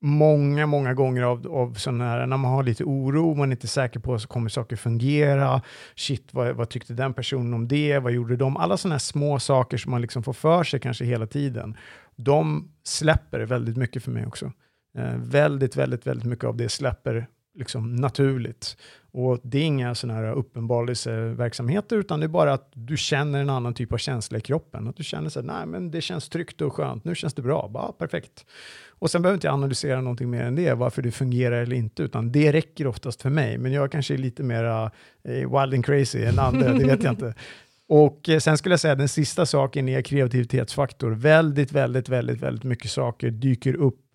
Många, 0.00 0.66
många 0.66 0.94
gånger 0.94 1.22
av, 1.22 1.46
av 1.46 1.74
sådana 1.74 2.04
här, 2.04 2.26
när 2.26 2.36
man 2.36 2.50
har 2.50 2.62
lite 2.62 2.84
oro, 2.84 3.34
man 3.34 3.48
är 3.48 3.52
inte 3.52 3.66
säker 3.66 4.00
på 4.00 4.18
så 4.18 4.28
kommer 4.28 4.48
saker 4.48 4.76
fungera, 4.76 5.62
shit, 5.96 6.34
vad, 6.34 6.56
vad 6.56 6.68
tyckte 6.68 6.94
den 6.94 7.14
personen 7.14 7.54
om 7.54 7.68
det, 7.68 7.98
vad 7.98 8.12
gjorde 8.12 8.36
de? 8.36 8.56
Alla 8.56 8.76
sådana 8.76 8.94
här 8.94 8.98
små 8.98 9.38
saker 9.38 9.76
som 9.76 9.90
man 9.90 10.00
liksom 10.00 10.22
får 10.22 10.32
för 10.32 10.64
sig 10.64 10.80
kanske 10.80 11.04
hela 11.04 11.26
tiden, 11.26 11.76
de 12.16 12.72
släpper 12.84 13.40
väldigt 13.40 13.76
mycket 13.76 14.04
för 14.04 14.10
mig 14.10 14.26
också. 14.26 14.52
Eh, 14.98 15.16
väldigt, 15.16 15.76
väldigt, 15.76 16.06
väldigt 16.06 16.26
mycket 16.26 16.44
av 16.44 16.56
det 16.56 16.68
släpper 16.68 17.26
liksom 17.54 17.96
naturligt. 17.96 18.76
Och 19.12 19.40
det 19.42 19.58
är 19.58 19.62
inga 19.62 19.94
sådana 19.94 20.18
här 20.18 20.32
uppenbarelseverksamheter, 20.32 21.96
utan 21.96 22.20
det 22.20 22.26
är 22.26 22.28
bara 22.28 22.52
att 22.52 22.70
du 22.74 22.96
känner 22.96 23.40
en 23.40 23.50
annan 23.50 23.74
typ 23.74 23.92
av 23.92 23.98
känsla 23.98 24.38
i 24.38 24.40
kroppen. 24.40 24.88
Att 24.88 24.96
du 24.96 25.04
känner 25.04 25.28
så 25.28 25.42
nej 25.42 25.66
men 25.66 25.90
det 25.90 26.00
känns 26.00 26.28
tryggt 26.28 26.60
och 26.60 26.74
skönt, 26.74 27.04
nu 27.04 27.14
känns 27.14 27.34
det 27.34 27.42
bra, 27.42 27.68
bara 27.72 27.92
perfekt. 27.92 28.46
Och 28.88 29.10
sen 29.10 29.22
behöver 29.22 29.34
inte 29.34 29.46
jag 29.46 29.54
analysera 29.54 30.00
någonting 30.00 30.30
mer 30.30 30.42
än 30.42 30.54
det, 30.54 30.74
varför 30.74 31.02
det 31.02 31.10
fungerar 31.10 31.62
eller 31.62 31.76
inte, 31.76 32.02
utan 32.02 32.32
det 32.32 32.52
räcker 32.52 32.86
oftast 32.86 33.22
för 33.22 33.30
mig. 33.30 33.58
Men 33.58 33.72
jag 33.72 33.92
kanske 33.92 34.14
är 34.14 34.18
lite 34.18 34.42
mer 34.42 34.64
eh, 34.64 35.32
wild 35.32 35.74
and 35.74 35.86
crazy 35.86 36.24
än 36.24 36.38
andra, 36.38 36.72
det 36.72 36.84
vet 36.84 37.02
jag 37.02 37.12
inte. 37.12 37.34
Och 37.88 38.28
eh, 38.28 38.38
sen 38.38 38.58
skulle 38.58 38.72
jag 38.72 38.80
säga 38.80 38.94
den 38.94 39.08
sista 39.08 39.46
saken 39.46 39.88
är 39.88 40.02
kreativitetsfaktor. 40.02 41.10
Väldigt, 41.10 41.72
väldigt, 41.72 42.08
väldigt, 42.08 42.40
väldigt 42.40 42.64
mycket 42.64 42.90
saker 42.90 43.30
dyker 43.30 43.74
upp 43.74 44.07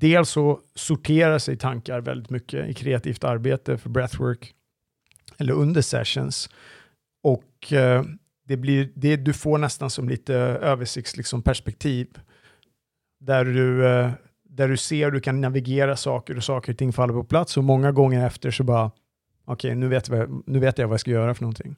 dels 0.00 0.30
så 0.30 0.60
sorterar 0.74 1.38
sig 1.38 1.56
tankar 1.56 2.00
väldigt 2.00 2.30
mycket 2.30 2.68
i 2.68 2.74
kreativt 2.74 3.24
arbete 3.24 3.78
för 3.78 3.90
breathwork 3.90 4.54
eller 5.38 5.52
under 5.52 5.82
sessions. 5.82 6.50
Och 7.22 7.72
eh, 7.72 8.04
det 8.46 8.56
blir, 8.56 8.90
det, 8.94 9.16
du 9.16 9.32
får 9.32 9.58
nästan 9.58 9.90
som 9.90 10.08
lite 10.08 10.34
översiktsperspektiv 10.34 12.06
liksom, 12.06 12.22
där 13.20 13.44
du, 13.44 13.86
eh, 13.86 14.10
där 14.48 14.68
du 14.68 14.76
ser 14.76 15.10
du 15.10 15.20
kan 15.20 15.40
navigera 15.40 15.96
saker 15.96 16.36
och 16.36 16.44
saker 16.44 16.72
och 16.72 16.78
ting 16.78 16.92
faller 16.92 17.14
på 17.14 17.24
plats 17.24 17.56
och 17.56 17.64
många 17.64 17.92
gånger 17.92 18.26
efter 18.26 18.50
så 18.50 18.64
bara 18.64 18.90
okej, 19.44 19.68
okay, 19.68 19.74
nu, 19.74 19.88
vet 19.88 20.08
jag, 20.08 20.42
nu 20.46 20.58
vet 20.58 20.78
jag 20.78 20.88
vad 20.88 20.94
jag 20.94 21.00
ska 21.00 21.10
göra 21.10 21.34
för 21.34 21.42
någonting. 21.42 21.76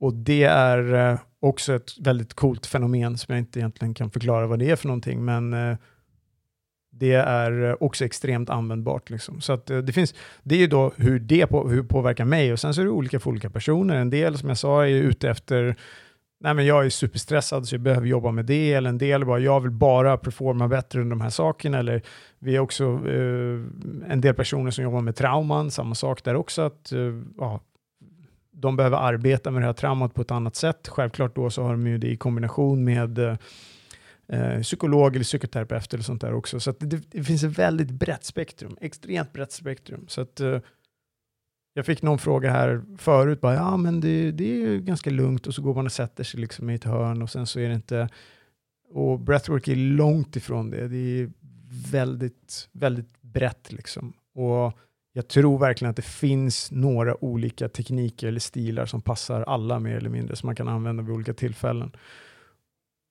Och 0.00 0.14
det 0.14 0.44
är 0.44 0.94
eh, 0.94 1.18
också 1.40 1.74
ett 1.74 1.98
väldigt 1.98 2.34
coolt 2.34 2.66
fenomen 2.66 3.18
som 3.18 3.34
jag 3.34 3.38
inte 3.38 3.58
egentligen 3.58 3.94
kan 3.94 4.10
förklara 4.10 4.46
vad 4.46 4.58
det 4.58 4.70
är 4.70 4.76
för 4.76 4.88
någonting, 4.88 5.24
men 5.24 5.52
eh, 5.52 5.76
det 6.90 7.12
är 7.12 7.70
eh, 7.70 7.76
också 7.80 8.04
extremt 8.04 8.50
användbart. 8.50 9.10
Liksom. 9.10 9.40
Så 9.40 9.52
att, 9.52 9.70
eh, 9.70 9.78
det, 9.78 9.92
finns, 9.92 10.14
det 10.42 10.54
är 10.54 10.58
ju 10.58 10.66
då 10.66 10.92
hur 10.96 11.18
det 11.18 11.46
på, 11.46 11.68
hur 11.68 11.82
påverkar 11.82 12.24
mig 12.24 12.52
och 12.52 12.60
sen 12.60 12.74
så 12.74 12.80
är 12.80 12.84
det 12.84 12.90
olika 12.90 13.20
för 13.20 13.30
olika 13.30 13.50
personer. 13.50 13.96
En 13.96 14.10
del 14.10 14.38
som 14.38 14.48
jag 14.48 14.58
sa 14.58 14.86
är 14.86 14.90
ute 14.90 15.30
efter 15.30 15.76
Nej, 16.42 16.54
men 16.54 16.66
jag 16.66 16.86
är 16.86 16.90
superstressad 16.90 17.68
så 17.68 17.74
jag 17.74 17.82
behöver 17.82 18.06
jobba 18.06 18.30
med 18.30 18.46
det, 18.46 18.72
eller 18.72 18.90
en 18.90 18.98
del 18.98 19.24
bara, 19.24 19.38
jag 19.38 19.60
vill 19.60 19.70
bara 19.70 20.16
performa 20.16 20.68
bättre 20.68 21.00
under 21.00 21.16
de 21.16 21.20
här 21.20 21.30
sakerna, 21.30 21.78
eller 21.78 22.02
vi 22.38 22.56
är 22.56 22.60
också 22.60 22.84
eh, 22.84 24.12
en 24.12 24.20
del 24.20 24.34
personer 24.34 24.70
som 24.70 24.84
jobbar 24.84 25.00
med 25.00 25.16
trauman, 25.16 25.70
samma 25.70 25.94
sak 25.94 26.24
där 26.24 26.34
också, 26.34 26.62
att 26.62 26.92
eh, 26.92 27.20
ja, 27.38 27.60
de 28.52 28.76
behöver 28.76 28.96
arbeta 28.96 29.50
med 29.50 29.62
det 29.62 29.66
här 29.66 29.72
traumat 29.72 30.14
på 30.14 30.22
ett 30.22 30.30
annat 30.30 30.56
sätt. 30.56 30.88
Självklart 30.88 31.36
då 31.36 31.50
så 31.50 31.62
har 31.62 31.70
de 31.70 31.86
ju 31.86 31.98
det 31.98 32.08
i 32.08 32.16
kombination 32.16 32.84
med 32.84 33.18
eh, 33.18 33.36
eh, 34.32 34.60
psykolog 34.60 35.14
eller 35.14 35.24
psykoterapeut 35.24 35.94
eller 35.94 36.04
sånt 36.04 36.20
där 36.20 36.34
också. 36.34 36.60
Så 36.60 36.74
det, 36.78 37.12
det, 37.12 37.24
finns 37.24 37.44
ett 37.44 37.58
väldigt 37.58 37.90
brett 37.90 38.24
spektrum, 38.24 38.76
extremt 38.80 39.32
brett 39.32 39.52
spektrum. 39.52 40.04
Så 40.08 40.20
att, 40.20 40.40
eh, 40.40 40.58
jag 41.74 41.86
fick 41.86 42.02
någon 42.02 42.18
fråga 42.18 42.50
här 42.50 42.82
förut, 42.98 43.40
bara, 43.40 43.54
ja 43.54 43.76
men 43.76 44.00
det, 44.00 44.30
det 44.30 44.62
är 44.62 44.78
ganska 44.78 45.10
lugnt 45.10 45.46
och 45.46 45.54
så 45.54 45.62
går 45.62 45.74
man 45.74 45.86
och 45.86 45.92
sätter 45.92 46.24
sig 46.24 46.40
liksom 46.40 46.70
i 46.70 46.74
ett 46.74 46.84
hörn 46.84 47.22
och 47.22 47.30
sen 47.30 47.46
så 47.46 47.60
är 47.60 47.68
det 47.68 47.74
inte, 47.74 48.08
och 48.90 49.20
breathwork 49.20 49.68
är 49.68 49.76
långt 49.76 50.36
ifrån 50.36 50.70
det. 50.70 50.88
Det 50.88 51.20
är 51.20 51.30
väldigt, 51.92 52.68
väldigt 52.72 53.22
brett 53.22 53.72
liksom. 53.72 54.12
Och 54.34 54.78
jag 55.12 55.28
tror 55.28 55.58
verkligen 55.58 55.90
att 55.90 55.96
det 55.96 56.02
finns 56.02 56.70
några 56.70 57.24
olika 57.24 57.68
tekniker 57.68 58.28
eller 58.28 58.40
stilar 58.40 58.86
som 58.86 59.02
passar 59.02 59.42
alla 59.42 59.78
mer 59.80 59.96
eller 59.96 60.10
mindre, 60.10 60.36
som 60.36 60.46
man 60.46 60.56
kan 60.56 60.68
använda 60.68 61.02
vid 61.02 61.14
olika 61.14 61.34
tillfällen. 61.34 61.92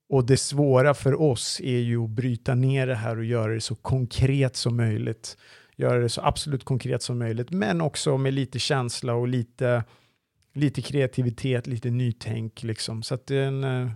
Och 0.10 0.26
det 0.26 0.38
svåra 0.38 0.93
för 0.93 1.22
oss 1.22 1.62
är 1.64 1.78
ju 1.80 2.03
att 2.03 2.10
bryta 2.10 2.55
ner 2.55 2.88
det 2.88 2.95
här 2.95 3.18
och 3.18 3.26
göra 3.26 3.53
det 3.53 3.62
så 3.62 3.76
konkret 3.76 4.55
som 4.55 4.78
möjligt. 4.78 5.38
Göra 5.76 5.99
det 5.99 6.10
så 6.10 6.22
absolut 6.22 6.64
konkret 6.64 7.03
som 7.03 7.20
möjligt, 7.20 7.51
men 7.51 7.82
också 7.82 8.18
med 8.18 8.34
lite 8.34 8.60
känsla 8.60 9.14
och 9.14 9.28
lite, 9.28 9.84
lite 10.53 10.82
kreativitet, 10.82 11.68
lite 11.68 11.89
nytänk. 11.89 12.64
Liksom. 12.64 13.03
Så 13.03 13.16
att 13.16 13.28
det 13.28 13.36
är 13.36 13.47
en 13.47 13.64
eh, 13.64 13.89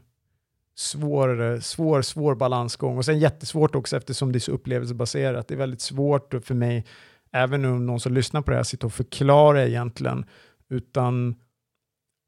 svår, 0.76 1.59
svår, 1.59 2.01
svår 2.01 2.36
balansgång. 2.36 2.97
Och 2.97 3.05
sen 3.05 3.20
jättesvårt 3.20 3.76
också 3.76 3.97
eftersom 3.97 4.32
det 4.32 4.38
är 4.38 4.39
så 4.39 4.51
upplevelsebaserat. 4.51 5.47
Det 5.47 5.53
är 5.53 5.57
väldigt 5.57 5.82
svårt 5.82 6.34
för 6.43 6.55
mig, 6.55 6.86
även 7.32 7.66
om 7.66 7.86
någon 7.86 7.99
som 7.99 8.14
lyssnar 8.14 8.41
på 8.41 8.51
det 8.51 8.57
här, 8.57 8.64
sitter 8.64 8.86
och 8.86 8.93
förklara 8.93 9.66
egentligen, 9.66 10.26
utan 10.70 11.36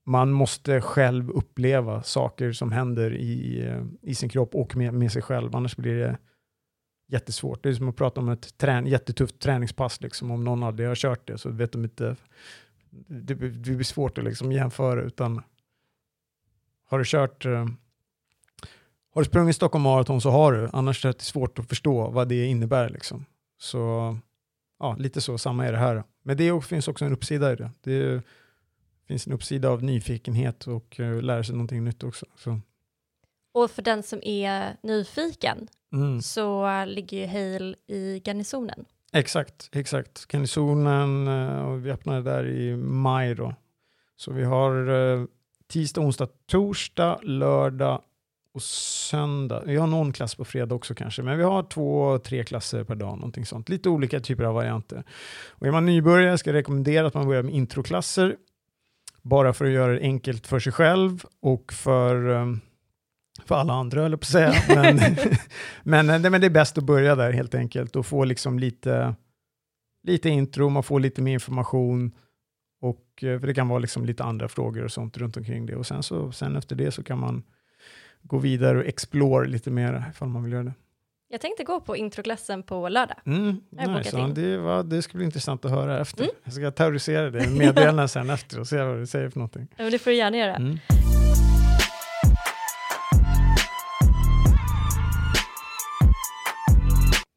man 0.06 0.32
måste 0.32 0.82
själv 0.82 1.30
uppleva 1.30 2.03
saker 2.03 2.51
som 2.51 2.72
händer 2.72 3.14
i, 3.14 3.66
eh, 3.68 3.84
i 4.01 4.16
sin 4.16 4.30
kropp 4.30 4.56
och 4.56 4.76
med, 4.76 4.93
med 4.93 5.12
sig 5.12 5.22
själv, 5.22 5.56
annars 5.56 5.76
blir 5.76 5.95
det 5.95 6.18
jättesvårt. 7.08 7.64
Det 7.64 7.70
är 7.70 7.74
som 7.74 7.89
att 7.89 7.95
prata 7.95 8.22
om 8.22 8.30
ett 8.30 8.58
trän 8.58 8.88
jättetufft 8.88 9.39
träningspass, 9.39 10.01
liksom. 10.01 10.32
om 10.32 10.43
någon 10.43 10.64
aldrig 10.64 10.88
har 10.88 10.95
kört 10.95 11.28
det 11.28 11.38
så 11.38 11.49
vet 11.49 11.72
de 11.72 11.84
inte, 11.84 12.16
det, 13.08 13.34
det 13.34 13.72
blir 13.76 13.84
svårt 13.84 14.18
att 14.18 14.24
liksom 14.24 14.51
jämföra, 14.51 15.01
utan 15.01 15.41
har 16.86 16.99
du 16.99 17.06
kört 17.06 17.45
eh, 17.45 17.66
har 19.16 19.22
du 19.22 19.26
sprungit 19.26 19.56
Stockholm 19.56 19.84
Marathon 19.84 20.22
så 20.22 20.30
har 20.30 20.53
du, 20.53 20.70
annars 20.74 21.06
är 21.06 21.10
det 21.10 21.22
svårt 21.22 21.60
att 21.60 21.70
förstå 21.70 22.10
vad 22.10 22.28
det 22.28 22.45
innebär. 22.45 22.89
Liksom. 22.89 23.26
Så 23.58 24.18
ja, 24.80 24.95
lite 24.99 25.22
så, 25.22 25.38
samma 25.38 25.66
är 25.66 25.72
det 25.72 25.78
här. 25.78 26.03
Men 26.24 26.38
det 26.38 26.64
finns 26.64 26.88
också 26.88 27.06
en 27.06 27.14
uppsida 27.14 27.53
i 27.53 27.56
det. 27.56 27.72
det 27.84 27.93
är, 27.93 28.22
finns 29.08 29.28
en 29.28 29.34
uppsida 29.34 29.70
av 29.70 29.84
nyfikenhet 29.84 30.68
och 30.68 30.99
uh, 30.99 31.22
lära 31.22 31.43
sig 31.43 31.56
någonting 31.56 31.84
nytt 31.84 32.03
också. 32.03 32.26
Så. 32.36 32.60
Och 33.53 33.72
för 33.72 33.82
den 33.82 34.03
som 34.03 34.20
är 34.24 34.78
nyfiken 34.84 35.68
mm. 35.93 36.22
så 36.22 36.86
ligger 36.86 37.18
ju 37.18 37.28
Hale 37.28 37.76
i 37.88 38.22
garnisonen. 38.26 38.86
Exakt, 39.14 39.70
exakt. 39.72 40.34
Garnisonen, 40.34 41.28
uh, 41.28 41.66
och 41.66 41.86
vi 41.86 41.91
öppnade 41.91 42.22
där 42.22 42.47
i 42.47 42.76
maj 42.78 43.36
då. 43.36 43.56
Så 44.16 44.32
vi 44.32 44.43
har 44.43 44.89
uh, 44.89 45.26
tisdag, 45.68 46.01
onsdag, 46.01 46.30
torsdag, 46.47 47.20
lördag 47.24 48.01
och 48.56 48.62
söndag. 48.64 49.64
Vi 49.66 49.76
har 49.76 49.88
någon 49.88 50.14
klass 50.14 50.36
på 50.36 50.45
fredag 50.45 50.76
också 50.76 50.95
kanske, 50.95 51.22
men 51.22 51.38
vi 51.38 51.43
har 51.43 51.64
två, 51.64 52.20
tre 52.20 52.43
klasser 52.43 52.84
per 52.84 52.95
dag, 52.95 53.18
någonting 53.18 53.45
sånt. 53.45 53.70
Lite 53.70 53.89
olika 53.89 54.20
typer 54.20 54.43
av 54.43 54.53
varianter. 54.53 55.03
Och 55.49 55.68
är 55.68 55.72
man 55.72 55.86
nybörjare 55.86 56.38
ska 56.38 56.49
jag 56.49 56.56
rekommendera 56.56 57.08
att 57.08 57.14
man 57.14 57.28
börjar 57.28 57.43
med 57.43 57.53
introklasser 57.53 58.36
bara 59.26 59.53
för 59.53 59.65
att 59.65 59.71
göra 59.71 59.93
det 59.93 59.99
enkelt 59.99 60.47
för 60.47 60.59
sig 60.59 60.73
själv 60.73 61.26
och 61.41 61.73
för, 61.73 62.28
um, 62.28 62.61
för 63.45 63.55
alla 63.55 63.73
andra, 63.73 64.05
eller 64.05 64.17
på 64.17 64.21
att 64.21 64.28
säga. 64.28 64.53
Men, 64.76 64.99
men, 65.84 66.21
nej, 66.21 66.32
men 66.32 66.41
det 66.41 66.47
är 66.47 66.51
bäst 66.51 66.78
att 66.78 66.84
börja 66.84 67.15
där 67.15 67.32
helt 67.32 67.55
enkelt 67.55 67.95
och 67.95 68.05
få 68.05 68.23
liksom 68.23 68.59
lite, 68.59 69.15
lite 70.03 70.30
intro, 70.30 70.69
man 70.69 70.84
får 70.84 70.99
lite 70.99 71.21
mer 71.21 71.34
information 71.34 72.11
och 72.82 73.23
eh, 73.23 73.39
för 73.39 73.47
det 73.47 73.53
kan 73.53 73.67
vara 73.67 73.80
liksom 73.80 74.05
lite 74.05 74.23
andra 74.23 74.47
frågor 74.47 74.84
och 74.84 74.91
sånt 74.91 75.17
runt 75.17 75.38
omkring 75.38 75.65
det. 75.65 75.76
Och 75.76 75.86
sen, 75.86 76.03
så, 76.03 76.32
sen 76.32 76.55
efter 76.55 76.76
det 76.76 76.91
så 76.91 77.03
kan 77.03 77.19
man 77.19 77.43
gå 78.21 78.38
vidare 78.38 78.78
och 78.78 78.86
explora 78.86 79.45
lite 79.45 79.71
mer 79.71 80.05
ifall 80.11 80.30
man 80.30 80.43
vill 80.43 80.53
göra 80.53 80.63
det. 80.63 80.73
Jag 81.36 81.41
tänkte 81.41 81.63
gå 81.63 81.79
på 81.79 81.95
introklassen 81.95 82.63
på 82.63 82.89
lördag. 82.89 83.17
Mm, 83.25 83.61
nice. 83.69 84.27
det, 84.36 84.57
var, 84.57 84.83
det 84.83 85.01
ska 85.01 85.17
bli 85.17 85.25
intressant 85.25 85.65
att 85.65 85.71
höra 85.71 85.99
efter. 85.99 86.23
Mm. 86.23 86.36
Jag 86.43 86.53
ska 86.53 86.71
terrorisera 86.71 87.29
dig 87.29 87.47
med 87.47 87.57
meddelanden 87.57 88.09
sen 88.09 88.29
efter 88.29 88.59
och 88.59 88.67
se 88.67 88.83
vad 88.83 88.97
du 88.97 89.07
säger 89.07 89.29
för 89.29 89.39
någonting. 89.39 89.67
Ja, 89.75 89.89
det 89.89 89.99
får 89.99 90.11
du 90.11 90.17
gärna 90.17 90.38
göra. 90.38 90.55
Mm. 90.55 90.79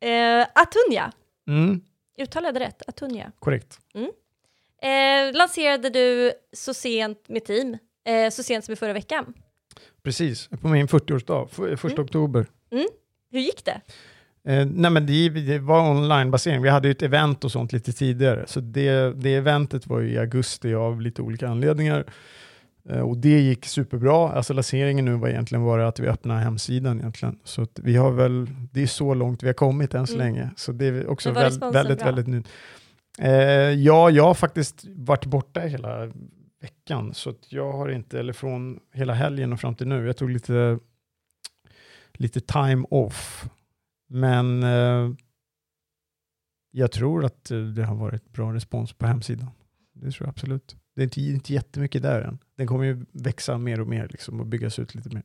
Eh, 0.01 0.47
Atunya. 0.55 1.13
Mm. 1.49 1.81
Uttalade 2.19 2.61
rätt? 2.61 2.89
Atunya. 2.89 3.33
Korrekt. 3.39 3.79
Mm. 3.95 4.11
Eh, 4.83 5.37
lanserade 5.37 5.91
du 5.91 6.33
så 6.53 6.75
sent 6.75 7.29
med 7.29 7.45
team, 7.45 7.79
eh, 8.05 8.31
så 8.31 8.43
sent 8.43 8.65
som 8.65 8.73
i 8.73 8.77
förra 8.77 8.93
veckan. 8.93 9.35
Precis, 10.03 10.49
på 10.49 10.69
min 10.69 10.89
40-årsdag, 10.89 11.47
första 11.77 11.97
mm. 11.97 12.05
oktober. 12.05 12.47
Mm. 12.71 12.87
Hur 13.31 13.41
gick 13.41 13.65
det? 13.65 13.81
Eh, 14.45 14.67
nej 14.67 14.91
men 14.91 15.07
det, 15.07 15.29
det 15.29 15.59
var 15.59 15.91
onlinebasering. 15.91 16.63
Vi 16.63 16.69
hade 16.69 16.89
ju 16.89 16.93
ett 16.93 17.03
event 17.03 17.45
och 17.45 17.53
sånt 17.53 17.73
lite 17.73 17.93
tidigare, 17.93 18.45
så 18.47 18.61
det, 18.61 19.13
det 19.23 19.35
eventet 19.35 19.87
var 19.87 20.03
i 20.03 20.19
augusti 20.19 20.75
av 20.75 21.01
lite 21.01 21.23
olika 21.23 21.49
anledningar. 21.49 22.05
Eh, 22.89 23.01
och 23.01 23.17
det 23.17 23.41
gick 23.41 23.67
superbra. 23.67 24.33
Alltså 24.33 24.53
lanseringen 24.53 25.05
nu 25.05 25.15
var 25.15 25.29
egentligen 25.29 25.65
bara 25.65 25.89
att 25.89 26.01
vi 26.01 26.09
öppnade 26.09 26.41
hemsidan 26.41 26.99
egentligen. 26.99 27.39
Så 27.45 27.67
vi 27.75 27.97
har 27.97 28.11
väl, 28.11 28.47
det 28.73 28.83
är 28.83 28.87
så 28.87 29.15
långt 29.15 29.43
vi 29.43 29.47
har 29.47 29.55
kommit 29.55 29.95
än 29.95 30.07
så 30.07 30.15
mm. 30.15 30.27
länge. 30.27 30.51
Så 30.57 30.73
det 30.73 30.87
är 30.87 31.07
också 31.07 31.33
väldigt, 31.33 31.75
väldigt, 31.75 32.03
väldigt 32.03 32.27
nytt. 32.27 32.49
Eh, 33.19 33.33
ja, 33.73 34.11
jag 34.11 34.25
har 34.25 34.35
faktiskt 34.35 34.85
varit 34.97 35.27
borta 35.27 35.61
hela 35.61 36.13
veckan, 36.61 37.15
så 37.15 37.35
jag 37.49 37.73
har 37.73 37.89
inte, 37.89 38.19
eller 38.19 38.33
från 38.33 38.81
hela 38.95 39.15
helgen 39.15 39.53
och 39.53 39.61
fram 39.61 39.75
till 39.75 39.89
nu, 39.89 40.07
jag 40.07 40.17
tog 40.17 40.31
lite 40.31 40.79
lite 42.19 42.41
time 42.41 42.87
off. 42.91 43.49
Men 44.09 44.63
eh, 44.63 45.11
jag 46.71 46.93
tror 46.93 47.25
att 47.25 47.45
det 47.75 47.85
har 47.85 47.95
varit 47.95 48.33
bra 48.33 48.55
respons 48.55 48.93
på 48.93 49.07
hemsidan. 49.07 49.51
Det 49.93 50.11
tror 50.11 50.27
jag 50.27 50.29
absolut. 50.29 50.77
Det 50.95 51.03
är 51.03 51.05
inte, 51.05 51.21
inte 51.21 51.53
jättemycket 51.53 52.03
där 52.03 52.21
än. 52.21 52.39
Den 52.57 52.67
kommer 52.67 52.85
ju 52.85 53.05
växa 53.13 53.59
mer 53.59 53.81
och 53.81 53.87
mer 53.87 54.09
liksom, 54.11 54.41
och 54.41 54.47
byggas 54.47 54.79
ut 54.79 54.95
lite 54.95 55.09
mer. 55.15 55.23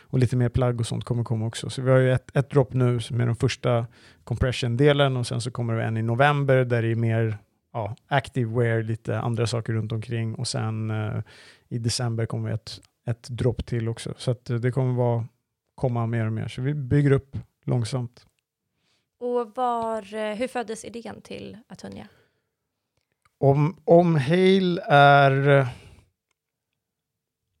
och 0.00 0.18
lite 0.18 0.36
mer 0.36 0.48
plagg 0.48 0.80
och 0.80 0.86
sånt 0.86 1.04
kommer 1.04 1.24
komma 1.24 1.46
också. 1.46 1.70
Så 1.70 1.82
vi 1.82 1.90
har 1.90 1.98
ju 1.98 2.12
ett, 2.12 2.36
ett 2.36 2.50
dropp 2.50 2.72
nu 2.72 3.00
med 3.10 3.28
den 3.28 3.36
första 3.36 3.86
compression-delen 4.24 5.16
och 5.16 5.26
sen 5.26 5.40
så 5.40 5.50
kommer 5.50 5.74
det 5.74 5.84
en 5.84 5.96
i 5.96 6.02
november 6.02 6.64
där 6.64 6.82
det 6.82 6.88
är 6.88 6.94
mer 6.94 7.38
ja, 7.72 7.96
active 8.08 8.60
wear, 8.60 8.82
lite 8.82 9.18
andra 9.18 9.46
saker 9.46 9.72
runt 9.72 9.92
omkring 9.92 10.34
och 10.34 10.48
sen 10.48 10.90
eh, 10.90 11.22
i 11.68 11.78
december 11.78 12.26
kommer 12.26 12.50
ett, 12.50 12.80
ett 13.06 13.28
dropp 13.28 13.66
till 13.66 13.88
också. 13.88 14.14
Så 14.16 14.30
att 14.30 14.50
eh, 14.50 14.56
det 14.56 14.70
kommer 14.70 14.94
vara, 14.94 15.26
komma 15.80 16.06
mer 16.06 16.26
och 16.26 16.32
mer. 16.32 16.48
Så 16.48 16.62
vi 16.62 16.74
bygger 16.74 17.12
upp 17.12 17.36
långsamt. 17.64 18.26
Och 19.18 19.50
var, 19.54 20.14
eh, 20.14 20.34
hur 20.34 20.48
föddes 20.48 20.84
idén 20.84 21.20
till 21.20 21.58
Atunia? 21.68 22.08
Om, 23.38 23.76
om 23.84 24.14
Hale 24.14 24.82
är 24.88 25.66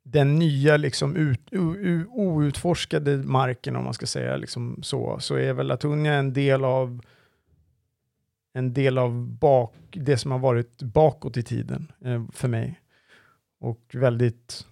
den 0.02 0.38
nya 0.38 0.76
liksom 0.76 1.16
ut, 1.16 1.40
u, 1.50 2.06
outforskade 2.06 3.16
marken 3.16 3.76
om 3.76 3.84
man 3.84 3.94
ska 3.94 4.06
säga 4.06 4.36
liksom 4.36 4.82
så, 4.82 5.18
så 5.20 5.34
är 5.34 5.52
väl 5.52 5.70
Atunia 5.70 6.14
en 6.14 6.32
del 6.32 6.64
av 6.64 7.00
en 8.52 8.72
del 8.74 8.98
av 8.98 9.26
bak, 9.26 9.74
det 9.90 10.16
som 10.16 10.30
har 10.30 10.38
varit 10.38 10.82
bakåt 10.82 11.36
i 11.36 11.42
tiden 11.42 11.92
eh, 12.04 12.24
för 12.32 12.48
mig. 12.48 12.80
Och 13.60 13.90
väldigt, 13.92 14.66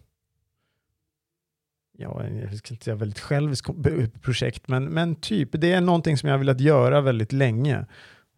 ja, 2.01 2.24
jag 2.42 2.57
ska 2.57 2.74
inte 2.74 2.84
säga 2.84 2.96
väldigt 2.96 3.18
själviskt 3.18 3.70
projekt, 4.22 4.68
men, 4.68 4.84
men 4.84 5.14
typ, 5.14 5.49
det 5.53 5.72
är 5.72 5.80
någonting 5.80 6.16
som 6.16 6.28
jag 6.28 6.34
har 6.34 6.38
velat 6.38 6.61
göra 6.61 7.01
väldigt 7.01 7.32
länge, 7.32 7.86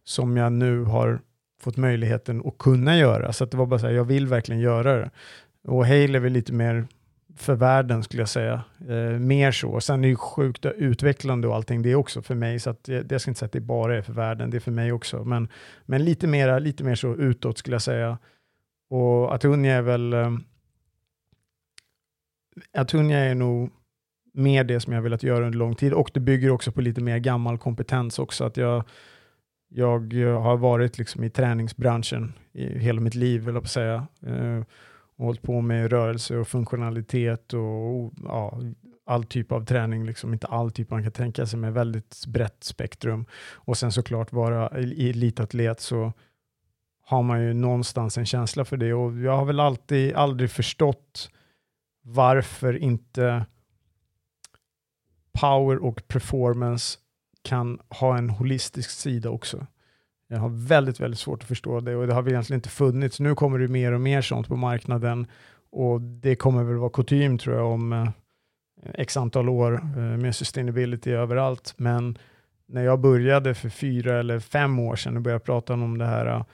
som 0.04 0.36
jag 0.36 0.52
nu 0.52 0.84
har 0.84 1.20
fått 1.60 1.76
möjligheten 1.76 2.42
att 2.44 2.58
kunna 2.58 2.98
göra. 2.98 3.32
Så 3.32 3.44
att 3.44 3.50
det 3.50 3.56
var 3.56 3.66
bara 3.66 3.80
så 3.80 3.86
här, 3.86 3.94
jag 3.94 4.04
vill 4.04 4.26
verkligen 4.26 4.60
göra 4.60 4.96
det. 4.96 5.10
Och 5.68 5.86
Hale 5.86 6.18
är 6.18 6.20
väl 6.20 6.32
lite 6.32 6.52
mer 6.52 6.86
för 7.36 7.54
världen 7.54 8.02
skulle 8.02 8.22
jag 8.22 8.28
säga. 8.28 8.62
Eh, 8.88 9.18
mer 9.18 9.52
så. 9.52 9.80
Sen 9.80 9.98
är 9.98 10.02
det 10.02 10.08
ju 10.08 10.16
sjukt 10.16 10.66
utvecklande 10.66 11.48
och 11.48 11.54
allting 11.54 11.82
det 11.82 11.94
också 11.94 12.22
för 12.22 12.34
mig. 12.34 12.60
Så 12.60 12.70
att 12.70 12.84
det, 12.84 13.12
jag 13.12 13.20
ska 13.20 13.30
inte 13.30 13.38
säga 13.38 13.46
att 13.46 13.52
det 13.52 13.60
bara 13.60 13.96
är 13.96 14.02
för 14.02 14.12
världen, 14.12 14.50
det 14.50 14.56
är 14.56 14.60
för 14.60 14.70
mig 14.70 14.92
också. 14.92 15.24
Men, 15.24 15.48
men 15.86 16.04
lite, 16.04 16.26
mera, 16.26 16.58
lite 16.58 16.84
mer 16.84 16.94
så 16.94 17.14
utåt 17.14 17.58
skulle 17.58 17.74
jag 17.74 17.82
säga. 17.82 18.18
Och 18.90 19.34
Atunia 19.34 19.74
är 19.74 19.82
väl... 19.82 20.12
Eh, 20.12 20.30
Eh, 22.56 22.80
Atunia 22.80 23.18
är 23.18 23.34
nog 23.34 23.70
mer 24.32 24.64
det 24.64 24.80
som 24.80 24.92
jag 24.92 25.02
velat 25.02 25.22
göra 25.22 25.46
under 25.46 25.58
lång 25.58 25.74
tid 25.74 25.92
och 25.92 26.10
det 26.14 26.20
bygger 26.20 26.50
också 26.50 26.72
på 26.72 26.80
lite 26.80 27.00
mer 27.00 27.18
gammal 27.18 27.58
kompetens 27.58 28.18
också. 28.18 28.44
Att 28.44 28.56
jag, 28.56 28.84
jag 29.68 30.40
har 30.40 30.56
varit 30.56 30.98
liksom 30.98 31.24
i 31.24 31.30
träningsbranschen 31.30 32.32
i 32.52 32.78
hela 32.78 33.00
mitt 33.00 33.14
liv, 33.14 33.44
vill 33.44 33.54
jag 33.54 33.68
säga. 33.68 34.06
Eh, 34.26 34.62
och 35.16 35.26
hållit 35.26 35.42
på 35.42 35.60
med 35.60 35.90
rörelse 35.90 36.36
och 36.36 36.48
funktionalitet 36.48 37.52
och 37.52 38.12
ja, 38.24 38.60
all 39.06 39.24
typ 39.24 39.52
av 39.52 39.64
träning, 39.64 40.06
liksom 40.06 40.32
inte 40.32 40.46
all 40.46 40.70
typ 40.70 40.90
man 40.90 41.02
kan 41.02 41.12
tänka 41.12 41.46
sig, 41.46 41.58
med 41.58 41.72
väldigt 41.72 42.26
brett 42.26 42.64
spektrum. 42.64 43.26
Och 43.54 43.76
sen 43.76 43.92
såklart 43.92 44.32
vara 44.32 44.68
elitatlet 44.68 45.80
så 45.80 46.12
har 47.02 47.22
man 47.22 47.42
ju 47.42 47.54
någonstans 47.54 48.18
en 48.18 48.26
känsla 48.26 48.64
för 48.64 48.76
det 48.76 48.94
och 48.94 49.18
jag 49.18 49.36
har 49.36 49.44
väl 49.44 49.60
alltid 49.60 50.14
aldrig 50.14 50.50
förstått 50.50 51.30
varför 52.02 52.76
inte 52.76 53.46
power 55.40 55.84
och 55.84 56.08
performance 56.08 56.98
kan 57.42 57.80
ha 57.88 58.18
en 58.18 58.30
holistisk 58.30 58.90
sida 58.90 59.30
också. 59.30 59.66
Jag 60.28 60.38
har 60.38 60.48
väldigt, 60.48 61.00
väldigt 61.00 61.20
svårt 61.20 61.42
att 61.42 61.48
förstå 61.48 61.80
det 61.80 61.96
och 61.96 62.06
det 62.06 62.14
har 62.14 62.22
väl 62.22 62.32
egentligen 62.32 62.58
inte 62.58 62.68
funnits. 62.68 63.20
Nu 63.20 63.34
kommer 63.34 63.58
det 63.58 63.68
mer 63.68 63.92
och 63.92 64.00
mer 64.00 64.22
sånt 64.22 64.48
på 64.48 64.56
marknaden 64.56 65.26
och 65.70 66.00
det 66.00 66.36
kommer 66.36 66.64
väl 66.64 66.76
vara 66.76 66.90
kutym 66.90 67.38
tror 67.38 67.56
jag 67.56 67.66
om 67.66 67.92
eh, 67.92 68.08
x 68.94 69.16
antal 69.16 69.48
år 69.48 69.74
eh, 69.74 70.02
med 70.02 70.36
sustainability 70.36 71.10
överallt. 71.10 71.74
Men 71.76 72.18
när 72.66 72.84
jag 72.84 73.00
började 73.00 73.54
för 73.54 73.68
fyra 73.68 74.18
eller 74.18 74.40
fem 74.40 74.78
år 74.78 74.96
sedan 74.96 75.16
och 75.16 75.22
började 75.22 75.44
prata 75.44 75.74
om 75.74 75.98
det 75.98 76.06
här 76.06 76.26
eh, 76.26 76.44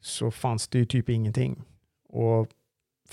så 0.00 0.30
fanns 0.30 0.68
det 0.68 0.78
ju 0.78 0.84
typ 0.84 1.08
ingenting. 1.08 1.62
Och 2.08 2.48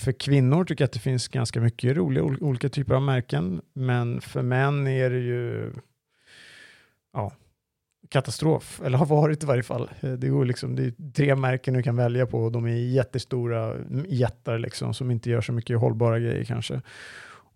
för 0.00 0.12
kvinnor 0.12 0.64
tycker 0.64 0.82
jag 0.82 0.86
att 0.86 0.92
det 0.92 0.98
finns 0.98 1.28
ganska 1.28 1.60
mycket 1.60 1.96
roliga 1.96 2.24
olika 2.24 2.68
typer 2.68 2.94
av 2.94 3.02
märken, 3.02 3.62
men 3.72 4.20
för 4.20 4.42
män 4.42 4.86
är 4.86 5.10
det 5.10 5.18
ju 5.18 5.72
ja, 7.12 7.32
katastrof, 8.08 8.80
eller 8.84 8.98
har 8.98 9.06
varit 9.06 9.42
i 9.42 9.46
varje 9.46 9.62
fall. 9.62 9.90
Det 10.00 10.26
är, 10.26 10.44
liksom, 10.44 10.76
det 10.76 10.82
är 10.82 11.12
tre 11.12 11.34
märken 11.34 11.74
du 11.74 11.82
kan 11.82 11.96
välja 11.96 12.26
på 12.26 12.38
och 12.38 12.52
de 12.52 12.66
är 12.66 12.76
jättestora 12.76 13.76
jättar 14.08 14.58
liksom, 14.58 14.94
som 14.94 15.10
inte 15.10 15.30
gör 15.30 15.40
så 15.40 15.52
mycket 15.52 15.78
hållbara 15.78 16.18
grejer 16.18 16.44
kanske. 16.44 16.82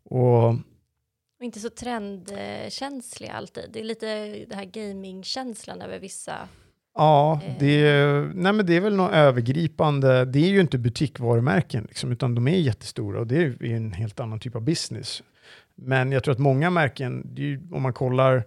Och, 0.04 0.48
och 0.48 1.44
inte 1.44 1.60
så 1.60 1.70
trendkänsliga 1.70 3.32
alltid. 3.32 3.70
Det 3.72 3.80
är 3.80 3.84
lite 3.84 4.06
det 4.48 4.54
här 4.54 4.64
gamingkänslan 4.64 5.82
över 5.82 5.98
vissa 5.98 6.48
Ja, 6.94 7.40
det 7.58 7.86
är, 7.88 8.30
nej 8.34 8.52
men 8.52 8.66
det 8.66 8.76
är 8.76 8.80
väl 8.80 8.96
något 8.96 9.12
övergripande. 9.12 10.24
Det 10.24 10.38
är 10.38 10.50
ju 10.50 10.60
inte 10.60 10.78
butikvarumärken, 10.78 11.84
liksom, 11.84 12.12
utan 12.12 12.34
de 12.34 12.48
är 12.48 12.56
jättestora 12.56 13.20
och 13.20 13.26
det 13.26 13.36
är 13.36 13.64
en 13.64 13.92
helt 13.92 14.20
annan 14.20 14.38
typ 14.38 14.56
av 14.56 14.62
business. 14.62 15.22
Men 15.74 16.12
jag 16.12 16.24
tror 16.24 16.32
att 16.32 16.38
många 16.38 16.70
märken, 16.70 17.34
ju, 17.36 17.60
om 17.72 17.82
man 17.82 17.92
kollar 17.92 18.44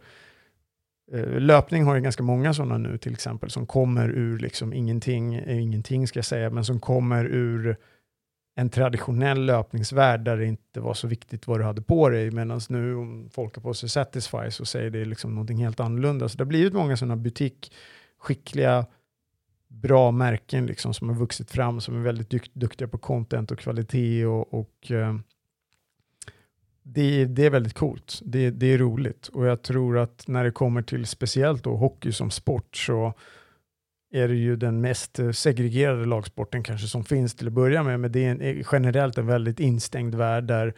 eh, 1.14 1.39
löpning 1.39 1.84
har 1.84 1.95
ju 1.95 2.02
ganska 2.02 2.24
många 2.24 2.54
sådana 2.54 2.78
nu 2.78 2.98
till 2.98 3.14
exempel 3.14 3.50
som 3.50 3.66
kommer 3.66 4.10
ur 4.10 4.39
liksom 4.39 4.74
ingenting, 4.74 5.36
eh, 5.36 5.62
ingenting 5.62 6.08
ska 6.08 6.18
jag 6.18 6.26
säga, 6.26 6.50
men 6.50 6.66
som 6.66 6.80
kommer 6.80 7.26
ur 7.26 7.78
en 8.56 8.70
traditionell 8.70 9.45
löpningsvärld 9.45 10.20
där 10.20 10.38
det 10.38 10.45
inte 10.45 10.80
var 10.80 10.93
så 10.93 11.08
viktigt 11.08 11.48
vad 11.48 11.60
du 11.60 11.64
hade 11.64 11.82
på 11.82 12.10
dig, 12.10 12.32
medan 12.32 12.62
nu 12.70 12.95
om 12.95 13.30
folk 13.32 13.56
har 13.56 13.62
på 13.62 13.74
sig 13.74 13.89
Satisfy 13.89 14.52
så 14.52 14.66
säger 14.66 14.89
det 14.89 15.06
liksom 15.06 15.32
någonting 15.32 15.58
helt 15.58 15.80
annorlunda. 15.80 16.30
Så 16.30 16.38
det 16.38 16.43
har 16.43 16.48
blivit 16.48 16.74
många 16.74 16.98
sådana 16.98 17.16
butik, 17.16 17.72
skickliga, 18.28 18.86
bra 19.67 20.11
märken 20.11 20.65
liksom 20.65 20.93
som 20.93 21.09
har 21.09 21.15
vuxit 21.15 21.51
fram, 21.51 21.82
som 21.82 21.95
är 21.95 21.99
väldigt 21.99 22.30
dukt, 22.30 22.53
duktiga 22.53 22.88
på 22.88 22.97
content 22.97 23.51
och 23.51 23.59
kvalitet 23.59 24.25
och, 24.25 24.53
och 24.53 24.91
eh, 24.91 25.15
det, 26.84 27.25
det 27.25 27.45
är 27.45 27.49
väldigt 27.49 27.73
coolt. 27.73 28.21
Det, 28.25 28.51
det 28.51 28.73
är 28.73 28.78
roligt 28.78 29.28
och 29.28 29.45
jag 29.45 29.61
tror 29.61 29.97
att 29.97 30.28
när 30.28 30.43
det 30.43 30.51
kommer 30.51 30.82
till 30.82 31.05
speciellt 31.05 31.63
då 31.63 31.75
hockey 31.75 32.11
som 32.11 32.32
sport 32.32 32.75
så 32.75 33.13
är 34.11 34.28
det 34.28 34.36
ju 34.36 34.55
den 34.55 34.82
mest 34.82 35.19
eh, 35.19 35.32
segregerade 35.32 36.05
lagsporten 36.05 36.63
kanske 36.63 36.88
som 36.88 37.03
finns 37.03 37.36
till 37.36 37.47
att 37.47 37.53
börja 37.53 37.84
med, 37.84 37.99
men 37.99 38.11
det 38.11 38.25
är 38.25 38.32
en, 38.32 38.41
eh, 38.41 38.65
generellt 38.71 39.17
en 39.17 39.28
väldigt 39.28 39.59
instängd 39.59 40.15
värld 40.15 40.43
där 40.43 40.73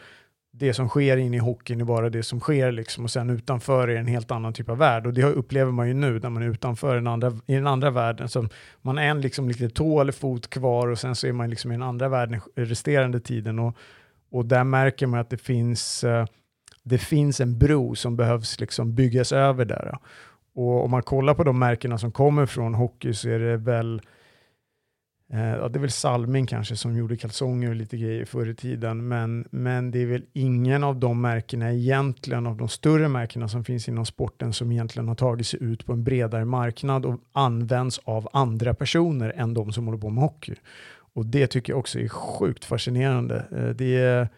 det 0.59 0.73
som 0.73 0.89
sker 0.89 1.17
inne 1.17 1.37
i 1.37 1.39
hockeyn 1.39 1.81
är 1.81 1.85
bara 1.85 2.09
det 2.09 2.23
som 2.23 2.39
sker 2.39 2.71
liksom, 2.71 3.03
och 3.03 3.11
sen 3.11 3.29
utanför 3.29 3.87
är 3.87 3.95
en 3.95 4.07
helt 4.07 4.31
annan 4.31 4.53
typ 4.53 4.69
av 4.69 4.77
värld 4.77 5.05
och 5.07 5.13
det 5.13 5.23
upplever 5.23 5.71
man 5.71 5.87
ju 5.87 5.93
nu 5.93 6.19
när 6.19 6.29
man 6.29 6.43
är 6.43 6.47
utanför 6.47 6.95
den 6.95 7.07
andra, 7.07 7.33
i 7.45 7.55
den 7.55 7.67
andra 7.67 7.89
världen. 7.89 8.29
Så 8.29 8.47
man 8.81 8.97
är 8.97 9.07
en 9.07 9.21
liksom 9.21 9.47
lite 9.47 9.69
tå 9.69 10.01
eller 10.01 10.11
fot 10.11 10.49
kvar 10.49 10.87
och 10.87 10.99
sen 10.99 11.15
så 11.15 11.27
är 11.27 11.31
man 11.31 11.49
liksom 11.49 11.71
i 11.71 11.75
den 11.75 11.83
andra 11.83 12.09
världen 12.09 12.41
resterande 12.55 13.19
tiden 13.19 13.59
och 13.59 13.77
och 14.31 14.45
där 14.45 14.63
märker 14.63 15.07
man 15.07 15.19
att 15.19 15.29
det 15.29 15.37
finns, 15.37 16.03
eh, 16.03 16.25
det 16.83 16.97
finns 16.97 17.41
en 17.41 17.57
bro 17.57 17.95
som 17.95 18.15
behövs 18.15 18.59
liksom 18.59 18.95
byggas 18.95 19.31
över 19.31 19.65
där. 19.65 19.97
Och 20.53 20.83
om 20.83 20.91
man 20.91 21.03
kollar 21.03 21.33
på 21.33 21.43
de 21.43 21.59
märkena 21.59 21.97
som 21.97 22.11
kommer 22.11 22.45
från 22.45 22.73
hockey 22.73 23.13
så 23.13 23.29
är 23.29 23.39
det 23.39 23.57
väl 23.57 24.01
eh, 25.33 25.69
det 25.69 25.77
är 25.77 25.79
väl 25.79 25.91
Salming 25.91 26.47
kanske 26.47 26.75
som 26.75 26.95
gjorde 26.95 27.17
kalsonger 27.17 27.69
och 27.69 27.75
lite 27.75 27.97
grejer 27.97 28.25
förr 28.25 28.49
i 28.49 28.55
tiden, 28.55 29.07
men, 29.07 29.47
men 29.51 29.91
det 29.91 29.99
är 29.99 30.05
väl 30.05 30.25
ingen 30.33 30.83
av 30.83 30.99
de 30.99 31.21
märkena 31.21 31.73
egentligen, 31.73 32.47
av 32.47 32.57
de 32.57 32.67
större 32.67 33.07
märkena 33.07 33.47
som 33.47 33.63
finns 33.63 33.87
inom 33.89 34.05
sporten, 34.05 34.53
som 34.53 34.71
egentligen 34.71 35.07
har 35.07 35.15
tagit 35.15 35.47
sig 35.47 35.63
ut 35.63 35.85
på 35.85 35.93
en 35.93 36.03
bredare 36.03 36.45
marknad 36.45 37.05
och 37.05 37.19
används 37.31 37.99
av 38.03 38.29
andra 38.33 38.73
personer 38.73 39.33
än 39.35 39.53
de 39.53 39.71
som 39.71 39.85
håller 39.85 39.99
på 39.99 40.09
med 40.09 40.23
hockey. 40.23 40.55
Och 41.13 41.25
det 41.25 41.47
tycker 41.47 41.73
jag 41.73 41.79
också 41.79 41.99
är 41.99 42.07
sjukt 42.07 42.65
fascinerande. 42.65 43.45
Eh, 43.51 43.69
det 43.69 43.97
är, 43.97 44.29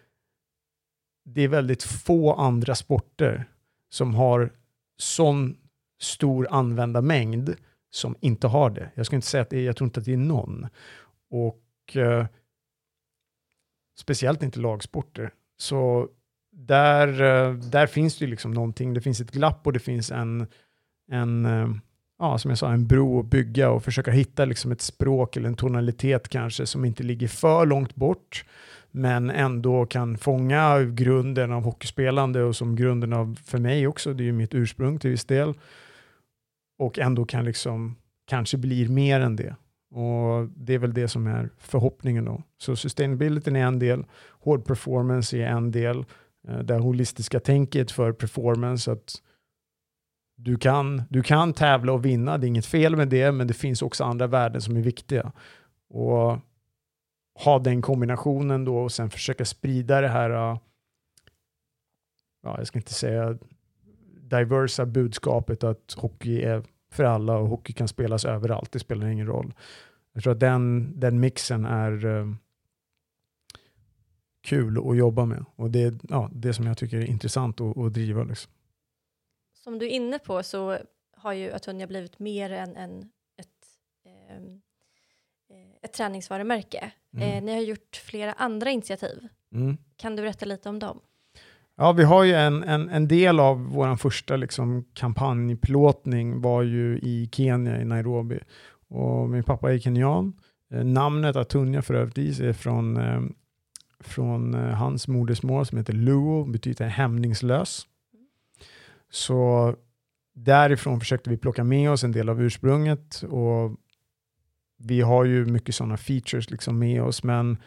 det 1.26 1.42
är 1.42 1.48
väldigt 1.48 1.84
få 1.84 2.34
andra 2.34 2.76
sporter 2.76 3.46
som 3.90 4.16
har 4.16 4.50
sån 4.98 5.58
stor 6.02 6.48
användarmängd 6.52 7.56
som 7.92 8.16
inte 8.20 8.48
har 8.48 8.70
det. 8.70 8.92
Jag 8.96 9.06
ska 9.06 9.16
inte 9.16 9.28
säga 9.28 9.42
att 9.42 9.50
det 9.50 9.58
är, 9.58 9.66
jag 9.66 9.76
tror 9.76 9.86
inte 9.86 10.00
att 10.00 10.06
det 10.06 10.14
är 10.14 10.18
någon. 10.18 10.68
Och 11.30 11.98
eh, 11.98 12.26
speciellt 13.98 14.44
inte 14.44 14.60
lagsporter. 14.60 15.34
Så 15.58 16.10
där, 16.52 17.22
eh, 17.22 17.54
där 17.54 17.88
finns 17.88 18.18
det 18.18 18.28
liksom 18.28 18.52
någonting, 18.52 18.94
det 18.94 19.02
finns 19.02 19.22
ett 19.22 19.32
glapp 19.32 19.68
och 19.68 19.74
det 19.74 19.80
finns 19.80 20.12
en, 20.12 20.48
en 21.12 21.46
eh, 21.46 21.70
ja, 22.20 22.38
som 22.38 22.52
jag 22.52 22.58
sa, 22.58 22.72
en 22.72 22.88
bro 22.88 23.20
att 23.20 23.26
bygga 23.26 23.70
och 23.70 23.84
försöka 23.84 24.12
hitta 24.12 24.46
liksom 24.46 24.72
ett 24.72 24.82
språk 24.82 25.38
eller 25.38 25.50
en 25.50 25.56
tonalitet 25.56 26.30
kanske 26.30 26.66
som 26.66 26.86
inte 26.86 27.04
ligger 27.04 27.28
för 27.28 27.66
långt 27.66 27.96
bort 27.96 28.46
men 28.92 29.30
ändå 29.30 29.86
kan 29.86 30.18
fånga 30.18 30.84
grunden 30.84 31.52
av 31.52 31.64
hockeyspelande 31.64 32.44
och 32.44 32.56
som 32.56 32.76
grunden 32.76 33.14
av, 33.14 33.40
för 33.46 33.58
mig 33.58 33.88
också, 33.88 34.14
det 34.14 34.24
är 34.24 34.26
ju 34.26 34.32
mitt 34.32 34.54
ursprung 34.54 35.00
till 35.00 35.10
viss 35.10 35.26
del, 35.26 35.54
och 36.82 37.00
ändå 37.00 37.26
kan 37.26 37.46
liksom 37.46 37.96
kanske 38.26 38.58
blir 38.58 38.90
mer 38.90 39.20
än 39.20 39.36
det. 39.36 39.56
Och 39.92 40.48
det 40.56 40.74
är 40.74 40.80
väl 40.80 40.94
det 40.94 41.08
som 41.08 41.28
är 41.28 41.50
förhoppningen 41.58 42.26
då. 42.26 42.44
Så 42.58 42.76
sustainability 42.76 43.52
är 43.52 43.56
en 43.56 43.80
del, 43.80 44.06
hård 44.30 44.66
performance 44.66 45.38
är 45.38 45.48
en 45.48 45.72
del, 45.72 46.06
eh, 46.48 46.60
det 46.60 46.78
holistiska 46.78 47.40
tänket 47.40 47.92
för 47.92 48.12
performance. 48.12 48.92
Att 48.92 49.22
du 50.38 50.58
kan, 50.58 51.04
du 51.10 51.24
kan 51.24 51.54
tävla 51.54 51.94
och 51.94 52.06
vinna, 52.06 52.38
det 52.38 52.46
är 52.46 52.48
inget 52.48 52.66
fel 52.66 52.96
med 52.96 53.10
det, 53.10 53.32
men 53.32 53.48
det 53.48 53.54
finns 53.54 53.82
också 53.82 54.04
andra 54.04 54.28
värden 54.28 54.62
som 54.62 54.78
är 54.78 54.82
viktiga. 54.82 55.32
Och 55.90 56.38
ha 57.44 57.60
den 57.60 57.82
kombinationen 57.82 58.66
då 58.66 58.78
och 58.78 58.92
sen 58.92 59.10
försöka 59.10 59.46
sprida 59.46 60.02
det 60.02 60.08
här, 60.08 60.30
eh, 60.30 60.58
ja, 62.44 62.58
jag 62.58 62.68
ska 62.68 62.80
inte 62.80 62.94
säga 62.94 63.38
diversa 64.32 64.86
budskapet 64.86 65.64
att 65.64 65.94
hockey 65.98 66.42
är 66.42 66.64
för 66.92 67.04
alla 67.04 67.38
och 67.38 67.48
hockey 67.48 67.74
kan 67.74 67.88
spelas 67.88 68.26
överallt, 68.26 68.72
det 68.72 68.80
spelar 68.80 69.08
ingen 69.08 69.28
roll. 69.28 69.54
Jag 70.14 70.24
tror 70.24 70.34
att 70.34 70.40
den, 70.40 70.94
den 71.00 71.20
mixen 71.20 71.66
är 71.66 72.06
uh, 72.06 72.34
kul 74.42 74.90
att 74.90 74.98
jobba 74.98 75.26
med 75.26 75.46
och 75.56 75.72
det 75.72 75.84
är 75.84 75.94
ja, 76.10 76.30
det 76.34 76.54
som 76.54 76.66
jag 76.66 76.78
tycker 76.78 76.98
är 76.98 77.06
intressant 77.06 77.62
att, 77.62 77.78
att 77.78 77.94
driva. 77.94 78.24
Liksom. 78.24 78.52
Som 79.54 79.80
du 79.80 79.86
är 79.86 79.90
inne 79.90 80.20
på 80.20 80.44
så 80.44 80.78
har 81.18 81.34
ju 81.34 81.52
Atunya 81.52 81.88
blivit 81.88 82.20
mer 82.20 82.52
än, 82.52 82.76
än 82.76 83.12
ett, 83.38 83.68
eh, 84.06 84.42
ett 85.82 85.94
träningsvarumärke. 85.94 86.92
Mm. 87.14 87.30
Eh, 87.30 87.44
ni 87.44 87.54
har 87.54 87.62
gjort 87.62 87.96
flera 87.96 88.34
andra 88.34 88.70
initiativ. 88.70 89.28
Mm. 89.54 89.78
Kan 89.96 90.16
du 90.16 90.22
berätta 90.22 90.46
lite 90.46 90.70
om 90.70 90.80
dem? 90.80 91.00
Ja, 91.78 91.92
vi 91.92 92.04
har 92.04 92.24
ju 92.24 92.34
en, 92.34 92.64
en, 92.64 92.90
en 92.90 93.08
del 93.08 93.40
av 93.40 93.66
vår 93.66 93.96
första 93.96 94.36
liksom, 94.36 94.86
kampanjplåtning 94.94 96.42
var 96.42 96.62
ju 96.62 96.98
i 96.98 97.30
Kenya, 97.32 97.82
i 97.82 97.86
Nairobi. 97.86 98.40
Och 98.90 99.30
min 99.30 99.44
pappa 99.44 99.74
är 99.74 99.80
kenyan. 99.80 100.34
Eh, 100.72 100.84
namnet 100.84 101.36
Atunya 101.36 101.82
för 101.82 101.94
övrigt 101.94 102.40
är 102.40 102.54
från, 102.54 102.98
eh, 102.98 103.22
från 104.00 104.54
eh, 104.54 104.74
hans 104.74 105.08
modersmål 105.08 105.66
som 105.66 105.78
heter 105.78 105.94
Luo, 105.94 106.46
betyder 106.46 106.88
hämningslös. 106.88 107.88
Så 109.10 109.76
därifrån 110.34 111.00
försökte 111.00 111.30
vi 111.30 111.38
plocka 111.38 111.64
med 111.64 111.92
oss 111.92 112.04
en 112.04 112.12
del 112.12 112.30
av 112.30 112.42
ursprunget 112.42 113.24
och 113.30 113.78
vi 114.78 115.02
har 115.02 115.26
ju 115.26 115.46
mycket 115.46 115.76
sådana 115.76 115.98
features 115.98 116.50
liksom 116.50 116.80
med 116.80 117.04
oss, 117.04 117.24
men, 117.24 117.58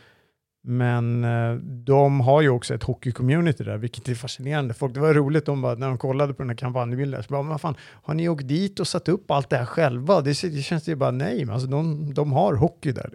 men 0.66 1.24
eh, 1.24 1.54
de 1.62 2.20
har 2.20 2.42
ju 2.42 2.48
också 2.48 2.74
ett 2.74 2.82
hockey-community 2.82 3.64
där, 3.64 3.76
vilket 3.76 4.08
är 4.08 4.14
fascinerande. 4.14 4.74
Folk, 4.74 4.94
det 4.94 5.00
var 5.00 5.14
roligt 5.14 5.46
de 5.46 5.62
bara, 5.62 5.74
när 5.74 5.88
de 5.88 5.98
kollade 5.98 6.34
på 6.34 6.42
den 6.42 6.50
här 6.50 6.56
kampanjbilden, 6.56 7.22
så 7.22 7.28
bara, 7.28 7.42
men 7.42 7.58
fan, 7.58 7.74
har 8.02 8.14
ni 8.14 8.28
åkt 8.28 8.48
dit 8.48 8.80
och 8.80 8.88
satt 8.88 9.08
upp 9.08 9.30
allt 9.30 9.50
det 9.50 9.56
här 9.56 9.66
själva? 9.66 10.20
Det, 10.20 10.42
det 10.42 10.62
känns 10.62 10.88
ju 10.88 10.94
bara 10.94 11.10
nej, 11.10 11.44
men 11.44 11.54
alltså 11.54 11.68
de, 11.68 12.14
de 12.14 12.32
har 12.32 12.54
hockey 12.54 12.92
där. 12.92 13.10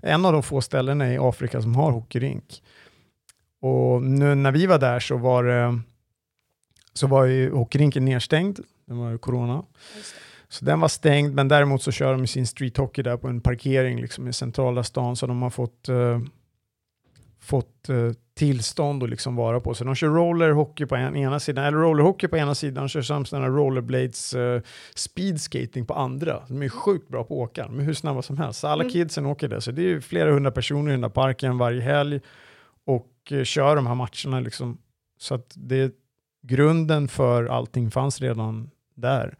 En 0.00 0.24
av 0.24 0.32
de 0.32 0.42
få 0.42 0.60
ställena 0.60 1.12
i 1.12 1.18
Afrika 1.18 1.62
som 1.62 1.76
har 1.76 1.90
hockeyrink. 1.90 2.62
Och 3.62 4.02
nu 4.02 4.34
när 4.34 4.52
vi 4.52 4.66
var 4.66 4.78
där 4.78 5.00
så 5.00 5.16
var 5.16 5.44
det 5.44 5.80
så 6.92 7.06
var 7.06 7.24
ju 7.24 7.50
hockeyrinken 7.50 8.04
nedstängd. 8.04 8.58
Det 8.86 8.94
var 8.94 9.10
ju 9.10 9.18
corona. 9.18 9.64
Så 10.48 10.64
den 10.64 10.80
var 10.80 10.88
stängd, 10.88 11.34
men 11.34 11.48
däremot 11.48 11.82
så 11.82 11.92
kör 11.92 12.12
de 12.12 12.26
sin 12.26 12.46
street 12.46 12.76
hockey 12.76 13.02
där 13.02 13.16
på 13.16 13.28
en 13.28 13.40
parkering 13.40 14.00
liksom 14.00 14.28
i 14.28 14.32
centrala 14.32 14.84
stan, 14.84 15.16
så 15.16 15.26
de 15.26 15.42
har 15.42 15.50
fått, 15.50 15.88
uh, 15.88 16.20
fått 17.44 17.88
uh, 17.90 18.12
tillstånd 18.34 19.02
att 19.02 19.10
liksom 19.10 19.36
vara 19.36 19.60
på. 19.60 19.74
Så 19.74 19.84
de 19.84 19.94
kör 19.94 20.08
rollerhockey 20.08 20.86
på 20.86 20.96
en, 20.96 21.16
ena 21.16 21.40
sidan, 21.40 21.64
eller 21.64 21.78
rollerhockey 21.78 22.28
på 22.28 22.36
ena 22.36 22.54
sidan, 22.54 22.88
kör 22.88 23.02
samt 23.02 23.32
rollerblades 23.32 24.34
uh, 24.34 24.60
speedskating 24.94 25.86
på 25.86 25.94
andra. 25.94 26.42
De 26.48 26.62
är 26.62 26.68
sjukt 26.68 27.08
bra 27.08 27.24
på 27.24 27.34
att 27.34 27.50
åka, 27.50 27.66
de 27.66 27.78
är 27.80 27.82
hur 27.82 27.94
snabba 27.94 28.22
som 28.22 28.38
helst. 28.38 28.60
Så 28.60 28.68
alla 28.68 28.82
mm. 28.82 28.92
kidsen 28.92 29.26
åker 29.26 29.48
där, 29.48 29.60
så 29.60 29.70
det 29.70 29.82
är 29.82 30.00
flera 30.00 30.32
hundra 30.32 30.50
personer 30.50 30.88
i 30.88 30.94
den 30.94 31.00
där 31.00 31.08
parken 31.08 31.58
varje 31.58 31.80
helg 31.80 32.20
och 32.86 33.32
kör 33.44 33.76
de 33.76 33.86
här 33.86 33.94
matcherna 33.94 34.40
liksom. 34.40 34.78
Så 35.18 35.34
att 35.34 35.52
det 35.56 35.92
grunden 36.46 37.08
för 37.08 37.44
allting 37.44 37.90
fanns 37.90 38.20
redan 38.20 38.70
där. 38.94 39.36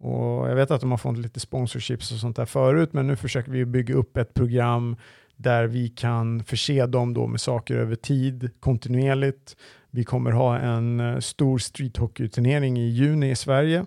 Och 0.00 0.50
jag 0.50 0.54
vet 0.54 0.70
att 0.70 0.80
de 0.80 0.90
har 0.90 0.98
fått 0.98 1.18
lite 1.18 1.40
sponsorships 1.40 2.12
och 2.12 2.18
sånt 2.18 2.36
där 2.36 2.44
förut, 2.44 2.92
men 2.92 3.06
nu 3.06 3.16
försöker 3.16 3.52
vi 3.52 3.64
bygga 3.64 3.94
upp 3.94 4.16
ett 4.16 4.34
program 4.34 4.96
där 5.42 5.66
vi 5.66 5.88
kan 5.88 6.44
förse 6.44 6.86
dem 6.86 7.14
då 7.14 7.26
med 7.26 7.40
saker 7.40 7.76
över 7.76 7.96
tid 7.96 8.50
kontinuerligt. 8.60 9.56
Vi 9.90 10.04
kommer 10.04 10.30
ha 10.30 10.58
en 10.58 11.00
eh, 11.00 11.18
stor 11.18 11.58
streethockey-turnering 11.58 12.78
i 12.78 12.88
juni 12.88 13.30
i 13.30 13.36
Sverige 13.36 13.86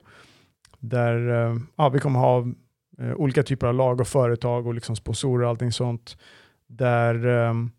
där 0.79 1.29
eh, 1.29 1.57
ja, 1.75 1.89
vi 1.89 1.99
kommer 1.99 2.19
ha 2.19 2.45
eh, 2.99 3.13
olika 3.15 3.43
typer 3.43 3.67
av 3.67 3.73
lag 3.73 4.01
och 4.01 4.07
företag 4.07 4.67
och 4.67 4.73
liksom 4.73 4.95
sponsorer 4.95 5.43
och 5.43 5.49
allting 5.49 5.71
sånt. 5.71 6.17
Där 6.67 7.27
ehm, 7.27 7.71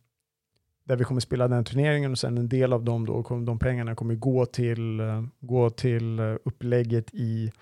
där 0.87 0.97
vi 0.97 1.05
kommer 1.05 1.20
spela 1.20 1.49
den 1.49 1.64
turneringen 1.64 2.11
och 2.11 2.18
sen 2.18 2.39
en 2.39 2.49
del 2.49 2.72
av 2.72 2.85
dem 2.85 3.07
då, 3.07 3.22
de 3.47 3.59
pengarna 3.59 3.95
kommer 3.95 4.14
gå 4.14 4.47
till, 4.47 5.01
gå 5.41 5.70
till 5.70 6.20
upplägget 6.20 7.14
i, 7.14 7.53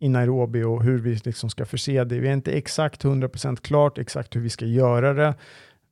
i 0.00 0.08
Nairobi 0.08 0.62
och 0.62 0.82
hur 0.82 0.98
vi 0.98 1.14
liksom 1.14 1.50
ska 1.50 1.66
förse 1.66 2.04
det. 2.04 2.18
Vi 2.18 2.28
är 2.28 2.32
inte 2.32 2.52
exakt 2.52 3.04
100% 3.04 3.56
klart 3.56 3.98
exakt 3.98 4.36
hur 4.36 4.40
vi 4.40 4.50
ska 4.50 4.64
göra 4.64 5.14
det. 5.14 5.34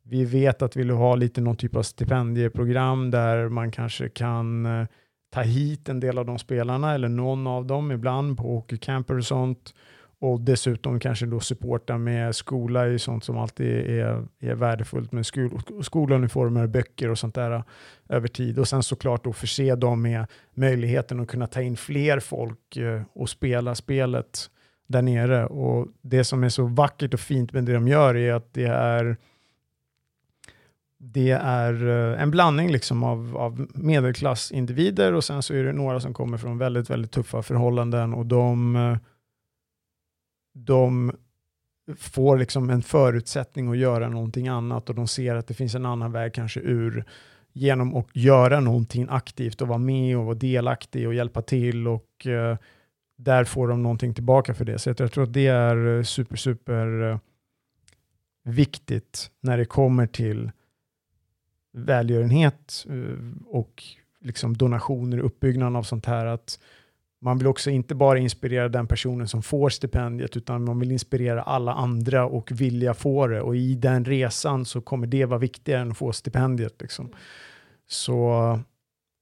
Vi 0.03 0.25
vet 0.25 0.63
att 0.63 0.77
vi 0.77 0.81
vill 0.81 0.91
ha 0.91 1.15
lite 1.15 1.41
någon 1.41 1.57
typ 1.57 1.77
av 1.77 1.83
stipendieprogram 1.83 3.11
där 3.11 3.49
man 3.49 3.71
kanske 3.71 4.09
kan 4.09 4.67
eh, 4.67 4.87
ta 5.33 5.41
hit 5.41 5.89
en 5.89 6.01
del 6.01 6.19
av 6.19 6.27
de 6.27 6.39
spelarna 6.39 6.95
eller 6.95 7.09
någon 7.09 7.47
av 7.47 7.67
dem 7.67 7.93
ibland 7.93 8.37
på 8.37 8.43
hockeycamper 8.43 9.17
och 9.17 9.25
sånt 9.25 9.75
och 10.21 10.41
dessutom 10.41 11.01
kanske 11.01 11.27
då 11.27 11.41
supporta 11.41 11.99
med 11.99 12.37
skola 12.37 12.87
är 12.87 12.99
sånt 12.99 13.25
som 13.25 13.39
alltid 13.39 13.67
är, 13.67 14.27
är 14.41 14.55
värdefullt 14.55 15.13
med 15.13 15.27
skol, 15.27 15.61
skoluniformer, 15.83 16.67
böcker 16.67 17.11
och 17.11 17.19
sånt 17.19 17.35
där 17.35 17.51
äh, 17.51 17.63
över 18.09 18.29
tid. 18.29 18.59
Och 18.59 18.69
sen 18.69 18.83
såklart 18.83 19.25
då 19.25 19.33
förse 19.33 19.75
dem 19.75 20.03
med 20.03 20.27
möjligheten 20.55 21.21
att 21.21 21.29
kunna 21.29 21.47
ta 21.47 21.63
in 21.63 21.77
fler 21.77 22.21
folk 22.21 22.77
äh, 22.77 23.03
och 23.13 23.29
spela 23.29 23.75
spelet 23.75 24.51
där 24.87 25.03
nere. 25.03 25.47
Och 25.47 25.89
det 26.03 26.25
som 26.25 26.45
är 26.45 26.49
så 26.49 26.67
vackert 26.67 27.15
och 27.15 27.21
fint 27.21 27.53
med 27.53 27.65
det 27.65 27.73
de 27.73 27.89
gör 27.89 28.17
är 28.17 28.33
att 28.33 28.55
det 28.55 28.67
är 28.67 29.17
det 31.01 31.31
är 31.31 31.89
äh, 31.89 32.23
en 32.23 32.31
blandning 32.31 32.71
liksom 32.71 33.03
av, 33.05 33.37
av 33.37 33.67
medelklassindivider 33.75 35.13
och 35.13 35.25
sen 35.25 35.43
så 35.43 35.55
är 35.55 35.65
det 35.65 35.73
några 35.73 36.01
som 36.01 36.15
kommer 36.15 36.39
från 36.39 36.59
väldigt, 36.59 36.91
väldigt 36.91 37.13
tuffa 37.13 37.43
förhållanden 37.43 38.15
och 38.15 38.27
de 38.27 38.77
de 40.65 41.13
får 41.97 42.39
liksom 42.39 42.71
en 42.71 42.83
förutsättning 42.83 43.71
att 43.71 43.79
göra 43.79 44.09
någonting 44.09 44.49
annat 44.49 44.89
och 44.89 44.95
de 44.95 45.09
ser 45.09 45.35
att 45.35 45.47
det 45.47 45.55
finns 45.55 45.75
en 45.75 45.87
annan 45.87 46.13
väg 46.13 46.35
kanske 46.35 46.61
ur 46.61 47.05
genom 47.53 47.97
att 47.97 48.07
göra 48.13 48.61
någonting 48.61 49.07
aktivt 49.11 49.63
och 49.63 49.69
vara 49.69 49.79
med 49.79 50.19
och 50.19 50.25
vara 50.25 50.35
delaktig 50.35 51.07
och 51.07 51.15
hjälpa 51.15 51.43
till 51.43 51.89
och 51.89 52.27
eh, 52.27 52.57
där 53.17 53.45
får 53.45 53.69
de 53.69 53.83
någonting 53.83 54.15
tillbaka 54.15 54.55
för 54.55 54.65
det. 54.65 54.79
Så 54.79 54.95
jag 54.99 55.13
tror 55.13 55.25
att 55.25 55.33
det 55.33 55.47
är 55.47 55.97
eh, 55.97 56.03
super, 56.03 56.37
super 56.37 57.11
eh, 57.11 57.19
viktigt 58.45 59.31
när 59.41 59.59
det 59.59 59.65
kommer 59.65 60.07
till 60.07 60.51
välgörenhet 61.73 62.87
eh, 62.89 63.47
och 63.47 63.85
liksom 64.21 64.57
donationer, 64.57 65.19
uppbyggnaden 65.19 65.77
av 65.77 65.83
sånt 65.83 66.07
här, 66.07 66.27
att 66.27 66.61
man 67.21 67.39
vill 67.39 67.47
också 67.47 67.71
inte 67.71 67.95
bara 67.95 68.19
inspirera 68.19 68.69
den 68.69 68.87
personen 68.87 69.29
som 69.29 69.43
får 69.43 69.69
stipendiet, 69.69 70.37
utan 70.37 70.65
man 70.65 70.79
vill 70.79 70.93
inspirera 70.93 71.43
alla 71.43 71.73
andra 71.75 72.27
och 72.27 72.51
vilja 72.53 72.95
få 72.95 73.27
det. 73.27 73.41
Och 73.41 73.57
i 73.57 73.75
den 73.75 74.05
resan 74.05 74.65
så 74.65 74.81
kommer 74.81 75.07
det 75.07 75.25
vara 75.25 75.39
viktigare 75.39 75.81
än 75.81 75.91
att 75.91 75.99
få 75.99 76.13
stipendiet. 76.13 76.81
Liksom. 76.81 77.11
Så 77.89 78.59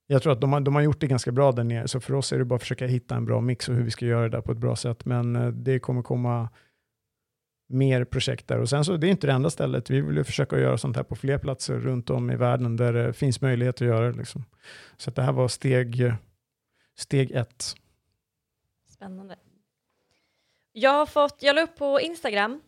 jag 0.06 0.22
tror 0.22 0.32
att 0.32 0.40
de 0.40 0.52
har, 0.52 0.60
de 0.60 0.74
har 0.74 0.82
gjort 0.82 1.00
det 1.00 1.06
ganska 1.06 1.32
bra 1.32 1.52
där 1.52 1.64
nere, 1.64 1.88
så 1.88 2.00
för 2.00 2.14
oss 2.14 2.32
är 2.32 2.38
det 2.38 2.44
bara 2.44 2.54
att 2.54 2.62
försöka 2.62 2.86
hitta 2.86 3.16
en 3.16 3.24
bra 3.24 3.40
mix 3.40 3.68
och 3.68 3.74
hur 3.74 3.82
vi 3.82 3.90
ska 3.90 4.06
göra 4.06 4.22
det 4.22 4.36
där 4.36 4.40
på 4.40 4.52
ett 4.52 4.58
bra 4.58 4.76
sätt. 4.76 5.04
Men 5.04 5.36
eh, 5.36 5.48
det 5.48 5.78
kommer 5.78 6.02
komma 6.02 6.48
mer 7.68 8.04
projekt 8.04 8.48
där. 8.48 8.58
Och 8.58 8.68
sen 8.68 8.84
så 8.84 8.96
det 8.96 9.06
är 9.06 9.10
inte 9.10 9.26
det 9.26 9.32
enda 9.32 9.50
stället. 9.50 9.90
Vi 9.90 10.00
vill 10.00 10.16
ju 10.16 10.24
försöka 10.24 10.58
göra 10.58 10.78
sånt 10.78 10.96
här 10.96 11.02
på 11.02 11.16
fler 11.16 11.38
platser 11.38 11.74
runt 11.74 12.10
om 12.10 12.30
i 12.30 12.36
världen 12.36 12.76
där 12.76 12.92
det 12.92 13.12
finns 13.12 13.40
möjlighet 13.40 13.74
att 13.74 13.88
göra 13.88 14.10
det. 14.10 14.18
Liksom. 14.18 14.44
Så 14.96 15.10
det 15.10 15.22
här 15.22 15.32
var 15.32 15.48
steg, 15.48 16.12
steg 16.98 17.30
ett. 17.30 17.74
Spännande. 18.96 19.36
Jag 20.72 20.90
har 20.90 21.06
fått, 21.06 21.42
jag 21.42 21.56
la 21.56 21.62
upp 21.62 21.76
på 21.76 22.00
Instagram 22.00 22.60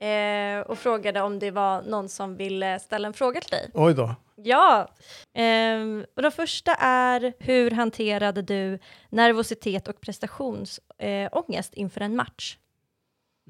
eh, 0.00 0.60
och 0.60 0.78
frågade 0.78 1.20
om 1.20 1.38
det 1.38 1.50
var 1.50 1.82
någon 1.82 2.08
som 2.08 2.36
ville 2.36 2.78
ställa 2.78 3.08
en 3.08 3.14
fråga 3.14 3.40
till 3.40 3.50
dig. 3.50 3.70
Oj 3.74 3.94
då. 3.94 4.14
Ja, 4.36 4.88
eh, 5.34 5.80
och 6.16 6.22
den 6.22 6.32
första 6.32 6.74
är 6.74 7.32
hur 7.38 7.70
hanterade 7.70 8.42
du 8.42 8.78
nervositet 9.10 9.88
och 9.88 10.00
prestationsångest 10.00 11.72
eh, 11.76 11.80
inför 11.80 12.00
en 12.00 12.16
match? 12.16 12.58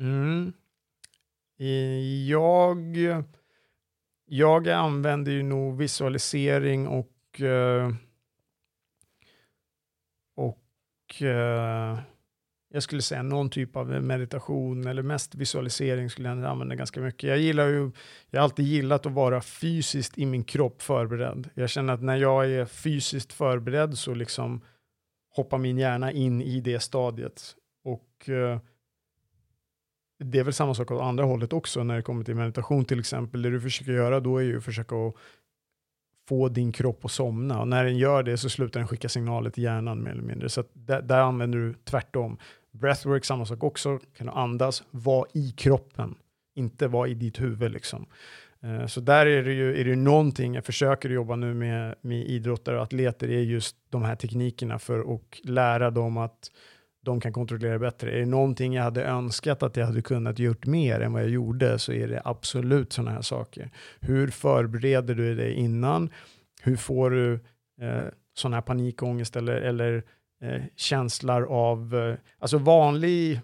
Mm. 0.00 0.52
Jag, 2.26 2.96
jag 4.26 4.68
använder 4.68 5.32
ju 5.32 5.42
nog 5.42 5.78
visualisering 5.78 6.88
och 6.88 7.40
eh, 7.40 7.90
och 11.12 11.22
eh, 11.22 11.98
jag 12.72 12.82
skulle 12.82 13.02
säga 13.02 13.22
någon 13.22 13.50
typ 13.50 13.76
av 13.76 13.88
meditation 13.88 14.86
eller 14.86 15.02
mest 15.02 15.34
visualisering 15.34 16.10
skulle 16.10 16.28
jag 16.28 16.44
använda 16.44 16.74
ganska 16.74 17.00
mycket. 17.00 17.28
Jag 17.28 17.38
gillar 17.38 17.68
ju, 17.68 17.90
jag 18.30 18.40
har 18.40 18.44
alltid 18.44 18.66
gillat 18.66 19.06
att 19.06 19.12
vara 19.12 19.40
fysiskt 19.40 20.18
i 20.18 20.26
min 20.26 20.44
kropp 20.44 20.82
förberedd. 20.82 21.48
Jag 21.54 21.70
känner 21.70 21.94
att 21.94 22.02
när 22.02 22.16
jag 22.16 22.50
är 22.50 22.64
fysiskt 22.64 23.32
förberedd 23.32 23.98
så 23.98 24.14
liksom 24.14 24.60
hoppar 25.34 25.58
min 25.58 25.78
hjärna 25.78 26.12
in 26.12 26.42
i 26.42 26.60
det 26.60 26.80
stadiet. 26.80 27.54
Och 27.84 28.28
eh, 28.28 28.58
det 30.24 30.38
är 30.38 30.44
väl 30.44 30.52
samma 30.52 30.74
sak 30.74 30.90
åt 30.90 31.02
andra 31.02 31.24
hållet 31.24 31.52
också 31.52 31.84
när 31.84 31.96
det 31.96 32.02
kommer 32.02 32.24
till 32.24 32.34
meditation 32.34 32.84
till 32.84 33.00
exempel. 33.00 33.42
Det 33.42 33.50
du 33.50 33.60
försöker 33.60 33.92
göra 33.92 34.20
då 34.20 34.38
är 34.38 34.42
ju 34.42 34.58
att 34.58 34.64
försöka 34.64 34.96
att 34.96 35.14
få 36.32 36.48
din 36.48 36.72
kropp 36.72 37.04
att 37.04 37.10
somna. 37.10 37.60
Och 37.60 37.68
när 37.68 37.84
den 37.84 37.98
gör 37.98 38.22
det 38.22 38.36
så 38.36 38.48
slutar 38.48 38.80
den 38.80 38.88
skicka 38.88 39.08
signaler 39.08 39.50
till 39.50 39.62
hjärnan 39.62 40.02
mer 40.02 40.10
eller 40.10 40.22
mindre. 40.22 40.48
Så 40.48 40.64
där, 40.72 41.02
där, 41.02 41.18
använder 41.18 41.58
du 41.58 41.74
tvärtom. 41.84 42.38
Breathwork, 42.70 43.24
samma 43.24 43.46
sak 43.46 43.64
också. 43.64 43.98
Kan 44.16 44.26
du 44.26 44.32
andas, 44.32 44.82
vara 44.90 45.26
i 45.34 45.50
kroppen, 45.50 46.14
inte 46.54 46.88
vara 46.88 47.08
i 47.08 47.14
ditt 47.14 47.40
huvud. 47.40 47.72
Liksom. 47.72 48.06
Eh, 48.62 48.86
så 48.86 49.00
där 49.00 49.26
är 49.26 49.42
det 49.42 49.52
ju 49.52 49.80
är 49.80 49.84
det 49.84 49.96
någonting 49.96 50.54
jag 50.54 50.64
försöker 50.64 51.10
jobba 51.10 51.36
nu 51.36 51.54
med, 51.54 51.94
med 52.00 52.26
idrottare 52.26 52.76
och 52.76 52.82
atleter, 52.82 53.30
är 53.30 53.40
just 53.40 53.76
de 53.90 54.02
här 54.02 54.16
teknikerna 54.16 54.78
för 54.78 55.14
att 55.14 55.40
lära 55.44 55.90
dem 55.90 56.16
att 56.16 56.50
de 57.04 57.20
kan 57.20 57.32
kontrollera 57.32 57.78
bättre. 57.78 58.12
Är 58.12 58.18
det 58.18 58.26
någonting 58.26 58.74
jag 58.74 58.82
hade 58.82 59.04
önskat 59.04 59.62
att 59.62 59.76
jag 59.76 59.86
hade 59.86 60.02
kunnat 60.02 60.38
gjort 60.38 60.66
mer 60.66 61.00
än 61.00 61.12
vad 61.12 61.22
jag 61.22 61.30
gjorde 61.30 61.78
så 61.78 61.92
är 61.92 62.08
det 62.08 62.22
absolut 62.24 62.92
sådana 62.92 63.10
här 63.10 63.22
saker. 63.22 63.70
Hur 64.00 64.28
förbereder 64.28 65.14
du 65.14 65.34
dig 65.34 65.54
innan? 65.54 66.10
Hur 66.62 66.76
får 66.76 67.10
du 67.10 67.32
eh, 67.80 68.04
sån 68.34 68.52
här 68.52 68.60
panikångest 68.60 69.36
eller, 69.36 69.54
eller 69.56 70.04
eh, 70.42 70.62
känslor 70.76 71.44
av, 71.44 71.94
eh, 71.94 72.14
alltså 72.38 72.58
vanlig 72.58 73.40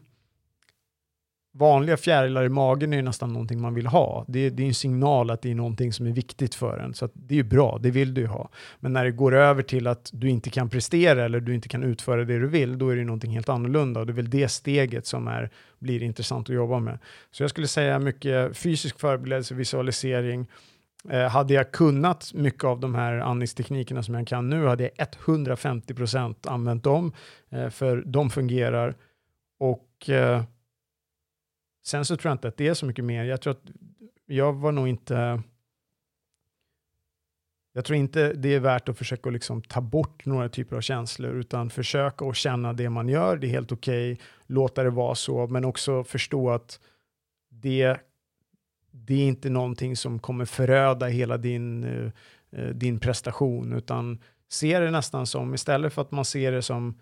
vanliga 1.53 1.97
fjärilar 1.97 2.45
i 2.45 2.49
magen 2.49 2.93
är 2.93 3.03
nästan 3.03 3.33
någonting 3.33 3.61
man 3.61 3.75
vill 3.75 3.87
ha. 3.87 4.25
Det, 4.29 4.51
det 4.51 4.63
är 4.63 4.67
en 4.67 4.75
signal 4.75 5.31
att 5.31 5.43
det 5.43 5.51
är 5.51 5.55
någonting 5.55 5.93
som 5.93 6.07
är 6.07 6.13
viktigt 6.13 6.55
för 6.55 6.79
en. 6.79 6.95
Så 6.95 7.09
det 7.15 7.35
är 7.35 7.37
ju 7.37 7.43
bra, 7.43 7.79
det 7.83 7.91
vill 7.91 8.15
du 8.15 8.21
ju 8.21 8.27
ha. 8.27 8.51
Men 8.81 8.93
när 8.93 9.05
det 9.05 9.11
går 9.11 9.35
över 9.35 9.63
till 9.63 9.87
att 9.87 10.11
du 10.13 10.31
inte 10.31 10.51
kan 10.51 10.69
prestera 10.69 11.25
eller 11.25 11.41
du 11.41 11.55
inte 11.55 11.69
kan 11.69 11.83
utföra 11.83 12.25
det 12.25 12.39
du 12.39 12.47
vill, 12.47 12.79
då 12.79 12.89
är 12.89 12.97
det 12.97 13.05
någonting 13.05 13.31
helt 13.31 13.49
annorlunda. 13.49 14.01
Och 14.01 14.07
det 14.07 14.13
är 14.13 14.15
väl 14.15 14.31
det 14.31 14.49
steget 14.49 15.07
som 15.07 15.29
är, 15.29 15.51
blir 15.79 16.03
intressant 16.03 16.51
att 16.51 16.57
jobba 16.57 16.79
med. 16.79 16.99
Så 17.31 17.43
jag 17.43 17.51
skulle 17.51 17.69
säga 17.69 17.99
mycket 17.99 18.57
fysisk 18.57 19.01
förberedelse, 19.01 19.55
visualisering. 19.55 20.47
Eh, 21.11 21.29
hade 21.29 21.55
jag 21.55 21.73
kunnat 21.73 22.35
mycket 22.35 22.65
av 22.65 22.81
de 22.81 22.95
här 22.95 23.19
andningsteknikerna 23.19 24.03
som 24.03 24.15
jag 24.15 24.27
kan 24.27 24.51
nu, 24.51 24.67
hade 24.67 24.83
jag 24.83 25.09
150% 25.25 26.35
använt 26.49 26.85
dem, 26.85 27.13
eh, 27.51 27.69
för 27.69 28.03
de 28.07 28.31
fungerar. 28.31 28.95
Och 29.61 30.11
eh, 30.11 30.43
Sen 31.89 32.05
så 32.05 32.17
tror 32.17 32.31
jag 32.31 32.35
inte 32.35 32.49
att 32.49 32.57
det 32.57 32.69
är 32.69 32.75
så 32.75 32.87
mycket 32.87 33.05
mer. 33.05 33.25
Jag 33.25 33.41
tror 33.41 33.51
att 33.51 33.71
jag 34.27 34.53
var 34.53 34.73
nog 34.73 34.89
inte... 34.89 35.43
Jag 37.73 37.85
tror 37.85 37.97
inte 37.97 38.33
det 38.33 38.55
är 38.55 38.61
värt 38.61 38.89
att 38.89 38.99
försöka 38.99 39.31
liksom 39.31 39.63
ta 39.63 39.81
bort 39.81 40.27
några 40.27 40.49
typer 40.49 40.77
av 40.77 40.81
känslor, 40.81 41.35
utan 41.35 41.71
försöka 41.71 42.25
att 42.25 42.37
känna 42.37 42.73
det 42.73 42.91
man 42.91 43.09
gör. 43.09 43.37
Det 43.37 43.47
är 43.47 43.49
helt 43.49 43.73
okej, 43.73 44.13
okay, 44.13 44.25
låta 44.47 44.83
det 44.83 44.91
vara 44.91 45.15
så, 45.15 45.47
men 45.47 45.65
också 45.65 46.05
förstå 46.05 46.51
att 46.51 46.81
det, 47.49 47.97
det 48.91 49.15
är 49.15 49.29
inte 49.29 49.51
någonting 49.51 49.97
som 49.97 50.19
kommer 50.19 50.45
föröda 50.45 51.07
hela 51.07 51.37
din, 51.37 51.85
eh, 51.85 52.13
eh, 52.51 52.69
din 52.69 53.01
prestation, 53.01 53.73
utan 53.73 54.19
se 54.49 54.79
det 54.79 54.91
nästan 54.91 55.27
som, 55.27 55.55
istället 55.55 55.93
för 55.93 56.03
att 56.03 56.11
man 56.11 56.25
ser 56.25 56.53
det 56.53 56.63
som 56.63 56.99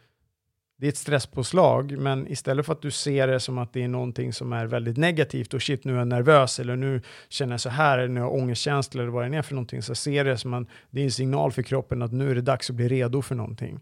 det 0.78 0.86
är 0.86 0.88
ett 0.88 0.96
stresspåslag, 0.96 1.98
men 1.98 2.28
istället 2.28 2.66
för 2.66 2.72
att 2.72 2.82
du 2.82 2.90
ser 2.90 3.26
det 3.26 3.40
som 3.40 3.58
att 3.58 3.72
det 3.72 3.82
är 3.82 3.88
någonting 3.88 4.32
som 4.32 4.52
är 4.52 4.66
väldigt 4.66 4.96
negativt 4.96 5.54
och 5.54 5.62
shit, 5.62 5.84
nu 5.84 5.94
är 5.94 5.98
jag 5.98 6.08
nervös 6.08 6.60
eller 6.60 6.76
nu 6.76 7.02
känner 7.28 7.52
jag 7.52 7.60
så 7.60 7.68
här, 7.68 7.98
eller 7.98 8.08
nu 8.08 8.20
har 8.20 8.26
jag 8.26 8.34
ångestkänsla 8.34 9.02
eller 9.02 9.12
vad 9.12 9.30
det 9.30 9.36
är 9.36 9.42
för 9.42 9.54
någonting, 9.54 9.82
så 9.82 9.94
ser 9.94 10.24
det 10.24 10.38
som 10.38 10.54
att 10.54 10.68
det 10.90 11.00
är 11.00 11.04
en 11.04 11.10
signal 11.10 11.52
för 11.52 11.62
kroppen 11.62 12.02
att 12.02 12.12
nu 12.12 12.30
är 12.30 12.34
det 12.34 12.40
dags 12.40 12.70
att 12.70 12.76
bli 12.76 12.88
redo 12.88 13.22
för 13.22 13.34
någonting. 13.34 13.80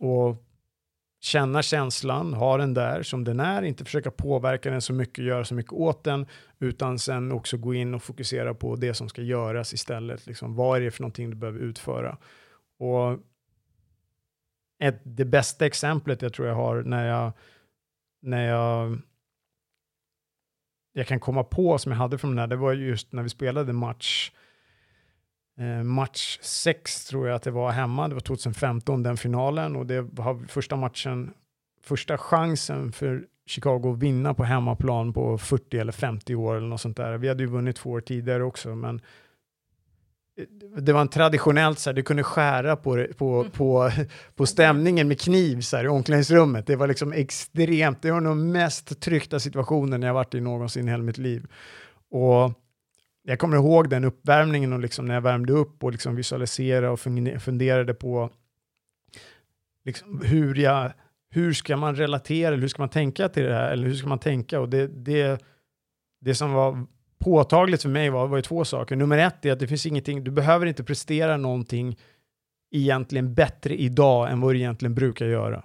Och 0.00 0.44
känna 1.20 1.62
känslan, 1.62 2.34
ha 2.34 2.56
den 2.56 2.74
där 2.74 3.02
som 3.02 3.24
den 3.24 3.40
är, 3.40 3.62
inte 3.62 3.84
försöka 3.84 4.10
påverka 4.10 4.70
den 4.70 4.82
så 4.82 4.92
mycket, 4.92 5.24
göra 5.24 5.44
så 5.44 5.54
mycket 5.54 5.72
åt 5.72 6.04
den, 6.04 6.26
utan 6.58 6.98
sen 6.98 7.32
också 7.32 7.56
gå 7.56 7.74
in 7.74 7.94
och 7.94 8.02
fokusera 8.02 8.54
på 8.54 8.76
det 8.76 8.94
som 8.94 9.08
ska 9.08 9.22
göras 9.22 9.72
istället. 9.74 10.26
Liksom, 10.26 10.54
vad 10.54 10.76
är 10.76 10.84
det 10.84 10.90
för 10.90 11.02
någonting 11.02 11.30
du 11.30 11.36
behöver 11.36 11.60
utföra? 11.60 12.18
Och 12.78 13.18
ett, 14.82 15.00
det 15.02 15.24
bästa 15.24 15.66
exemplet 15.66 16.22
jag 16.22 16.32
tror 16.32 16.48
jag 16.48 16.54
har 16.54 16.82
när 16.82 17.08
jag, 17.08 17.32
när 18.22 18.48
jag, 18.48 18.98
jag 20.92 21.06
kan 21.06 21.20
komma 21.20 21.44
på 21.44 21.78
som 21.78 21.92
jag 21.92 21.98
hade 21.98 22.18
från 22.18 22.30
den 22.30 22.38
här, 22.38 22.46
det 22.46 22.56
var 22.56 22.72
just 22.72 23.12
när 23.12 23.22
vi 23.22 23.28
spelade 23.28 23.72
match, 23.72 24.32
eh, 25.58 25.82
match 25.82 26.38
6 26.42 27.04
tror 27.06 27.28
jag 27.28 27.36
att 27.36 27.42
det 27.42 27.50
var 27.50 27.70
hemma, 27.70 28.08
det 28.08 28.14
var 28.14 28.20
2015 28.20 29.02
den 29.02 29.16
finalen 29.16 29.76
och 29.76 29.86
det 29.86 30.00
var 30.00 30.46
första 30.48 30.76
matchen, 30.76 31.34
första 31.82 32.18
chansen 32.18 32.92
för 32.92 33.26
Chicago 33.46 33.92
att 33.92 33.98
vinna 33.98 34.34
på 34.34 34.44
hemmaplan 34.44 35.12
på 35.12 35.38
40 35.38 35.78
eller 35.78 35.92
50 35.92 36.34
år 36.34 36.56
eller 36.56 36.68
något 36.68 36.80
sånt 36.80 36.96
där. 36.96 37.18
Vi 37.18 37.28
hade 37.28 37.42
ju 37.42 37.48
vunnit 37.48 37.76
två 37.76 37.90
år 37.90 38.00
tidigare 38.00 38.44
också, 38.44 38.74
men 38.74 39.00
det 40.80 40.92
var 40.92 41.00
en 41.00 41.08
traditionellt 41.08 41.78
så 41.78 41.90
här, 41.90 41.94
du 41.94 42.02
kunde 42.02 42.22
skära 42.22 42.76
på, 42.76 43.06
på, 43.16 43.40
mm. 43.40 43.50
på, 43.50 43.90
på 44.34 44.46
stämningen 44.46 45.08
med 45.08 45.20
kniv 45.20 45.60
så 45.60 45.76
här, 45.76 45.84
i 45.84 45.88
omklädningsrummet. 45.88 46.66
Det 46.66 46.76
var 46.76 46.86
liksom 46.86 47.12
extremt, 47.12 48.02
det 48.02 48.10
var 48.10 48.20
nog 48.20 48.36
mest 48.36 49.00
tryckta 49.00 49.40
situationen 49.40 50.02
jag 50.02 50.14
varit 50.14 50.34
i 50.34 50.40
någonsin 50.40 50.88
i 50.88 50.90
hela 50.90 51.02
mitt 51.02 51.18
liv. 51.18 51.46
Och 52.10 52.52
jag 53.22 53.38
kommer 53.38 53.56
ihåg 53.56 53.90
den 53.90 54.04
uppvärmningen 54.04 54.72
och 54.72 54.80
liksom 54.80 55.06
när 55.06 55.14
jag 55.14 55.20
värmde 55.20 55.52
upp 55.52 55.84
och 55.84 55.92
liksom 55.92 56.16
visualiserade 56.16 56.88
och 56.88 57.00
funderade 57.40 57.94
på 57.94 58.30
liksom 59.84 60.22
hur, 60.24 60.54
jag, 60.54 60.92
hur 61.30 61.52
ska 61.52 61.76
man 61.76 61.96
relatera, 61.96 62.48
eller 62.48 62.62
hur 62.62 62.68
ska 62.68 62.82
man 62.82 62.88
tänka 62.88 63.28
till 63.28 63.42
det 63.42 63.54
här, 63.54 63.72
eller 63.72 63.86
hur 63.86 63.94
ska 63.94 64.08
man 64.08 64.18
tänka? 64.18 64.60
Och 64.60 64.68
det, 64.68 64.86
det, 64.86 65.44
det 66.20 66.34
som 66.34 66.52
var 66.52 66.86
påtagligt 67.22 67.82
för 67.82 67.88
mig 67.88 68.10
var, 68.10 68.26
var 68.26 68.36
ju 68.36 68.42
två 68.42 68.64
saker. 68.64 68.96
Nummer 68.96 69.18
ett 69.18 69.44
är 69.44 69.52
att 69.52 69.58
det 69.58 69.66
finns 69.66 69.86
ingenting, 69.86 70.24
du 70.24 70.30
behöver 70.30 70.66
inte 70.66 70.84
prestera 70.84 71.36
någonting 71.36 71.98
egentligen 72.74 73.34
bättre 73.34 73.76
idag 73.76 74.30
än 74.30 74.40
vad 74.40 74.54
du 74.54 74.58
egentligen 74.58 74.94
brukar 74.94 75.26
göra. 75.26 75.64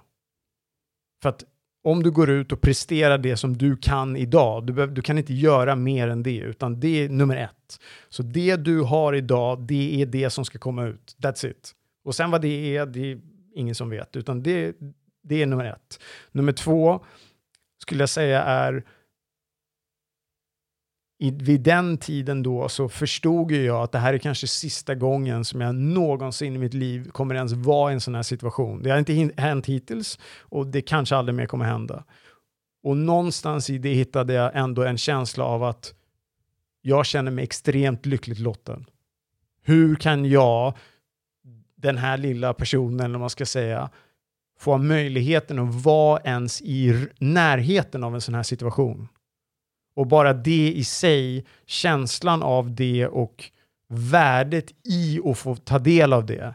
För 1.22 1.28
att 1.28 1.44
om 1.84 2.02
du 2.02 2.10
går 2.10 2.30
ut 2.30 2.52
och 2.52 2.60
presterar 2.60 3.18
det 3.18 3.36
som 3.36 3.58
du 3.58 3.76
kan 3.76 4.16
idag, 4.16 4.66
du, 4.66 4.72
behöver, 4.72 4.94
du 4.94 5.02
kan 5.02 5.18
inte 5.18 5.34
göra 5.34 5.76
mer 5.76 6.08
än 6.08 6.22
det, 6.22 6.38
utan 6.38 6.80
det 6.80 7.04
är 7.04 7.08
nummer 7.08 7.36
ett. 7.36 7.80
Så 8.08 8.22
det 8.22 8.56
du 8.56 8.80
har 8.80 9.12
idag, 9.12 9.66
det 9.66 10.02
är 10.02 10.06
det 10.06 10.30
som 10.30 10.44
ska 10.44 10.58
komma 10.58 10.86
ut. 10.86 11.16
That's 11.18 11.46
it. 11.50 11.72
Och 12.04 12.14
sen 12.14 12.30
vad 12.30 12.42
det 12.42 12.76
är, 12.76 12.86
det 12.86 13.12
är 13.12 13.20
ingen 13.54 13.74
som 13.74 13.90
vet, 13.90 14.16
utan 14.16 14.42
det, 14.42 14.76
det 15.22 15.42
är 15.42 15.46
nummer 15.46 15.64
ett. 15.64 16.00
Nummer 16.32 16.52
två 16.52 17.04
skulle 17.82 18.02
jag 18.02 18.08
säga 18.08 18.42
är 18.42 18.84
i, 21.18 21.30
vid 21.30 21.60
den 21.60 21.98
tiden 21.98 22.42
då 22.42 22.68
så 22.68 22.88
förstod 22.88 23.52
jag 23.52 23.82
att 23.82 23.92
det 23.92 23.98
här 23.98 24.14
är 24.14 24.18
kanske 24.18 24.46
sista 24.46 24.94
gången 24.94 25.44
som 25.44 25.60
jag 25.60 25.74
någonsin 25.74 26.54
i 26.54 26.58
mitt 26.58 26.74
liv 26.74 27.10
kommer 27.10 27.34
ens 27.34 27.52
vara 27.52 27.90
i 27.90 27.94
en 27.94 28.00
sån 28.00 28.14
här 28.14 28.22
situation. 28.22 28.82
Det 28.82 28.90
har 28.90 28.98
inte 28.98 29.30
hänt 29.42 29.66
hittills 29.66 30.18
och 30.40 30.66
det 30.66 30.80
kanske 30.80 31.16
aldrig 31.16 31.34
mer 31.34 31.46
kommer 31.46 31.64
hända. 31.64 32.04
Och 32.82 32.96
någonstans 32.96 33.70
i 33.70 33.78
det 33.78 33.94
hittade 33.94 34.32
jag 34.32 34.50
ändå 34.54 34.82
en 34.82 34.98
känsla 34.98 35.44
av 35.44 35.64
att 35.64 35.94
jag 36.82 37.06
känner 37.06 37.30
mig 37.30 37.44
extremt 37.44 38.06
lyckligt 38.06 38.38
lottad. 38.38 38.80
Hur 39.62 39.96
kan 39.96 40.24
jag, 40.24 40.76
den 41.76 41.98
här 41.98 42.18
lilla 42.18 42.54
personen, 42.54 43.00
eller 43.00 43.12
vad 43.12 43.20
man 43.20 43.30
ska 43.30 43.46
säga, 43.46 43.90
få 44.58 44.78
möjligheten 44.78 45.58
att 45.58 45.84
vara 45.84 46.20
ens 46.20 46.62
i 46.62 47.06
närheten 47.18 48.04
av 48.04 48.14
en 48.14 48.20
sån 48.20 48.34
här 48.34 48.42
situation? 48.42 49.08
Och 49.98 50.06
bara 50.06 50.32
det 50.32 50.72
i 50.72 50.84
sig, 50.84 51.44
känslan 51.66 52.42
av 52.42 52.74
det 52.74 53.06
och 53.06 53.44
värdet 53.88 54.72
i 54.84 55.20
att 55.24 55.38
få 55.38 55.56
ta 55.56 55.78
del 55.78 56.12
av 56.12 56.26
det 56.26 56.54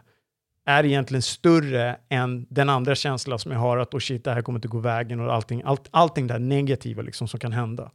är 0.66 0.84
egentligen 0.84 1.22
större 1.22 1.96
än 2.08 2.46
den 2.50 2.68
andra 2.68 2.94
känslan 2.94 3.38
som 3.38 3.52
jag 3.52 3.58
har 3.58 3.78
att 3.78 3.94
oh 3.94 3.98
shit, 3.98 4.24
det 4.24 4.32
här 4.32 4.42
kommer 4.42 4.58
inte 4.58 4.68
gå 4.68 4.78
vägen 4.78 5.20
och 5.20 5.34
allting, 5.34 5.62
allt, 5.64 5.88
allting 5.90 6.26
där 6.26 6.38
negativa 6.38 7.02
liksom 7.02 7.28
som 7.28 7.40
kan 7.40 7.52
hända. 7.52 7.90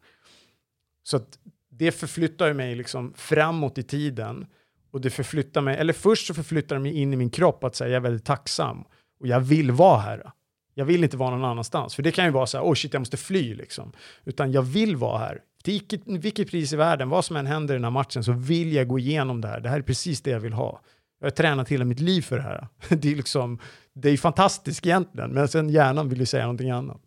Så 1.03 1.17
att 1.17 1.39
det 1.71 1.91
förflyttar 1.91 2.53
mig 2.53 2.75
liksom 2.75 3.13
framåt 3.15 3.77
i 3.77 3.83
tiden 3.83 4.47
och 4.91 5.01
det 5.01 5.09
förflyttar 5.09 5.61
mig, 5.61 5.77
eller 5.77 5.93
först 5.93 6.27
så 6.27 6.33
förflyttar 6.33 6.75
det 6.75 6.81
mig 6.81 6.93
in 6.93 7.13
i 7.13 7.15
min 7.15 7.29
kropp 7.29 7.63
att 7.63 7.75
säga 7.75 7.89
jag 7.89 7.95
är 7.95 8.01
väldigt 8.01 8.25
tacksam 8.25 8.83
och 9.19 9.27
jag 9.27 9.39
vill 9.39 9.71
vara 9.71 9.99
här. 9.99 10.31
Jag 10.79 10.85
vill 10.85 11.03
inte 11.03 11.17
vara 11.17 11.29
någon 11.29 11.45
annanstans. 11.45 11.95
För 11.95 12.03
det 12.03 12.11
kan 12.11 12.25
ju 12.25 12.31
vara 12.31 12.45
så 12.45 12.57
här, 12.57 12.65
oh 12.65 12.73
shit, 12.73 12.93
jag 12.93 12.99
måste 13.01 13.17
fly 13.17 13.55
liksom. 13.55 13.91
Utan 14.25 14.51
jag 14.51 14.61
vill 14.61 14.95
vara 14.95 15.17
här. 15.17 15.41
Till 15.63 15.73
vilket, 15.73 16.01
vilket 16.07 16.49
pris 16.49 16.73
i 16.73 16.75
världen, 16.75 17.09
vad 17.09 17.25
som 17.25 17.35
än 17.35 17.45
händer 17.45 17.73
i 17.73 17.77
den 17.77 17.83
här 17.83 17.91
matchen, 17.91 18.23
så 18.23 18.31
vill 18.31 18.73
jag 18.73 18.87
gå 18.87 18.99
igenom 18.99 19.41
det 19.41 19.47
här. 19.47 19.59
Det 19.59 19.69
här 19.69 19.77
är 19.77 19.81
precis 19.81 20.21
det 20.21 20.31
jag 20.31 20.39
vill 20.39 20.53
ha. 20.53 20.81
Jag 21.19 21.25
har 21.25 21.31
tränat 21.31 21.69
hela 21.69 21.85
mitt 21.85 21.99
liv 21.99 22.21
för 22.21 22.35
det 22.35 22.41
här. 22.41 22.67
Det 22.89 23.11
är 23.11 23.15
liksom, 23.15 23.59
det 23.93 24.09
är 24.09 24.17
fantastiskt 24.17 24.85
egentligen, 24.85 25.31
men 25.31 25.47
sen 25.47 25.69
hjärnan 25.69 26.09
vill 26.09 26.19
ju 26.19 26.25
säga 26.25 26.43
någonting 26.43 26.69
annat. 26.69 27.01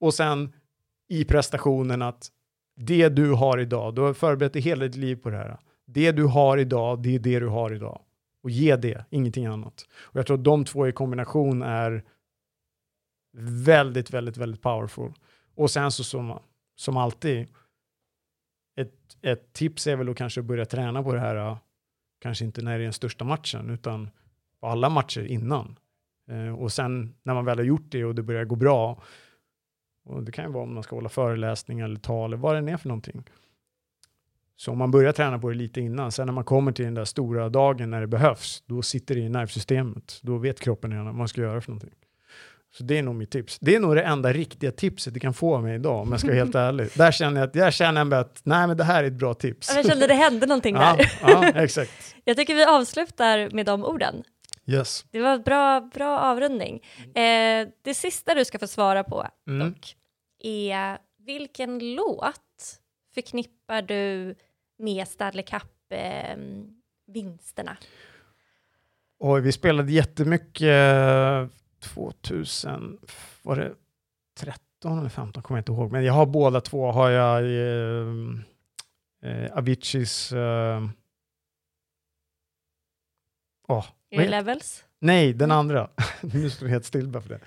Och 0.00 0.14
sen 0.14 0.52
i 1.08 1.24
prestationen 1.24 2.02
att 2.02 2.28
det 2.76 3.08
du 3.08 3.32
har 3.32 3.58
idag, 3.58 3.94
du 3.94 4.00
har 4.00 4.14
förberett 4.14 4.52
dig 4.52 4.62
hela 4.62 4.84
ditt 4.84 4.96
liv 4.96 5.16
på 5.16 5.30
det 5.30 5.36
här. 5.36 5.58
Det 5.86 6.12
du 6.12 6.24
har 6.24 6.58
idag, 6.58 7.02
det 7.02 7.14
är 7.14 7.18
det 7.18 7.40
du 7.40 7.48
har 7.48 7.74
idag. 7.74 8.00
Och 8.42 8.50
ge 8.50 8.76
det, 8.76 9.04
ingenting 9.10 9.46
annat. 9.46 9.86
Och 10.00 10.18
jag 10.18 10.26
tror 10.26 10.38
att 10.38 10.44
de 10.44 10.64
två 10.64 10.88
i 10.88 10.92
kombination 10.92 11.62
är 11.62 12.04
väldigt, 13.40 14.10
väldigt, 14.10 14.36
väldigt 14.36 14.62
powerful. 14.62 15.12
Och 15.54 15.70
sen 15.70 15.90
så 15.90 16.04
som, 16.04 16.38
som 16.76 16.96
alltid, 16.96 17.48
ett, 18.76 19.16
ett 19.22 19.52
tips 19.52 19.86
är 19.86 19.96
väl 19.96 20.08
att 20.08 20.16
kanske 20.16 20.42
börja 20.42 20.64
träna 20.64 21.02
på 21.02 21.12
det 21.12 21.20
här, 21.20 21.36
äh, 21.36 21.56
kanske 22.20 22.44
inte 22.44 22.62
när 22.62 22.78
det 22.78 22.82
är 22.82 22.84
den 22.84 22.92
största 22.92 23.24
matchen, 23.24 23.70
utan 23.70 24.10
på 24.60 24.66
alla 24.66 24.88
matcher 24.88 25.24
innan. 25.24 25.78
Eh, 26.28 26.54
och 26.54 26.72
sen 26.72 27.14
när 27.22 27.34
man 27.34 27.44
väl 27.44 27.58
har 27.58 27.64
gjort 27.64 27.90
det 27.90 28.04
och 28.04 28.14
det 28.14 28.22
börjar 28.22 28.44
gå 28.44 28.56
bra, 28.56 29.02
och 30.04 30.22
det 30.22 30.32
kan 30.32 30.44
ju 30.44 30.50
vara 30.52 30.62
om 30.62 30.74
man 30.74 30.82
ska 30.82 30.96
hålla 30.96 31.08
föreläsningar 31.08 31.84
eller 31.84 32.00
tal 32.00 32.30
eller 32.30 32.42
vad 32.42 32.64
det 32.64 32.72
är 32.72 32.76
för 32.76 32.88
någonting. 32.88 33.24
Så 34.56 34.72
om 34.72 34.78
man 34.78 34.90
börjar 34.90 35.12
träna 35.12 35.38
på 35.38 35.48
det 35.48 35.54
lite 35.54 35.80
innan, 35.80 36.12
sen 36.12 36.26
när 36.26 36.32
man 36.32 36.44
kommer 36.44 36.72
till 36.72 36.84
den 36.84 36.94
där 36.94 37.04
stora 37.04 37.48
dagen 37.48 37.90
när 37.90 38.00
det 38.00 38.06
behövs, 38.06 38.62
då 38.66 38.82
sitter 38.82 39.14
det 39.14 39.20
i 39.20 39.28
nervsystemet. 39.28 40.20
Då 40.22 40.38
vet 40.38 40.60
kroppen 40.60 40.90
redan 40.90 41.06
vad 41.06 41.14
man 41.14 41.28
ska 41.28 41.40
göra 41.40 41.60
för 41.60 41.70
någonting. 41.70 41.94
Så 42.74 42.82
det 42.82 42.98
är 42.98 43.02
nog 43.02 43.14
mitt 43.14 43.30
tips. 43.30 43.58
Det 43.60 43.74
är 43.76 43.80
nog 43.80 43.96
det 43.96 44.02
enda 44.02 44.32
riktiga 44.32 44.72
tipset 44.72 45.14
du 45.14 45.20
kan 45.20 45.34
få 45.34 45.54
av 45.54 45.62
mig 45.62 45.74
idag, 45.74 46.00
om 46.00 46.10
jag 46.10 46.20
ska 46.20 46.28
vara 46.28 46.38
helt 46.38 46.54
ärlig. 46.68 46.88
Där 46.96 47.12
känner 47.12 47.40
jag 47.40 47.48
att, 47.48 47.54
jag 47.54 47.72
känner 47.72 48.14
att 48.14 48.40
nej, 48.44 48.66
men 48.66 48.76
det 48.76 48.84
här 48.84 49.04
är 49.04 49.08
ett 49.08 49.12
bra 49.18 49.34
tips. 49.34 49.72
Jag 49.76 49.86
kände 49.86 50.06
det 50.06 50.14
hände 50.14 50.46
någonting 50.46 50.74
ja, 50.80 50.96
där. 50.96 51.12
ja, 51.22 51.48
exakt. 51.62 52.14
Jag 52.24 52.36
tycker 52.36 52.54
vi 52.54 52.64
avslutar 52.64 53.50
med 53.50 53.66
de 53.66 53.84
orden. 53.84 54.22
Yes. 54.66 55.04
Det 55.10 55.20
var 55.20 55.32
en 55.34 55.42
bra, 55.42 55.80
bra 55.80 56.18
avrundning. 56.18 56.82
Eh, 57.14 57.68
det 57.84 57.94
sista 57.94 58.34
du 58.34 58.44
ska 58.44 58.58
få 58.58 58.66
svara 58.66 59.04
på 59.04 59.26
Mm. 59.48 59.68
dock 59.68 59.96
är 60.44 60.98
vilken 61.26 61.94
låt 61.94 62.80
förknippar 63.14 63.82
du 63.82 64.34
med 64.78 65.08
Stanley 65.08 65.44
Cup-vinsterna? 65.44 67.76
Oj, 69.18 69.40
vi 69.40 69.52
spelade 69.52 69.92
jättemycket 69.92 70.62
eh, 70.62 71.46
2000, 71.82 72.98
var 73.42 73.56
det 73.56 73.74
13 74.36 74.98
eller 74.98 75.08
15, 75.08 75.42
kommer 75.42 75.58
jag 75.58 75.60
inte 75.62 75.72
ihåg. 75.72 75.92
Men 75.92 76.04
jag 76.04 76.12
har 76.12 76.26
båda 76.26 76.60
två, 76.60 76.92
har 76.92 77.10
jag 77.10 77.42
eh, 77.44 78.06
eh, 79.22 79.52
Aviciis... 79.56 80.32
Eh, 80.32 80.88
åh, 83.68 83.86
är 84.10 84.18
det 84.18 84.28
Levels? 84.28 84.84
Nej, 84.98 85.32
den 85.32 85.50
andra. 85.50 85.90
nu 86.20 86.50
står 86.50 86.68
jag 86.68 86.72
helt 86.72 86.84
still 86.84 87.08
bara 87.08 87.22
för 87.22 87.28
det. 87.28 87.40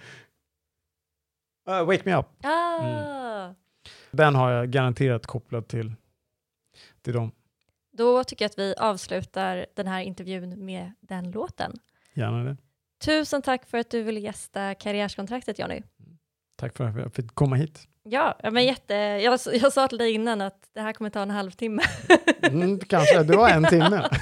Uh, 1.71 1.85
wake 1.85 2.01
me 2.05 2.15
up. 2.15 2.25
Ah. 2.45 3.53
Den 4.11 4.35
har 4.35 4.51
jag 4.51 4.71
garanterat 4.71 5.25
kopplat 5.25 5.67
till, 5.67 5.93
till 7.01 7.13
dem. 7.13 7.31
Då 7.97 8.23
tycker 8.23 8.45
jag 8.45 8.49
att 8.49 8.59
vi 8.59 8.75
avslutar 8.77 9.65
den 9.75 9.87
här 9.87 10.01
intervjun 10.01 10.65
med 10.65 10.91
den 10.99 11.31
låten. 11.31 11.79
Gärna 12.13 12.43
det. 12.43 12.57
Tusen 13.03 13.41
tack 13.41 13.69
för 13.69 13.77
att 13.77 13.89
du 13.89 14.01
ville 14.01 14.19
gästa 14.19 14.75
Karriärskontraktet, 14.75 15.59
Jonny. 15.59 15.81
Tack 16.57 16.77
för 16.77 16.83
att 16.83 16.95
jag 16.95 17.13
fick 17.13 17.35
komma 17.35 17.55
hit. 17.55 17.87
Ja, 18.03 18.37
men 18.51 18.65
jätte, 18.65 18.93
jag, 18.93 19.39
jag 19.53 19.73
sa 19.73 19.87
till 19.87 19.97
dig 19.97 20.11
innan 20.11 20.41
att 20.41 20.69
det 20.73 20.81
här 20.81 20.93
kommer 20.93 21.09
ta 21.09 21.21
en 21.21 21.31
halvtimme. 21.31 21.81
Mm, 22.41 22.79
kanske, 22.79 23.23
det 23.23 23.37
var 23.37 23.49
en 23.49 23.65
timme. 23.65 24.09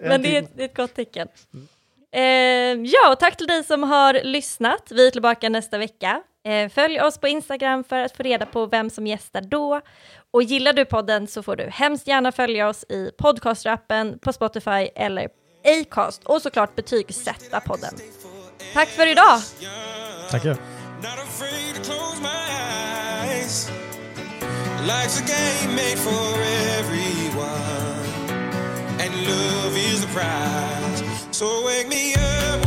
En 0.00 0.08
Men 0.08 0.22
det 0.22 0.36
är, 0.36 0.42
ett, 0.42 0.50
det 0.56 0.62
är 0.62 0.64
ett 0.64 0.76
gott 0.76 0.94
tecken. 0.94 1.28
Eh, 2.12 2.22
ja, 2.84 3.16
tack 3.20 3.36
till 3.36 3.46
dig 3.46 3.64
som 3.64 3.82
har 3.82 4.24
lyssnat. 4.24 4.92
Vi 4.92 5.06
är 5.06 5.10
tillbaka 5.10 5.48
nästa 5.48 5.78
vecka. 5.78 6.22
Eh, 6.44 6.68
följ 6.68 7.00
oss 7.00 7.18
på 7.18 7.28
Instagram 7.28 7.84
för 7.84 7.98
att 7.98 8.16
få 8.16 8.22
reda 8.22 8.46
på 8.46 8.66
vem 8.66 8.90
som 8.90 9.06
gästar 9.06 9.40
då. 9.40 9.80
Och 10.30 10.42
gillar 10.42 10.72
du 10.72 10.84
podden 10.84 11.26
så 11.26 11.42
får 11.42 11.56
du 11.56 11.64
hemskt 11.64 12.06
gärna 12.06 12.32
följa 12.32 12.68
oss 12.68 12.84
i 12.88 13.10
podcastrappen 13.18 14.18
på 14.18 14.32
Spotify 14.32 14.88
eller 14.94 15.28
Acast 15.64 16.24
och 16.24 16.42
såklart 16.42 16.76
betygsätta 16.76 17.60
podden. 17.60 17.94
Tack 18.74 18.88
för 18.88 19.06
idag! 19.06 19.40
Tackar. 20.30 20.56
Not 21.02 21.18
afraid 21.18 21.74
to 21.74 21.82
close 21.82 22.20
my 22.20 22.28
eyes. 22.28 23.70
Life's 24.86 25.20
a 25.20 25.24
game 25.26 25.74
made 25.76 25.98
for 25.98 26.40
everyone, 26.78 28.06
and 29.00 29.14
love 29.26 29.76
is 29.76 30.00
the 30.00 30.08
prize. 30.12 31.02
So 31.30 31.46
wake 31.66 31.88
me 31.88 32.14
up 32.14 32.66